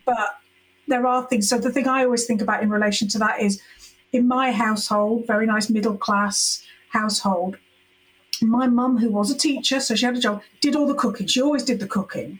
But 0.04 0.36
there 0.86 1.06
are 1.06 1.26
things. 1.26 1.48
So 1.48 1.56
the 1.56 1.72
thing 1.72 1.88
I 1.88 2.04
always 2.04 2.26
think 2.26 2.42
about 2.42 2.62
in 2.62 2.68
relation 2.68 3.08
to 3.08 3.18
that 3.20 3.40
is 3.40 3.62
in 4.12 4.28
my 4.28 4.52
household, 4.52 5.26
very 5.26 5.46
nice 5.46 5.70
middle 5.70 5.96
class 5.96 6.62
household, 6.90 7.56
my 8.42 8.66
mum, 8.66 8.98
who 8.98 9.10
was 9.10 9.30
a 9.30 9.38
teacher, 9.38 9.80
so 9.80 9.94
she 9.94 10.04
had 10.04 10.16
a 10.16 10.20
job, 10.20 10.42
did 10.60 10.76
all 10.76 10.86
the 10.86 10.94
cooking. 10.94 11.26
She 11.26 11.40
always 11.40 11.64
did 11.64 11.80
the 11.80 11.86
cooking. 11.86 12.38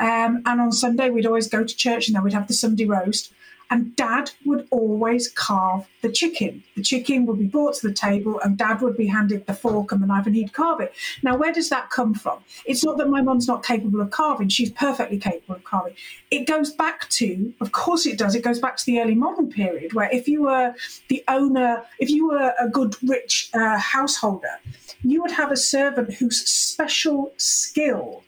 Um, 0.00 0.42
and 0.46 0.60
on 0.60 0.72
Sunday, 0.72 1.10
we'd 1.10 1.26
always 1.26 1.46
go 1.46 1.62
to 1.62 1.76
church 1.76 2.08
and 2.08 2.16
then 2.16 2.24
we'd 2.24 2.32
have 2.32 2.48
the 2.48 2.54
Sunday 2.54 2.86
roast. 2.86 3.32
And 3.72 3.94
dad 3.94 4.32
would 4.44 4.66
always 4.72 5.30
carve 5.30 5.86
the 6.02 6.10
chicken. 6.10 6.64
The 6.74 6.82
chicken 6.82 7.24
would 7.26 7.38
be 7.38 7.46
brought 7.46 7.74
to 7.76 7.86
the 7.86 7.94
table 7.94 8.40
and 8.40 8.58
dad 8.58 8.80
would 8.80 8.96
be 8.96 9.06
handed 9.06 9.46
the 9.46 9.54
fork 9.54 9.92
and 9.92 10.02
the 10.02 10.08
knife 10.08 10.26
and 10.26 10.34
he'd 10.34 10.52
carve 10.52 10.80
it. 10.80 10.92
Now, 11.22 11.36
where 11.36 11.52
does 11.52 11.68
that 11.68 11.88
come 11.88 12.12
from? 12.12 12.40
It's 12.64 12.84
not 12.84 12.98
that 12.98 13.08
my 13.08 13.22
mum's 13.22 13.46
not 13.46 13.64
capable 13.64 14.00
of 14.00 14.10
carving, 14.10 14.48
she's 14.48 14.72
perfectly 14.72 15.18
capable 15.18 15.54
of 15.54 15.62
carving. 15.62 15.94
It 16.32 16.48
goes 16.48 16.72
back 16.72 17.08
to, 17.10 17.54
of 17.60 17.70
course 17.70 18.06
it 18.06 18.18
does, 18.18 18.34
it 18.34 18.42
goes 18.42 18.58
back 18.58 18.76
to 18.78 18.86
the 18.86 19.00
early 19.00 19.14
modern 19.14 19.52
period 19.52 19.92
where 19.92 20.10
if 20.10 20.26
you 20.26 20.42
were 20.42 20.74
the 21.06 21.22
owner, 21.28 21.84
if 22.00 22.10
you 22.10 22.26
were 22.26 22.52
a 22.58 22.68
good, 22.68 22.96
rich 23.08 23.50
uh, 23.54 23.78
householder, 23.78 24.58
you 25.04 25.22
would 25.22 25.30
have 25.30 25.52
a 25.52 25.56
servant 25.56 26.14
whose 26.14 26.44
special 26.44 27.32
skill 27.36 28.24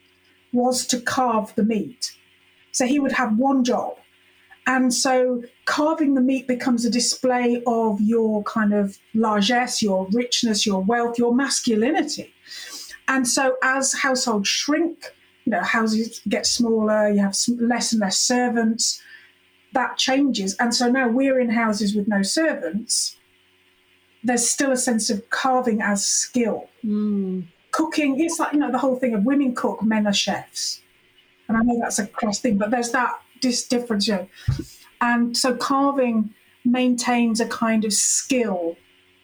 was 0.53 0.87
to 0.87 1.01
carve 1.01 1.55
the 1.55 1.65
meat. 1.65 2.17
So 2.73 2.87
he 2.87 2.99
would 2.99 3.13
have 3.13 3.37
one 3.39 3.65
job. 3.65 3.97
And 4.67 4.95
so 4.95 5.43
carving 5.65 6.15
the 6.15 6.21
meat 6.21 6.47
becomes 6.47 6.85
a 6.85 6.91
display 6.91 7.63
of 7.67 8.01
your 8.01 8.43
kind 8.45 8.73
of 8.73 8.99
largesse, 9.15 9.83
your 9.83 10.07
richness, 10.13 10.65
your 10.65 10.83
wealth, 10.83 11.19
your 11.19 11.35
masculinity. 11.35 12.33
And 13.09 13.27
so 13.27 13.57
as 13.63 13.93
households 13.93 14.49
shrink, 14.49 15.13
you 15.45 15.51
know, 15.51 15.63
houses 15.63 16.21
get 16.29 16.47
smaller, 16.47 17.11
you 17.11 17.21
have 17.21 17.37
less 17.49 17.93
and 17.93 18.01
less 18.01 18.19
servants, 18.19 19.03
that 19.73 19.99
changes. 19.99 20.55
And 20.61 20.75
so 20.75 20.89
now 20.89 21.09
we're 21.09 21.41
in 21.41 21.51
houses 21.51 21.97
with 21.97 22.07
no 22.07 22.23
servants. 22.23 23.17
There's 24.23 24.49
still 24.49 24.71
a 24.71 24.77
sense 24.77 25.11
of 25.11 25.29
carving 25.31 25.83
as 25.83 26.07
skill 26.07 26.69
hmm. 26.83 27.41
Cooking 27.73 28.21
it's 28.21 28.39
like 28.39 28.53
you 28.53 28.59
know 28.59 28.71
the 28.71 28.79
whole 28.79 28.97
thing 28.97 29.15
of 29.15 29.25
women 29.25 29.55
cook 29.55 29.83
men 29.83 30.07
are 30.07 30.13
chefs 30.13 30.81
and 31.49 31.57
i 31.57 31.63
know 31.63 31.79
that's 31.81 31.99
a 31.99 32.07
cross 32.07 32.39
thing 32.39 32.57
but 32.57 32.71
there's 32.71 32.91
that 32.91 33.21
this 33.43 33.67
difference 33.67 34.07
you 34.07 34.15
know. 34.15 34.29
and 35.01 35.37
so 35.37 35.55
carving 35.57 36.33
maintains 36.65 37.41
a 37.41 37.47
kind 37.47 37.85
of 37.85 37.93
skill 37.93 38.77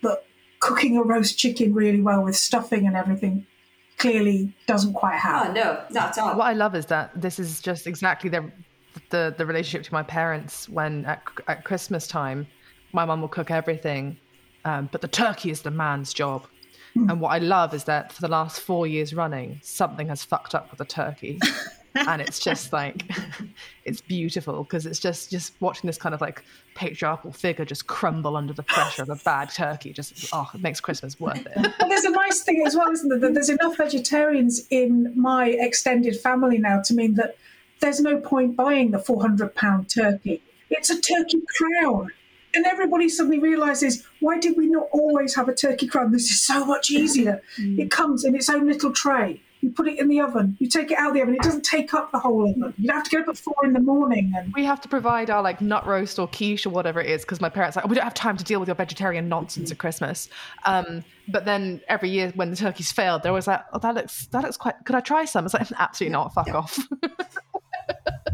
that 0.03 0.25
cooking 0.61 0.97
a 0.97 1.03
roast 1.03 1.39
chicken 1.39 1.73
really 1.73 2.01
well 2.01 2.25
with 2.25 2.37
stuffing 2.37 2.87
and 2.87 2.97
everything 2.97 3.47
clearly 3.99 4.53
doesn't 4.67 4.95
quite 4.95 5.19
have 5.19 5.49
Oh 5.49 5.53
no, 5.53 5.83
not 5.91 6.17
at 6.17 6.19
all. 6.19 6.37
What 6.37 6.47
I 6.47 6.53
love 6.53 6.75
is 6.75 6.87
that 6.87 7.11
this 7.21 7.39
is 7.39 7.61
just 7.61 7.87
exactly 7.87 8.31
the 8.31 8.51
the, 9.11 9.35
the 9.37 9.47
relationship 9.47 9.87
to 9.87 9.93
my 9.93 10.03
parents 10.03 10.69
when 10.69 11.05
at, 11.05 11.23
at 11.47 11.65
Christmas 11.65 12.07
time, 12.07 12.47
my 12.93 13.05
mum 13.05 13.21
will 13.21 13.29
cook 13.29 13.51
everything, 13.51 14.17
um, 14.65 14.89
but 14.91 15.01
the 15.01 15.09
turkey 15.09 15.51
is 15.51 15.63
the 15.63 15.71
man's 15.71 16.13
job. 16.13 16.47
And 17.09 17.21
what 17.21 17.31
I 17.31 17.39
love 17.39 17.75
is 17.75 17.85
that 17.85 18.13
for 18.13 18.21
the 18.21 18.29
last 18.29 18.61
four 18.61 18.87
years 18.87 19.15
running, 19.15 19.61
something 19.63 20.09
has 20.09 20.25
fucked 20.25 20.55
up 20.55 20.71
with 20.71 20.79
the 20.79 20.85
turkey. 20.85 21.39
and 21.95 22.21
it's 22.23 22.39
just 22.39 22.73
like 22.73 23.11
it's 23.85 24.01
beautiful 24.01 24.63
because 24.63 24.87
it's 24.87 24.99
just 24.99 25.31
just 25.31 25.55
watching 25.61 25.87
this 25.89 25.97
kind 25.99 26.15
of 26.15 26.21
like 26.21 26.45
patriarchal 26.75 27.33
figure 27.33 27.65
just 27.65 27.87
crumble 27.87 28.37
under 28.37 28.53
the 28.53 28.63
pressure 28.63 29.03
of 29.03 29.09
a 29.09 29.17
bad 29.17 29.51
turkey 29.51 29.93
just 29.93 30.29
oh 30.33 30.49
it 30.55 30.61
makes 30.61 30.81
christmas 30.81 31.19
worth 31.19 31.45
it 31.45 31.55
But 31.79 31.89
there's 31.89 32.05
a 32.05 32.11
nice 32.11 32.43
thing 32.43 32.63
as 32.67 32.77
well, 32.77 32.91
isn't 32.91 33.09
there? 33.09 33.19
That 33.19 33.35
there's 33.35 33.49
enough 33.49 33.77
vegetarians 33.77 34.67
in 34.71 35.13
my 35.17 35.49
extended 35.49 36.19
family 36.21 36.59
now 36.59 36.83
to 36.83 36.95
mean 36.95 37.15
that 37.15 37.37
there's 37.81 38.01
no 38.01 38.19
point 38.19 38.57
buying 38.57 38.91
the 38.91 38.99
400 38.99 39.55
pound 39.55 39.89
turkey. 39.89 40.43
It's 40.71 40.91
a 40.91 41.01
turkey 41.01 41.41
crown. 41.57 42.13
And 42.55 42.67
everybody 42.67 43.09
suddenly 43.09 43.39
realizes, 43.39 44.05
why 44.21 44.39
did 44.39 44.57
we 44.57 44.67
not 44.67 44.89
always 44.93 45.35
have 45.35 45.49
a 45.49 45.55
turkey 45.55 45.87
crown? 45.87 46.13
This 46.13 46.31
is 46.31 46.41
so 46.41 46.65
much 46.65 46.91
easier. 46.91 47.43
It 47.59 47.91
comes 47.91 48.25
in 48.25 48.35
its 48.35 48.49
own 48.49 48.67
little 48.67 48.93
tray. 48.93 49.41
You 49.61 49.71
put 49.71 49.89
it 49.89 49.99
in 49.99 50.09
the 50.09 50.21
oven. 50.21 50.57
You 50.61 50.69
take 50.69 50.91
it 50.93 50.99
out 50.99 51.09
of 51.09 51.15
the 51.15 51.23
oven. 51.23 51.35
It 51.35 51.43
doesn't 51.43 51.65
take 51.65 51.93
up 51.93 52.13
the 52.13 52.19
whole 52.19 52.49
oven. 52.49 52.75
You 52.77 52.93
have 52.93 53.03
to 53.05 53.11
get 53.11 53.23
up 53.23 53.29
at 53.29 53.39
four 53.39 53.57
in 53.65 53.73
the 53.73 53.81
morning. 53.81 54.33
And 54.37 54.53
we 54.55 54.65
have 54.65 54.81
to 54.83 54.89
provide 54.89 55.31
our 55.31 55.43
like 55.43 55.61
nut 55.61 55.87
roast 55.87 56.19
or 56.19 56.29
quiche 56.29 56.65
or 56.67 56.71
whatever 56.71 57.01
it 57.01 57.11
is 57.11 57.23
because 57.23 57.41
my 57.41 57.49
parents 57.49 57.77
are 57.77 57.81
like 57.81 57.87
"Oh, 57.87 57.89
we 57.89 57.97
don't 57.97 58.05
have 58.05 58.15
time 58.15 58.37
to 58.37 58.45
deal 58.45 58.61
with 58.61 58.69
your 58.69 58.77
vegetarian 58.77 59.29
nonsense 59.29 59.73
at 59.73 59.79
Christmas. 59.79 60.29
Um, 60.65 61.05
but 61.27 61.45
then 61.45 61.81
every 61.89 62.11
year 62.11 62.33
when 62.37 62.51
the 62.51 62.57
turkeys 62.57 62.93
failed, 62.93 63.23
they're 63.23 63.33
always 63.33 63.49
like, 63.49 63.63
"Oh, 63.73 63.79
that 63.81 63.95
looks 63.95 64.27
that 64.27 64.45
looks 64.45 64.57
quite. 64.57 64.77
Could 64.85 64.95
I 64.95 65.01
try 65.01 65.25
some?" 65.25 65.45
It's 65.45 65.55
like 65.55 65.67
absolutely 65.79 66.13
not. 66.13 66.35
Fuck 66.35 66.49
off. 66.55 66.79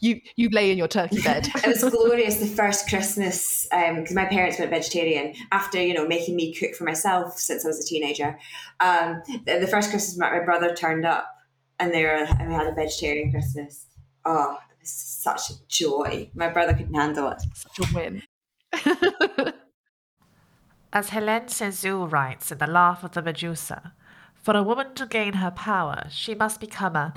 you 0.00 0.20
you 0.36 0.48
lay 0.50 0.70
in 0.70 0.78
your 0.78 0.88
turkey 0.88 1.20
bed. 1.22 1.48
it 1.56 1.66
was 1.66 1.82
glorious 1.82 2.36
the 2.36 2.46
first 2.46 2.88
Christmas 2.88 3.66
because 3.70 4.14
my 4.14 4.24
parents 4.24 4.58
went 4.58 4.70
vegetarian 4.70 5.34
after 5.52 5.80
you 5.82 5.94
know 5.94 6.06
making 6.06 6.36
me 6.36 6.54
cook 6.54 6.74
for 6.74 6.84
myself 6.84 7.38
since 7.38 7.64
I 7.64 7.68
was 7.68 7.84
a 7.84 7.88
teenager. 7.88 8.38
Um, 8.80 9.22
the, 9.44 9.58
the 9.60 9.66
first 9.66 9.90
Christmas 9.90 10.16
my, 10.18 10.30
my 10.38 10.44
brother 10.44 10.74
turned 10.74 11.04
up 11.04 11.28
and 11.78 11.92
they 11.92 12.04
were 12.04 12.26
and 12.38 12.48
we 12.48 12.54
had 12.54 12.66
a 12.66 12.74
vegetarian 12.74 13.30
Christmas. 13.30 13.86
Oh, 14.24 14.58
it 14.70 14.76
was 14.80 14.90
such 14.90 15.50
a 15.50 15.54
joy. 15.68 16.30
My 16.34 16.48
brother 16.48 16.74
couldn't 16.74 16.94
handle 16.94 17.30
it. 17.30 17.42
Such 17.54 17.90
a 17.90 17.94
win. 17.94 18.22
As 20.90 21.10
Helene 21.10 21.48
Cixous 21.48 22.10
writes 22.10 22.50
in 22.50 22.58
The 22.58 22.66
Laugh 22.66 23.04
of 23.04 23.12
the 23.12 23.20
Medusa, 23.20 23.92
for 24.34 24.56
a 24.56 24.62
woman 24.62 24.94
to 24.94 25.04
gain 25.04 25.34
her 25.34 25.50
power, 25.50 26.06
she 26.08 26.34
must 26.34 26.60
become 26.60 26.96
a 26.96 27.12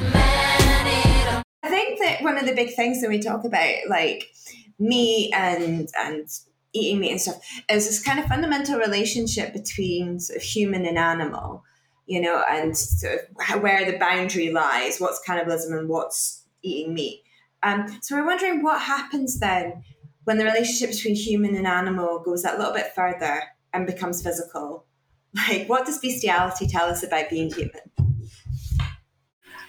I 1.63 1.69
think 1.69 1.99
that 1.99 2.21
one 2.21 2.37
of 2.37 2.45
the 2.45 2.55
big 2.55 2.75
things 2.75 3.01
when 3.01 3.11
we 3.11 3.19
talk 3.19 3.43
about 3.45 3.75
like 3.89 4.31
me 4.79 5.31
and 5.33 5.89
and 5.97 6.27
eating 6.73 6.99
meat 6.99 7.11
and 7.11 7.21
stuff 7.21 7.41
is 7.69 7.85
this 7.85 8.01
kind 8.01 8.19
of 8.19 8.25
fundamental 8.25 8.79
relationship 8.79 9.53
between 9.53 10.19
sort 10.19 10.37
of 10.37 10.43
human 10.43 10.85
and 10.85 10.97
animal, 10.97 11.63
you 12.05 12.21
know, 12.21 12.43
and 12.49 12.77
sort 12.77 13.19
of 13.19 13.61
where 13.61 13.89
the 13.89 13.97
boundary 13.97 14.51
lies, 14.51 14.99
what's 14.99 15.21
cannibalism 15.21 15.77
and 15.77 15.89
what's 15.89 16.45
eating 16.63 16.93
meat. 16.93 17.23
Um, 17.63 17.99
so 18.01 18.15
we're 18.15 18.25
wondering 18.25 18.63
what 18.63 18.81
happens 18.81 19.39
then 19.39 19.83
when 20.23 20.37
the 20.37 20.45
relationship 20.45 20.91
between 20.95 21.15
human 21.15 21.55
and 21.55 21.67
animal 21.67 22.19
goes 22.19 22.43
that 22.43 22.57
little 22.57 22.73
bit 22.73 22.93
further 22.95 23.43
and 23.73 23.85
becomes 23.85 24.21
physical. 24.21 24.85
Like, 25.33 25.69
what 25.69 25.85
does 25.85 25.97
bestiality 25.97 26.67
tell 26.67 26.89
us 26.89 27.03
about 27.03 27.29
being 27.29 27.49
human? 27.49 27.79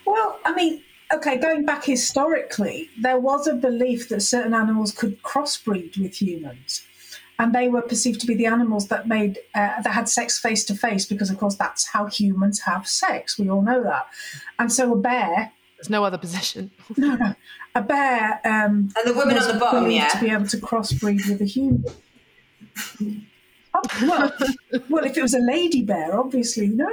Well, 0.04 0.40
I 0.44 0.52
mean, 0.56 0.82
okay, 1.14 1.36
going 1.38 1.64
back 1.64 1.84
historically, 1.84 2.88
there 3.00 3.18
was 3.18 3.46
a 3.46 3.54
belief 3.54 4.08
that 4.08 4.20
certain 4.22 4.54
animals 4.54 4.92
could 4.92 5.22
crossbreed 5.22 6.00
with 6.00 6.20
humans. 6.20 6.82
And 7.38 7.54
they 7.54 7.68
were 7.68 7.82
perceived 7.82 8.20
to 8.20 8.26
be 8.26 8.34
the 8.34 8.46
animals 8.46 8.88
that 8.88 9.08
made 9.08 9.38
uh, 9.54 9.80
that 9.82 9.92
had 9.92 10.08
sex 10.08 10.38
face 10.38 10.64
to 10.66 10.74
face, 10.74 11.06
because 11.06 11.30
of 11.30 11.38
course 11.38 11.56
that's 11.56 11.88
how 11.88 12.06
humans 12.06 12.60
have 12.60 12.86
sex. 12.86 13.38
We 13.38 13.50
all 13.50 13.62
know 13.62 13.82
that. 13.82 14.06
And 14.58 14.70
so 14.72 14.92
a 14.92 14.96
bear, 14.96 15.50
There's 15.76 15.90
no 15.90 16.04
other 16.04 16.18
position. 16.18 16.70
no, 16.96 17.16
no, 17.16 17.34
a 17.74 17.82
bear, 17.82 18.40
um, 18.44 18.90
And 18.96 19.04
the 19.06 19.14
woman 19.14 19.34
was 19.34 19.48
on 19.48 19.54
the 19.54 19.60
bottom, 19.60 19.84
believed 19.84 20.02
yeah. 20.02 20.08
to 20.08 20.20
be 20.20 20.30
able 20.30 20.46
to 20.46 20.56
crossbreed 20.58 21.28
with 21.28 21.40
a 21.40 21.44
human. 21.46 21.84
Oh, 23.74 23.80
well, 24.02 24.32
well, 24.90 25.04
if 25.04 25.16
it 25.16 25.22
was 25.22 25.34
a 25.34 25.40
lady 25.40 25.82
bear, 25.82 26.18
obviously 26.20 26.68
no. 26.68 26.86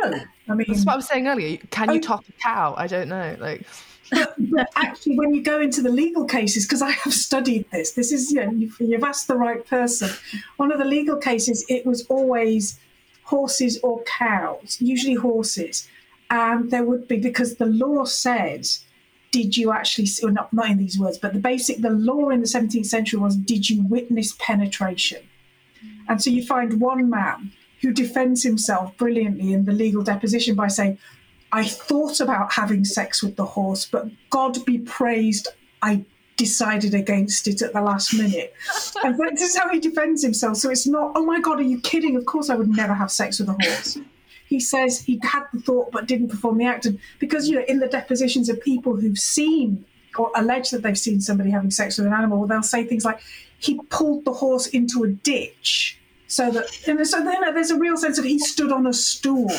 I 0.47 0.53
mean, 0.55 0.65
That's 0.67 0.85
what 0.85 0.93
I 0.93 0.95
was 0.95 1.07
saying 1.07 1.27
earlier. 1.27 1.57
Can 1.71 1.89
Oh. 1.89 1.93
you 1.93 2.01
top 2.01 2.23
a 2.27 2.31
cow? 2.41 2.73
I 2.77 2.87
don't 2.87 3.09
know. 3.09 3.35
Like 3.39 3.67
but, 4.11 4.69
actually, 4.75 5.17
when 5.17 5.33
you 5.33 5.43
go 5.43 5.61
into 5.61 5.81
the 5.81 5.89
legal 5.89 6.25
cases, 6.25 6.65
because 6.65 6.81
I 6.81 6.91
have 6.91 7.13
studied 7.13 7.65
this, 7.71 7.91
this 7.91 8.11
is 8.11 8.31
you 8.31 8.43
know, 8.45 8.51
you've, 8.51 8.75
you've 8.79 9.03
asked 9.03 9.27
the 9.27 9.35
right 9.35 9.65
person. 9.65 10.09
One 10.57 10.71
of 10.71 10.79
the 10.79 10.85
legal 10.85 11.17
cases, 11.17 11.65
it 11.69 11.85
was 11.85 12.05
always 12.07 12.79
horses 13.23 13.79
or 13.83 14.01
cows, 14.03 14.77
usually 14.79 15.13
horses, 15.15 15.87
and 16.29 16.71
there 16.71 16.83
would 16.83 17.07
be 17.07 17.17
because 17.17 17.55
the 17.55 17.65
law 17.65 18.05
said, 18.05 18.67
did 19.31 19.55
you 19.57 19.71
actually? 19.71 20.07
see- 20.07 20.25
Or 20.25 20.31
not 20.31 20.51
not 20.53 20.69
in 20.69 20.77
these 20.77 20.97
words, 20.97 21.17
but 21.17 21.33
the 21.33 21.39
basic 21.39 21.81
the 21.81 21.91
law 21.91 22.29
in 22.29 22.41
the 22.41 22.47
17th 22.47 22.85
century 22.87 23.19
was, 23.19 23.35
did 23.35 23.69
you 23.69 23.83
witness 23.83 24.35
penetration? 24.39 25.21
And 26.07 26.21
so 26.21 26.29
you 26.31 26.43
find 26.45 26.81
one 26.81 27.09
man 27.09 27.51
who 27.81 27.93
defends 27.93 28.43
himself 28.43 28.97
brilliantly 28.97 29.53
in 29.53 29.65
the 29.65 29.71
legal 29.71 30.03
deposition 30.03 30.55
by 30.55 30.67
saying, 30.67 30.97
I 31.51 31.63
thought 31.65 32.19
about 32.19 32.53
having 32.53 32.85
sex 32.85 33.23
with 33.23 33.35
the 33.35 33.45
horse, 33.45 33.85
but 33.85 34.07
God 34.29 34.63
be 34.65 34.79
praised, 34.79 35.47
I 35.81 36.05
decided 36.39 36.93
against 36.93 37.47
it 37.47 37.61
at 37.61 37.73
the 37.73 37.81
last 37.81 38.13
minute. 38.13 38.53
and 39.03 39.19
this 39.19 39.41
is 39.41 39.57
how 39.57 39.69
he 39.69 39.79
defends 39.79 40.23
himself. 40.23 40.57
So 40.57 40.69
it's 40.69 40.87
not, 40.87 41.11
oh 41.15 41.25
my 41.25 41.39
God, 41.39 41.59
are 41.59 41.63
you 41.63 41.79
kidding? 41.81 42.15
Of 42.15 42.25
course 42.25 42.49
I 42.49 42.55
would 42.55 42.69
never 42.69 42.93
have 42.93 43.11
sex 43.11 43.39
with 43.39 43.49
a 43.49 43.57
horse. 43.59 43.97
He 44.47 44.59
says 44.59 44.99
he 44.99 45.19
had 45.21 45.43
the 45.53 45.59
thought 45.59 45.91
but 45.91 46.07
didn't 46.07 46.29
perform 46.29 46.57
the 46.57 46.65
act. 46.65 46.85
And 46.85 46.99
because, 47.19 47.49
you 47.49 47.55
know, 47.55 47.65
in 47.67 47.79
the 47.79 47.87
depositions 47.87 48.47
of 48.49 48.61
people 48.61 48.95
who've 48.95 49.17
seen 49.17 49.85
or 50.17 50.31
allege 50.35 50.71
that 50.71 50.81
they've 50.81 50.97
seen 50.97 51.19
somebody 51.21 51.51
having 51.51 51.71
sex 51.71 51.97
with 51.97 52.07
an 52.07 52.13
animal, 52.13 52.47
they'll 52.47 52.63
say 52.63 52.85
things 52.85 53.05
like, 53.05 53.19
he 53.59 53.79
pulled 53.89 54.23
the 54.23 54.33
horse 54.33 54.67
into 54.67 55.03
a 55.03 55.09
ditch. 55.09 55.99
So 56.27 56.51
that, 56.51 56.65
and 56.87 57.05
so 57.05 57.19
know, 57.19 57.53
there's 57.53 57.71
a 57.71 57.77
real 57.77 57.97
sense 57.97 58.17
of 58.17 58.23
he 58.23 58.39
stood 58.39 58.71
on 58.71 58.87
a 58.87 58.93
stool 58.93 59.51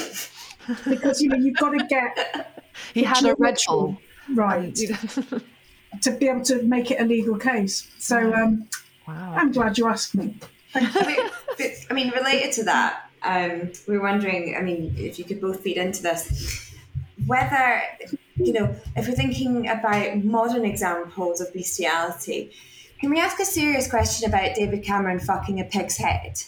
because 0.89 1.21
you 1.21 1.29
know 1.29 1.37
you've 1.37 1.57
got 1.57 1.71
to 1.71 1.87
get 1.87 2.61
He 2.95 3.03
had 3.03 3.25
a 3.25 3.35
Red 3.37 3.59
Geometry. 3.59 3.65
Bull. 3.69 3.99
right 4.35 4.75
to 6.03 6.11
be 6.13 6.29
able 6.29 6.43
to 6.45 6.63
make 6.63 6.91
it 6.91 7.01
a 7.01 7.05
legal 7.05 7.37
case. 7.37 7.91
So 7.99 8.33
um, 8.33 8.69
wow. 9.07 9.35
I'm 9.37 9.53
glad 9.53 9.77
you 9.79 9.87
asked 9.87 10.15
me. 10.15 10.37
I 10.75 11.31
mean, 11.59 11.71
I 11.91 11.95
mean, 11.95 12.11
related 12.11 12.53
to 12.53 12.65
that, 12.65 13.11
um, 13.23 13.73
we 13.89 13.99
were 13.99 14.05
wondering. 14.05 14.57
I 14.57 14.63
mean, 14.63 14.95
if 14.97 15.19
you 15.19 15.25
could 15.25 15.41
both 15.41 15.61
feed 15.61 15.77
into 15.77 16.03
this, 16.03 16.75
whether 17.27 17.83
you 18.37 18.53
know, 18.53 18.75
if 18.97 19.09
we're 19.09 19.15
thinking 19.15 19.69
about 19.69 20.25
modern 20.25 20.65
examples 20.65 21.41
of 21.41 21.53
bestiality, 21.53 22.53
can 23.01 23.11
we 23.11 23.21
ask 23.21 23.39
a 23.41 23.45
serious 23.45 23.89
question 23.89 24.29
about 24.29 24.55
David 24.55 24.83
Cameron 24.85 25.19
fucking 25.19 25.61
a 25.61 25.65
pig's 25.65 25.97
head? 25.97 26.41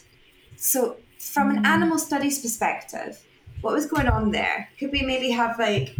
So, 0.56 0.96
from 1.18 1.50
an 1.50 1.66
animal 1.66 1.98
studies 1.98 2.40
perspective, 2.40 3.20
what 3.62 3.72
was 3.74 3.86
going 3.86 4.08
on 4.08 4.30
there? 4.32 4.68
Could 4.78 4.92
we 4.92 5.02
maybe 5.02 5.30
have 5.30 5.58
like 5.58 5.96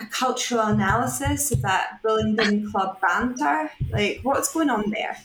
a 0.00 0.06
cultural 0.06 0.62
analysis 0.62 1.50
of 1.52 1.62
that 1.62 2.00
Bullingdon 2.04 2.70
Club 2.70 3.00
banter? 3.00 3.70
Like, 3.90 4.20
what's 4.22 4.52
going 4.52 4.70
on 4.70 4.90
there? 4.90 5.16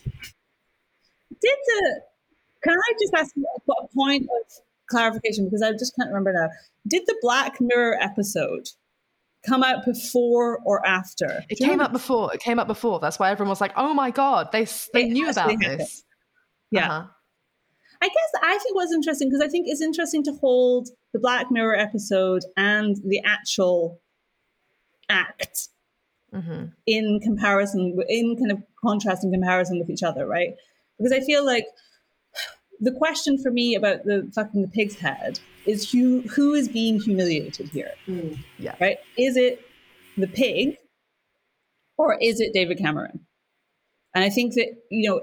Did 1.41 1.57
the 1.65 2.01
can 2.63 2.77
I 2.77 2.93
just 3.01 3.13
ask 3.13 3.35
a 3.38 3.71
a 3.71 3.88
point 3.95 4.23
of 4.23 4.51
clarification 4.89 5.45
because 5.45 5.61
I 5.61 5.71
just 5.73 5.95
can't 5.95 6.09
remember 6.09 6.33
now. 6.33 6.49
Did 6.88 7.03
the 7.05 7.15
Black 7.21 7.59
Mirror 7.59 7.97
episode 8.01 8.69
come 9.45 9.63
out 9.63 9.85
before 9.85 10.59
or 10.65 10.85
after? 10.85 11.43
It 11.49 11.57
came 11.57 11.69
remember? 11.69 11.83
up 11.85 11.91
before. 11.93 12.33
It 12.33 12.39
came 12.39 12.59
up 12.59 12.67
before. 12.67 12.99
That's 12.99 13.19
why 13.19 13.29
everyone 13.31 13.49
was 13.49 13.61
like, 13.61 13.73
"Oh 13.75 13.93
my 13.93 14.11
god, 14.11 14.51
they 14.51 14.65
they 14.93 15.03
It 15.03 15.09
knew 15.11 15.29
about 15.29 15.49
actually 15.49 15.65
happened. 15.65 15.81
this." 15.81 16.03
Yeah. 16.71 16.88
Uh-huh. 16.89 17.07
I 18.01 18.07
guess 18.07 18.41
I 18.41 18.57
think 18.59 18.75
what's 18.75 18.93
interesting 18.93 19.29
because 19.29 19.41
I 19.41 19.47
think 19.47 19.67
it's 19.67 19.81
interesting 19.81 20.23
to 20.23 20.33
hold 20.33 20.89
the 21.13 21.19
Black 21.19 21.51
Mirror 21.51 21.75
episode 21.77 22.43
and 22.55 22.95
the 23.05 23.21
actual 23.25 23.99
act 25.09 25.69
Mhm. 26.33 26.73
in 26.85 27.19
comparison, 27.21 27.97
in 28.09 28.35
kind 28.37 28.51
of 28.51 28.61
contrast 28.81 29.23
and 29.23 29.33
comparison 29.33 29.79
with 29.79 29.89
each 29.89 30.03
other, 30.03 30.25
right? 30.27 30.55
Because 30.97 31.11
I 31.13 31.21
feel 31.21 31.45
like 31.45 31.65
the 32.79 32.91
question 32.91 33.37
for 33.41 33.49
me 33.51 33.73
about 33.75 34.03
the 34.03 34.29
fucking 34.35 34.61
the 34.61 34.67
pig's 34.67 34.95
head 34.95 35.39
is 35.65 35.89
who 35.91 36.21
who 36.21 36.53
is 36.53 36.67
being 36.67 36.99
humiliated 37.01 37.69
here, 37.69 37.93
Yeah. 38.59 38.75
right? 38.79 38.97
Is 39.17 39.37
it 39.37 39.61
the 40.17 40.27
pig 40.27 40.77
or 41.97 42.17
is 42.21 42.39
it 42.39 42.53
David 42.53 42.77
Cameron? 42.77 43.25
And 44.13 44.23
I 44.23 44.29
think 44.29 44.53
that 44.55 44.67
you 44.91 45.09
know 45.09 45.21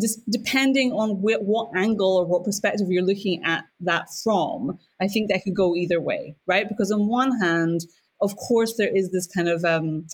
just 0.00 0.18
depending 0.28 0.92
on 0.92 1.10
wh- 1.16 1.42
what 1.42 1.70
angle 1.76 2.16
or 2.16 2.26
what 2.26 2.44
perspective 2.44 2.88
you're 2.90 3.04
looking 3.04 3.42
at 3.44 3.64
that 3.80 4.06
from, 4.22 4.78
I 5.00 5.08
think 5.08 5.30
that 5.30 5.42
could 5.44 5.54
go 5.54 5.74
either 5.76 6.00
way, 6.00 6.36
right? 6.46 6.68
Because 6.68 6.90
on 6.90 7.06
one 7.06 7.38
hand, 7.40 7.80
of 8.20 8.36
course, 8.36 8.74
there 8.76 8.94
is 8.94 9.10
this 9.10 9.26
kind 9.26 9.48
of 9.48 9.64
um, 9.64 10.06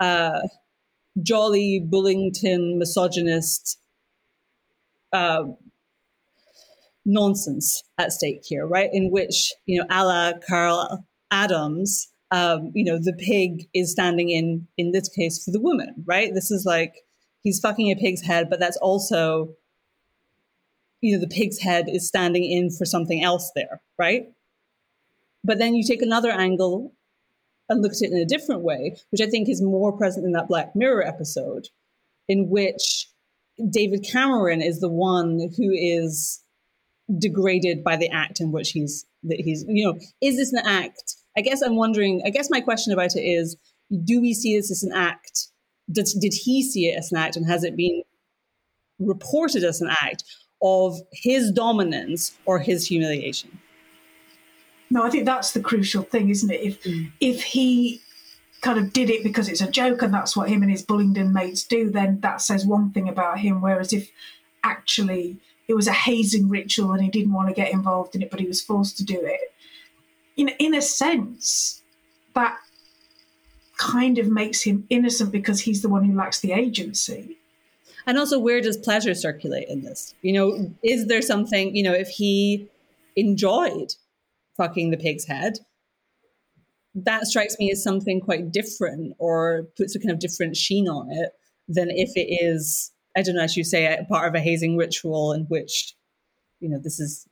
uh, 0.00 0.40
jolly 1.22 1.84
Bullingdon 1.86 2.78
misogynist 2.78 3.78
uh, 5.12 5.44
nonsense 7.04 7.82
at 7.98 8.12
stake 8.12 8.42
here, 8.44 8.66
right? 8.66 8.90
In 8.92 9.10
which 9.10 9.52
you 9.66 9.80
know, 9.80 9.86
a 9.90 10.04
la 10.04 10.32
Carol 10.46 11.04
Adams, 11.30 12.08
um, 12.30 12.72
you 12.74 12.84
know, 12.84 12.98
the 12.98 13.12
pig 13.12 13.68
is 13.74 13.92
standing 13.92 14.30
in 14.30 14.66
in 14.78 14.92
this 14.92 15.08
case 15.08 15.42
for 15.44 15.50
the 15.50 15.60
woman, 15.60 16.02
right? 16.06 16.32
This 16.34 16.50
is 16.50 16.64
like 16.64 17.03
he's 17.44 17.60
fucking 17.60 17.92
a 17.92 17.94
pig's 17.94 18.22
head, 18.22 18.50
but 18.50 18.58
that's 18.58 18.76
also, 18.78 19.50
you 21.00 21.14
know, 21.14 21.20
the 21.20 21.28
pig's 21.28 21.60
head 21.60 21.88
is 21.88 22.08
standing 22.08 22.44
in 22.44 22.70
for 22.70 22.84
something 22.84 23.22
else 23.22 23.52
there, 23.54 23.80
right? 23.98 24.26
But 25.44 25.58
then 25.58 25.74
you 25.74 25.84
take 25.86 26.02
another 26.02 26.30
angle 26.30 26.92
and 27.68 27.82
look 27.82 27.92
at 27.92 28.02
it 28.02 28.10
in 28.10 28.18
a 28.18 28.24
different 28.24 28.62
way, 28.62 28.96
which 29.10 29.20
I 29.20 29.26
think 29.26 29.48
is 29.48 29.62
more 29.62 29.96
present 29.96 30.26
in 30.26 30.32
that 30.32 30.48
Black 30.48 30.74
Mirror 30.74 31.06
episode, 31.06 31.68
in 32.28 32.48
which 32.48 33.08
David 33.70 34.04
Cameron 34.10 34.62
is 34.62 34.80
the 34.80 34.88
one 34.88 35.50
who 35.56 35.70
is 35.70 36.42
degraded 37.18 37.84
by 37.84 37.96
the 37.96 38.08
act 38.10 38.40
in 38.40 38.50
which 38.50 38.70
he's 38.70 39.04
that 39.22 39.40
he's 39.40 39.64
you 39.68 39.84
know 39.84 39.98
is 40.22 40.36
this 40.36 40.54
an 40.54 40.62
act 40.64 41.16
i 41.36 41.42
guess 41.42 41.60
i'm 41.60 41.76
wondering 41.76 42.22
i 42.24 42.30
guess 42.30 42.48
my 42.48 42.62
question 42.62 42.94
about 42.94 43.14
it 43.14 43.20
is 43.20 43.56
do 44.04 44.22
we 44.22 44.32
see 44.32 44.56
this 44.56 44.70
as 44.70 44.82
an 44.82 44.92
act 44.92 45.48
did, 45.90 46.06
did 46.20 46.32
he 46.32 46.62
see 46.62 46.88
it 46.88 46.98
as 46.98 47.12
an 47.12 47.18
act 47.18 47.36
and 47.36 47.46
has 47.46 47.64
it 47.64 47.76
been 47.76 48.02
reported 48.98 49.64
as 49.64 49.80
an 49.80 49.88
act 49.90 50.24
of 50.62 50.98
his 51.12 51.50
dominance 51.50 52.36
or 52.46 52.58
his 52.58 52.86
humiliation 52.86 53.58
No, 54.90 55.02
I 55.02 55.10
think 55.10 55.24
that's 55.24 55.52
the 55.52 55.60
crucial 55.60 56.02
thing, 56.02 56.28
isn't 56.28 56.50
it? 56.50 56.60
If 56.60 56.82
mm. 56.84 57.10
if 57.20 57.42
he 57.42 58.00
kind 58.60 58.78
of 58.78 58.92
did 58.94 59.10
it 59.10 59.22
because 59.22 59.48
it's 59.48 59.60
a 59.60 59.70
joke 59.70 60.00
and 60.00 60.14
that's 60.14 60.34
what 60.34 60.48
him 60.48 60.62
and 60.62 60.70
his 60.70 60.82
Bullingdon 60.82 61.32
mates 61.32 61.64
do, 61.64 61.90
then 61.90 62.20
that 62.20 62.40
says 62.40 62.64
one 62.64 62.92
thing 62.92 63.08
about 63.08 63.38
him. 63.38 63.60
Whereas 63.60 63.92
if 63.92 64.10
actually 64.62 65.38
it 65.68 65.74
was 65.74 65.86
a 65.86 65.92
hazing 65.92 66.48
ritual 66.48 66.92
and 66.92 67.02
he 67.02 67.10
didn't 67.10 67.32
want 67.32 67.48
to 67.48 67.54
get 67.54 67.72
involved 67.72 68.14
in 68.14 68.22
it, 68.22 68.30
but 68.30 68.40
he 68.40 68.46
was 68.46 68.62
forced 68.62 68.96
to 68.98 69.04
do 69.04 69.20
it, 69.20 69.52
in 70.36 70.48
in 70.58 70.74
a 70.74 70.82
sense, 70.82 71.82
that 72.34 72.56
kind 73.84 74.18
of 74.18 74.28
makes 74.28 74.62
him 74.62 74.86
innocent 74.88 75.30
because 75.30 75.60
he's 75.60 75.82
the 75.82 75.88
one 75.88 76.04
who 76.04 76.16
lacks 76.16 76.40
the 76.40 76.52
agency. 76.52 77.36
and 78.06 78.18
also 78.18 78.38
where 78.38 78.60
does 78.60 78.76
pleasure 78.76 79.14
circulate 79.14 79.68
in 79.68 79.82
this 79.82 80.14
you 80.22 80.32
know 80.32 80.46
is 80.82 81.06
there 81.06 81.22
something 81.22 81.74
you 81.76 81.82
know 81.82 81.92
if 81.92 82.08
he 82.08 82.68
enjoyed 83.16 83.94
fucking 84.56 84.90
the 84.90 84.96
pig's 84.96 85.26
head 85.26 85.58
that 86.94 87.26
strikes 87.26 87.56
me 87.58 87.70
as 87.70 87.82
something 87.82 88.20
quite 88.20 88.52
different 88.52 89.14
or 89.18 89.66
puts 89.76 89.94
a 89.94 89.98
kind 89.98 90.10
of 90.10 90.18
different 90.18 90.56
sheen 90.56 90.88
on 90.88 91.10
it 91.10 91.30
than 91.68 91.88
if 91.90 92.10
it 92.16 92.28
is 92.44 92.92
i 93.16 93.22
don't 93.22 93.36
know 93.36 93.42
as 93.42 93.56
you 93.56 93.64
say 93.64 93.82
part 94.08 94.28
of 94.28 94.34
a 94.34 94.40
hazing 94.40 94.76
ritual 94.76 95.32
in 95.32 95.42
which 95.44 95.94
you 96.60 96.68
know 96.68 96.78
this 96.78 97.00
is 97.00 97.26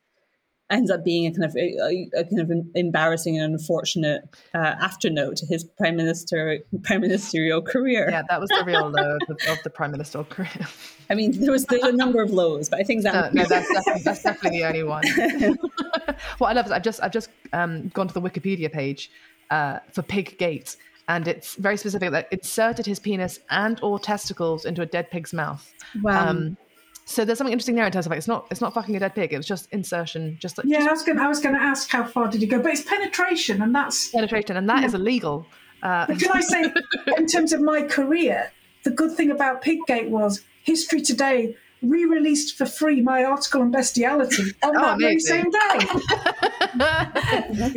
ends 0.71 0.91
up 0.91 1.05
being 1.05 1.27
a 1.27 1.31
kind 1.31 1.45
of 1.45 1.57
a, 1.57 2.09
a 2.17 2.25
kind 2.25 2.41
of 2.41 2.51
embarrassing 2.75 3.39
and 3.39 3.53
unfortunate 3.53 4.23
uh, 4.55 4.75
afternote 4.81 5.37
to 5.37 5.47
his 5.47 5.65
prime 5.65 5.97
minister 5.97 6.59
prime 6.83 7.01
ministerial 7.01 7.61
career 7.61 8.09
Yeah, 8.11 8.23
that 8.29 8.41
was 8.41 8.49
the 8.51 8.65
real 8.65 8.89
low 8.89 9.17
of 9.17 9.21
the, 9.29 9.53
of 9.53 9.63
the 9.63 9.71
prime 9.71 9.93
minister 9.93 10.25
career. 10.25 10.67
I 11.11 11.15
mean, 11.15 11.39
there 11.41 11.53
was 11.53 11.67
there's 11.67 11.83
a 11.83 11.93
number 11.93 12.23
of 12.23 12.31
lows, 12.31 12.69
but 12.69 12.81
I 12.81 12.85
think 12.85 13.03
No, 13.03 13.13
that 13.13 13.35
no, 13.35 13.45
that's 13.45 13.71
definitely, 13.73 14.03
that's 14.03 14.23
definitely 14.23 14.61
the 14.61 14.67
only 14.67 14.83
one. 14.83 15.05
what 16.39 16.49
I 16.49 16.53
love 16.53 16.67
is 16.67 16.73
I've 16.73 16.83
just 16.83 17.03
I've 17.03 17.13
just 17.13 17.29
um, 17.53 17.89
gone 17.89 18.09
to 18.09 18.15
the 18.15 18.23
Wikipedia 18.23 18.73
page 18.73 19.11
uh, 19.51 19.81
for 19.93 20.03
pig 20.03 20.39
gate, 20.39 20.77
and 21.09 21.29
it's 21.29 21.57
very 21.57 21.77
specific 21.77 22.11
that 22.13 22.33
inserted 22.33 22.87
his 22.87 22.99
penis 22.99 23.41
and 23.51 23.79
or 23.83 23.99
testicles 23.99 24.65
into 24.65 24.81
a 24.81 24.87
dead 24.87 25.11
pig's 25.11 25.33
mouth. 25.33 25.71
wow. 26.03 26.31
Um, 26.31 26.57
so 27.05 27.24
there's 27.24 27.38
something 27.38 27.53
interesting 27.53 27.74
there 27.74 27.86
in 27.86 27.92
terms 27.92 28.07
of 28.07 28.11
like 28.11 28.18
it's 28.18 28.28
not 28.28 28.46
it's 28.50 28.61
not 28.61 28.72
fucking 28.74 28.94
a 28.96 29.00
dead 29.00 29.14
pig. 29.14 29.32
It 29.32 29.36
was 29.36 29.46
just 29.46 29.68
insertion, 29.72 30.36
just 30.40 30.57
like 30.59 30.66
Yeah, 30.68 30.86
I 30.88 30.92
was 30.92 31.03
going 31.03 31.18
I 31.18 31.28
was 31.28 31.40
going 31.40 31.55
to 31.55 31.61
ask 31.61 31.88
how 31.88 32.05
far 32.05 32.28
did 32.28 32.40
you 32.40 32.48
go, 32.48 32.61
but 32.61 32.72
it's 32.72 32.82
penetration, 32.82 33.62
and 33.62 33.74
that's 33.74 34.09
penetration, 34.11 34.57
and 34.57 34.68
that 34.68 34.84
is 34.84 34.94
illegal. 34.94 35.46
Uh, 35.82 36.07
But 36.07 36.20
can 36.20 36.30
I 36.32 36.40
say, 36.40 36.64
in 37.16 37.26
terms 37.26 37.53
of 37.53 37.61
my 37.61 37.82
career, 37.82 38.53
the 38.84 38.90
good 38.90 39.12
thing 39.16 39.30
about 39.30 39.62
Piggate 39.64 40.09
was 40.09 40.42
History 40.62 41.00
Today 41.03 41.57
re-released 41.82 42.57
for 42.57 42.64
free 42.64 43.00
my 43.00 43.24
article 43.24 43.61
on 43.61 43.72
bestiality 43.72 44.53
on 44.62 44.76
Oh, 44.76 44.80
that 44.80 45.00
very 45.00 45.18
same 45.18 45.50
day. 45.50 45.78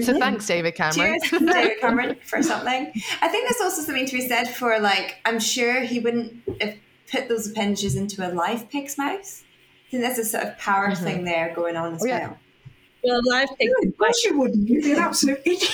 so 0.03 0.19
thanks, 0.19 0.45
David 0.45 0.75
Cameron. 0.75 1.19
Cheers, 1.23 1.41
David 1.41 1.79
Cameron, 1.81 2.15
for 2.23 2.43
something. 2.43 2.91
I 3.21 3.27
think 3.27 3.49
there's 3.49 3.61
also 3.61 3.81
something 3.81 4.05
to 4.05 4.13
be 4.13 4.27
said 4.27 4.45
for 4.45 4.79
like 4.79 5.17
I'm 5.25 5.39
sure 5.39 5.81
he 5.81 5.99
wouldn't 5.99 6.35
have 6.61 6.75
put 7.11 7.27
those 7.29 7.47
appendages 7.49 7.95
into 7.95 8.27
a 8.27 8.33
live 8.33 8.69
pig's 8.69 8.97
mouth. 8.97 9.43
I 9.87 9.91
think 9.91 10.03
there's 10.03 10.17
a 10.19 10.25
sort 10.25 10.43
of 10.45 10.57
power 10.57 10.93
thing 10.95 11.23
there 11.25 11.53
going 11.55 11.75
on 11.75 11.95
as 11.95 12.03
Oh, 12.03 12.07
yeah. 12.07 12.27
well. 12.27 12.37
Well, 13.03 13.21
live 13.27 13.49
pig. 13.59 13.69
No, 13.83 13.87
of 13.89 13.97
course 13.99 14.25
you 14.25 14.35
wouldn't. 14.39 14.67
You'd 14.67 14.83
be 14.83 14.93
an 14.93 14.97
absolute 14.97 15.39
idiot. 15.45 15.71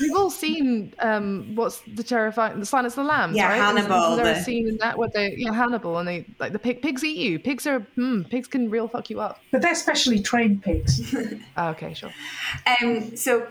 We've 0.00 0.16
all 0.16 0.30
seen 0.30 0.94
um, 1.00 1.52
what's 1.54 1.82
the 1.86 2.02
terrifying, 2.02 2.58
the 2.60 2.64
Silence 2.64 2.94
of 2.96 3.04
the 3.04 3.10
Lambs, 3.10 3.36
Yeah, 3.36 3.50
right? 3.50 3.60
Hannibal, 3.60 4.14
Is, 4.14 4.18
is 4.18 4.24
there 4.24 4.34
a 4.34 4.42
scene 4.42 4.68
in 4.68 4.76
that 4.78 4.96
where 4.96 5.10
they, 5.10 5.34
yeah, 5.36 5.52
Hannibal, 5.52 5.98
and 5.98 6.08
they 6.08 6.24
like 6.38 6.52
the 6.52 6.58
pig, 6.58 6.80
pigs 6.80 7.04
eat 7.04 7.18
you. 7.18 7.38
Pigs 7.38 7.66
are, 7.66 7.80
hmm, 7.94 8.22
pigs 8.22 8.48
can 8.48 8.70
real 8.70 8.88
fuck 8.88 9.10
you 9.10 9.20
up. 9.20 9.38
but 9.50 9.60
they're 9.60 9.74
specially 9.74 10.18
trained 10.18 10.62
pigs. 10.62 11.14
Oh, 11.58 11.68
okay, 11.72 11.92
sure. 11.92 12.10
Um, 12.80 13.14
so 13.18 13.46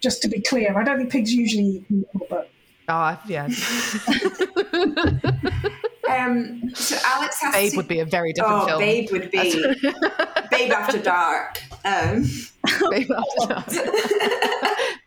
Just 0.00 0.20
to 0.22 0.28
be 0.28 0.40
clear, 0.40 0.76
I 0.76 0.82
don't 0.82 0.98
think 0.98 1.12
pigs 1.12 1.32
usually 1.32 1.64
eat 1.64 1.88
people, 1.88 2.26
but 2.28 2.50
Oh, 2.88 3.18
yeah. 3.28 3.48
um, 6.24 6.74
so 6.74 6.96
Alex 7.04 7.40
has 7.40 7.54
Babe 7.54 7.70
to. 7.72 7.76
would 7.76 7.88
be 7.88 8.00
a 8.00 8.04
very 8.04 8.32
different 8.32 8.62
oh, 8.62 8.66
film. 8.66 8.78
Babe 8.80 9.10
would 9.12 9.30
be 9.30 9.74
Babe 10.50 10.72
After 10.72 10.98
Dark. 10.98 11.62
Um, 11.84 12.24
Babe 12.90 13.10
after 13.10 13.46
dark. 13.54 13.68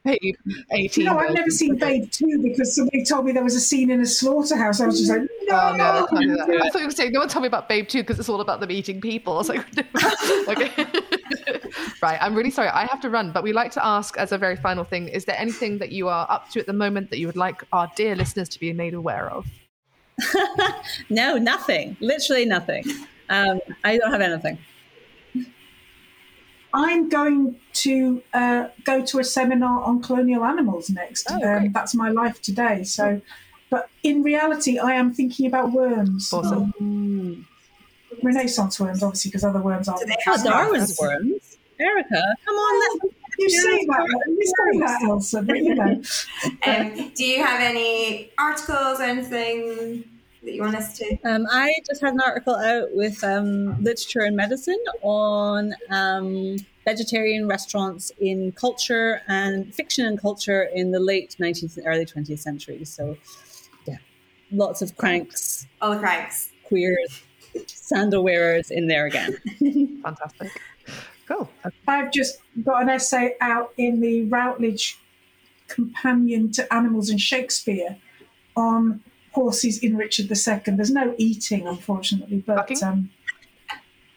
Babe, 0.06 0.36
18. 0.72 1.04
you 1.04 1.10
know, 1.10 1.18
I've 1.18 1.34
never 1.34 1.50
seen 1.50 1.76
Babe 1.76 2.10
2 2.10 2.40
because 2.44 2.76
somebody 2.76 3.04
told 3.04 3.26
me 3.26 3.32
there 3.32 3.44
was 3.44 3.56
a 3.56 3.60
scene 3.60 3.90
in 3.90 4.00
a 4.00 4.06
slaughterhouse. 4.06 4.80
I 4.80 4.86
was 4.86 5.00
just 5.00 5.10
like, 5.10 5.22
no. 5.22 5.60
Oh 5.60 5.76
no, 5.76 6.08
I 6.12 6.22
do. 6.24 6.60
I 6.62 6.70
thought 6.70 6.80
you 6.80 6.86
were 6.86 6.92
saying 6.92 7.14
no 7.14 7.20
one 7.20 7.30
told 7.30 7.42
me 7.42 7.48
about 7.48 7.68
Babe 7.68 7.88
2 7.88 8.04
because 8.04 8.20
it's 8.20 8.30
all 8.30 8.42
about 8.42 8.60
them 8.60 8.70
eating 8.70 9.02
people. 9.02 9.34
I 9.34 9.38
was 9.38 9.50
like, 9.50 9.66
okay. 10.48 10.86
right, 12.02 12.20
I'm 12.22 12.36
really 12.36 12.52
sorry. 12.52 12.70
I 12.70 12.86
have 12.86 13.02
to 13.02 13.10
run, 13.10 13.32
but 13.32 13.44
we 13.44 13.54
like 13.54 13.72
to 13.72 13.86
ask 13.86 14.16
as 14.18 14.32
a 14.32 14.38
very 14.38 14.56
final 14.56 14.84
thing, 14.84 15.08
is 15.08 15.26
there 15.26 15.38
anything 15.38 15.80
that 15.80 15.92
you 15.92 16.08
are 16.10 16.28
up 16.30 16.50
to 16.52 16.60
at 16.60 16.68
the 16.68 16.74
moment 16.74 17.10
that 17.10 17.18
you 17.18 17.26
would 17.26 17.38
like 17.38 17.64
our 17.74 17.92
dear 17.96 18.16
listeners 18.16 18.50
to 18.50 18.60
be 18.60 18.72
made 18.72 18.94
aware 18.94 19.32
of? 19.32 19.48
No, 21.10 21.38
nothing. 21.38 21.98
Literally 22.00 22.46
nothing. 22.46 22.84
Um, 23.30 23.60
I 23.84 23.98
don't 23.98 24.12
have 24.12 24.22
anything. 24.22 24.58
I'm 26.74 27.10
going 27.10 27.60
to 27.74 28.22
uh, 28.34 28.68
go 28.84 29.04
to 29.06 29.20
a 29.20 29.24
seminar 29.24 29.84
on 29.84 30.02
colonial 30.02 30.44
animals 30.44 30.90
next. 30.90 31.28
Oh, 31.32 31.42
um, 31.44 31.72
that's 31.72 31.96
my 31.96 32.10
life 32.10 32.42
today. 32.42 32.84
So, 32.84 33.22
but 33.70 33.90
in 34.04 34.22
reality, 34.24 34.78
I 34.78 34.94
am 34.94 35.14
thinking 35.14 35.48
about 35.48 35.72
worms. 35.72 36.32
Awesome. 36.32 36.74
Um, 36.80 37.48
Renaissance 38.22 38.80
worms, 38.80 39.04
obviously, 39.04 39.30
because 39.30 39.44
other 39.44 39.62
worms 39.62 39.88
aren't. 39.88 40.02
Do 40.02 40.08
they 40.08 40.16
have 40.26 40.44
Darwin's 40.44 40.98
worms. 41.00 41.58
Erica, 41.80 42.36
come 42.46 42.56
on. 42.56 43.10
Let's, 43.40 43.54
You 43.54 43.62
say 43.62 43.86
that, 43.86 44.24
you 44.28 44.46
say 44.46 44.80
that, 44.80 45.02
Elsa, 45.04 45.42
but 45.44 45.58
you 45.58 45.76
know. 45.76 46.02
um, 46.66 47.12
do 47.16 47.26
you 47.26 47.44
have 47.44 47.62
any 47.62 48.32
articles 48.38 49.00
or 49.00 49.04
anything 49.04 50.04
that 50.44 50.54
you 50.54 50.62
want 50.62 50.76
us 50.76 50.98
to? 51.00 51.18
Um, 51.24 51.46
I 51.52 51.72
just 51.88 52.02
had 52.02 52.14
an 52.14 52.22
article 52.22 52.56
out 52.56 52.90
with 52.94 53.24
um, 53.24 53.82
literature 53.84 54.22
and 54.22 54.36
medicine 54.36 54.80
on 55.02 55.74
um, 55.90 56.58
vegetarian 56.86 57.48
restaurants 57.48 58.12
in 58.20 58.52
culture 58.54 59.22
and 59.28 59.74
fiction 59.76 60.06
and 60.06 60.20
culture 60.22 60.64
in 60.74 60.92
the 60.92 61.00
late 61.00 61.36
19th 61.40 61.78
and 61.78 61.86
early 61.88 62.06
20th 62.06 62.40
century. 62.40 62.86
So, 62.86 63.18
yeah, 63.86 63.98
lots 64.52 64.82
of 64.82 64.96
cranks, 64.98 65.68
All 65.82 65.92
the 65.92 66.00
cranks. 66.00 66.52
queers, 66.66 67.24
sandal 67.68 68.24
wearers 68.24 68.72
in 68.72 68.88
there 68.88 69.06
again. 69.06 69.38
Fantastic. 70.04 70.50
Cool. 71.28 71.50
I've 71.88 72.12
just 72.12 72.40
got 72.64 72.82
an 72.84 72.90
essay 72.90 73.36
out 73.42 73.74
in 73.78 74.00
the 74.02 74.24
Routledge 74.26 74.98
Companion 75.68 76.52
to 76.54 76.74
Animals 76.74 77.10
and 77.10 77.20
Shakespeare 77.20 77.98
on 78.56 79.02
horses 79.34 79.80
in 79.80 79.98
Richard 79.98 80.32
II. 80.32 80.76
There's 80.76 80.92
no 80.92 81.14
eating, 81.18 81.68
unfortunately, 81.68 82.44
but 82.48 82.58
Fucking? 82.58 82.84
um, 82.84 83.10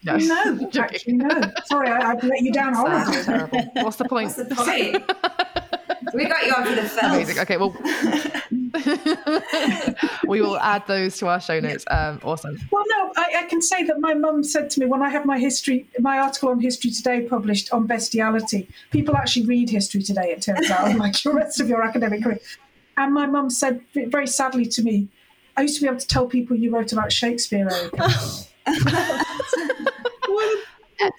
No, 0.05 0.17
no, 0.17 0.69
actually, 0.79 1.15
no. 1.15 1.29
Sorry, 1.67 1.91
I, 1.91 2.13
I've 2.13 2.23
let 2.23 2.41
you 2.43 2.53
down 2.53 2.75
Sad, 2.75 3.05
horribly. 3.05 3.23
terrible. 3.25 3.71
What's 3.85 3.97
the 3.97 4.05
point? 4.09 4.27
What's 4.37 4.49
the 4.49 4.55
point? 4.55 6.15
we 6.15 6.25
got 6.27 6.47
you 6.47 6.53
on 6.55 6.65
for 6.65 6.75
the 6.75 6.89
film. 6.89 7.39
Okay, 7.41 7.57
well, 7.57 7.77
we 10.27 10.41
will 10.41 10.59
add 10.59 10.87
those 10.87 11.17
to 11.19 11.27
our 11.27 11.41
show 11.41 11.61
notes. 11.61 11.85
Um, 11.91 12.21
awesome. 12.23 12.59
Well, 12.71 12.85
no, 12.89 13.13
I, 13.17 13.35
I 13.39 13.43
can 13.45 13.63
say 13.63 13.85
that 13.85 14.01
my 14.01 14.15
mum 14.15 14.43
said 14.43 14.71
to 14.71 14.81
me 14.81 14.87
when 14.87 15.03
I 15.03 15.09
had 15.09 15.25
my 15.25 15.39
history, 15.39 15.89
my 15.99 16.19
article 16.19 16.49
on 16.51 16.61
History 16.61 16.91
Today 16.91 17.23
published 17.23 17.73
on 17.73 17.87
bestiality. 17.87 18.69
People 18.91 19.17
actually 19.17 19.47
read 19.47 19.71
History 19.71 20.03
Today, 20.03 20.31
it 20.33 20.43
turns 20.43 20.71
out, 20.71 20.89
unlike 20.91 21.21
the 21.23 21.33
rest 21.33 21.61
of 21.61 21.69
your 21.69 21.83
academic 21.83 22.23
career. 22.23 22.41
And 22.97 23.15
my 23.15 23.27
mum 23.27 23.51
said 23.51 23.81
very 23.95 24.27
sadly 24.27 24.67
to 24.67 24.83
me, 24.83 25.09
I 25.57 25.63
used 25.63 25.77
to 25.77 25.83
be 25.83 25.89
able 25.89 26.01
to 26.01 26.07
tell 26.07 26.27
people 26.27 26.57
you 26.57 26.71
wrote 26.71 26.93
about 26.93 27.13
Shakespeare, 27.13 27.69
Erica. 27.71 28.09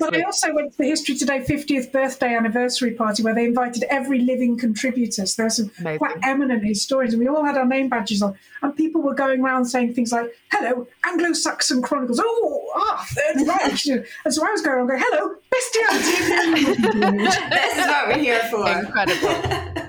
But 0.01 0.15
I 0.15 0.23
also 0.23 0.53
went 0.53 0.71
to 0.71 0.77
the 0.79 0.85
History 0.85 1.15
Today 1.15 1.39
50th 1.39 1.91
birthday 1.91 2.35
anniversary 2.35 2.91
party 2.91 3.21
where 3.21 3.35
they 3.35 3.45
invited 3.45 3.83
every 3.83 4.19
living 4.19 4.57
contributor. 4.57 5.25
So 5.25 5.35
there 5.37 5.45
were 5.45 5.49
some 5.51 5.71
Amazing. 5.79 5.99
quite 5.99 6.17
eminent 6.23 6.63
historians, 6.63 7.13
and 7.13 7.21
we 7.21 7.27
all 7.27 7.43
had 7.43 7.55
our 7.55 7.65
name 7.65 7.87
badges 7.87 8.21
on. 8.21 8.35
And 8.63 8.75
people 8.75 9.01
were 9.01 9.13
going 9.13 9.41
around 9.41 9.65
saying 9.65 9.93
things 9.93 10.11
like, 10.11 10.35
hello, 10.51 10.87
Anglo 11.05 11.33
Saxon 11.33 11.81
Chronicles. 11.81 12.19
Oh, 12.23 12.71
ah, 12.75 13.05
Third 13.09 13.47
Reich. 13.47 13.85
and 14.25 14.33
so 14.33 14.45
I 14.45 14.51
was 14.51 14.61
going 14.61 14.77
around 14.77 14.87
going, 14.87 15.03
hello, 15.03 15.35
bestiality. 15.51 17.19
this 17.49 17.77
is 17.77 17.87
what 17.87 18.07
we're 18.07 18.17
here 18.17 18.41
for. 18.49 18.67
Incredible. 18.69 19.80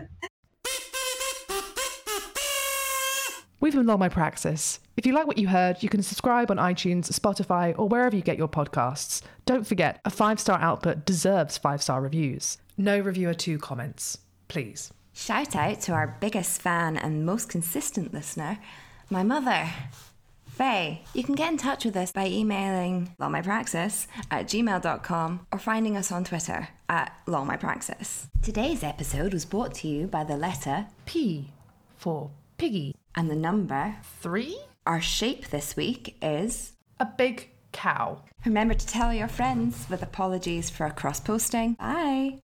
Been 3.75 3.87
Long 3.87 3.99
My 3.99 4.09
Praxis. 4.09 4.81
If 4.97 5.07
you 5.07 5.13
like 5.13 5.27
what 5.27 5.39
you 5.39 5.49
heard, 5.49 5.83
you 5.83 5.89
can 5.89 6.03
subscribe 6.03 6.51
on 6.51 6.59
iTunes, 6.59 7.11
Spotify, 7.11 7.75
or 7.79 7.89
wherever 7.89 8.15
you 8.15 8.23
get 8.23 8.39
your 8.39 8.49
podcasts. 8.49 9.23
Don't 9.47 9.67
forget, 9.67 10.01
a 10.05 10.11
five 10.11 10.39
star 10.39 10.59
output 10.61 11.05
deserves 11.05 11.59
five 11.59 11.83
star 11.83 12.01
reviews. 12.01 12.59
No 12.77 12.99
reviewer 12.99 13.35
two 13.35 13.59
comments, 13.59 14.19
please. 14.49 14.93
Shout 15.13 15.57
out 15.57 15.81
to 15.83 15.93
our 15.93 16.17
biggest 16.21 16.61
fan 16.61 16.97
and 16.97 17.27
most 17.27 17.49
consistent 17.49 18.13
listener, 18.13 18.59
my 19.11 19.23
mother. 19.23 19.69
Faye, 20.47 21.03
you 21.15 21.25
can 21.25 21.35
get 21.35 21.51
in 21.51 21.59
touch 21.59 21.85
with 21.85 21.97
us 21.97 22.13
by 22.13 22.27
emailing 22.27 23.15
lawmypraxis 23.19 24.07
at 24.31 24.47
gmail.com 24.47 25.47
or 25.51 25.59
finding 25.59 25.97
us 25.97 26.13
on 26.13 26.25
Twitter 26.25 26.69
at 26.89 27.13
lawmypraxis. 27.27 28.27
Today's 28.43 28.83
episode 28.83 29.33
was 29.33 29.47
brought 29.47 29.75
to 29.77 29.89
you 29.89 30.07
by 30.07 30.25
the 30.25 30.37
letter 30.37 30.87
P 31.07 31.53
for 31.97 32.31
piggy. 32.59 32.95
And 33.17 33.31
the 33.31 33.37
number. 33.37 33.97
Three? 34.21 34.59
Our 34.87 35.01
shape 35.01 35.49
this 35.49 35.77
week 35.77 36.17
is. 36.23 36.73
A 36.99 37.07
big 37.07 37.51
cow. 37.73 38.23
Remember 38.45 38.75
to 38.75 38.87
tell 38.87 39.13
your 39.13 39.29
friends 39.29 39.87
with 39.89 40.03
apologies 40.03 40.71
for 40.71 40.89
cross 40.91 41.21
posting. 41.21 41.75
Bye. 41.75 42.41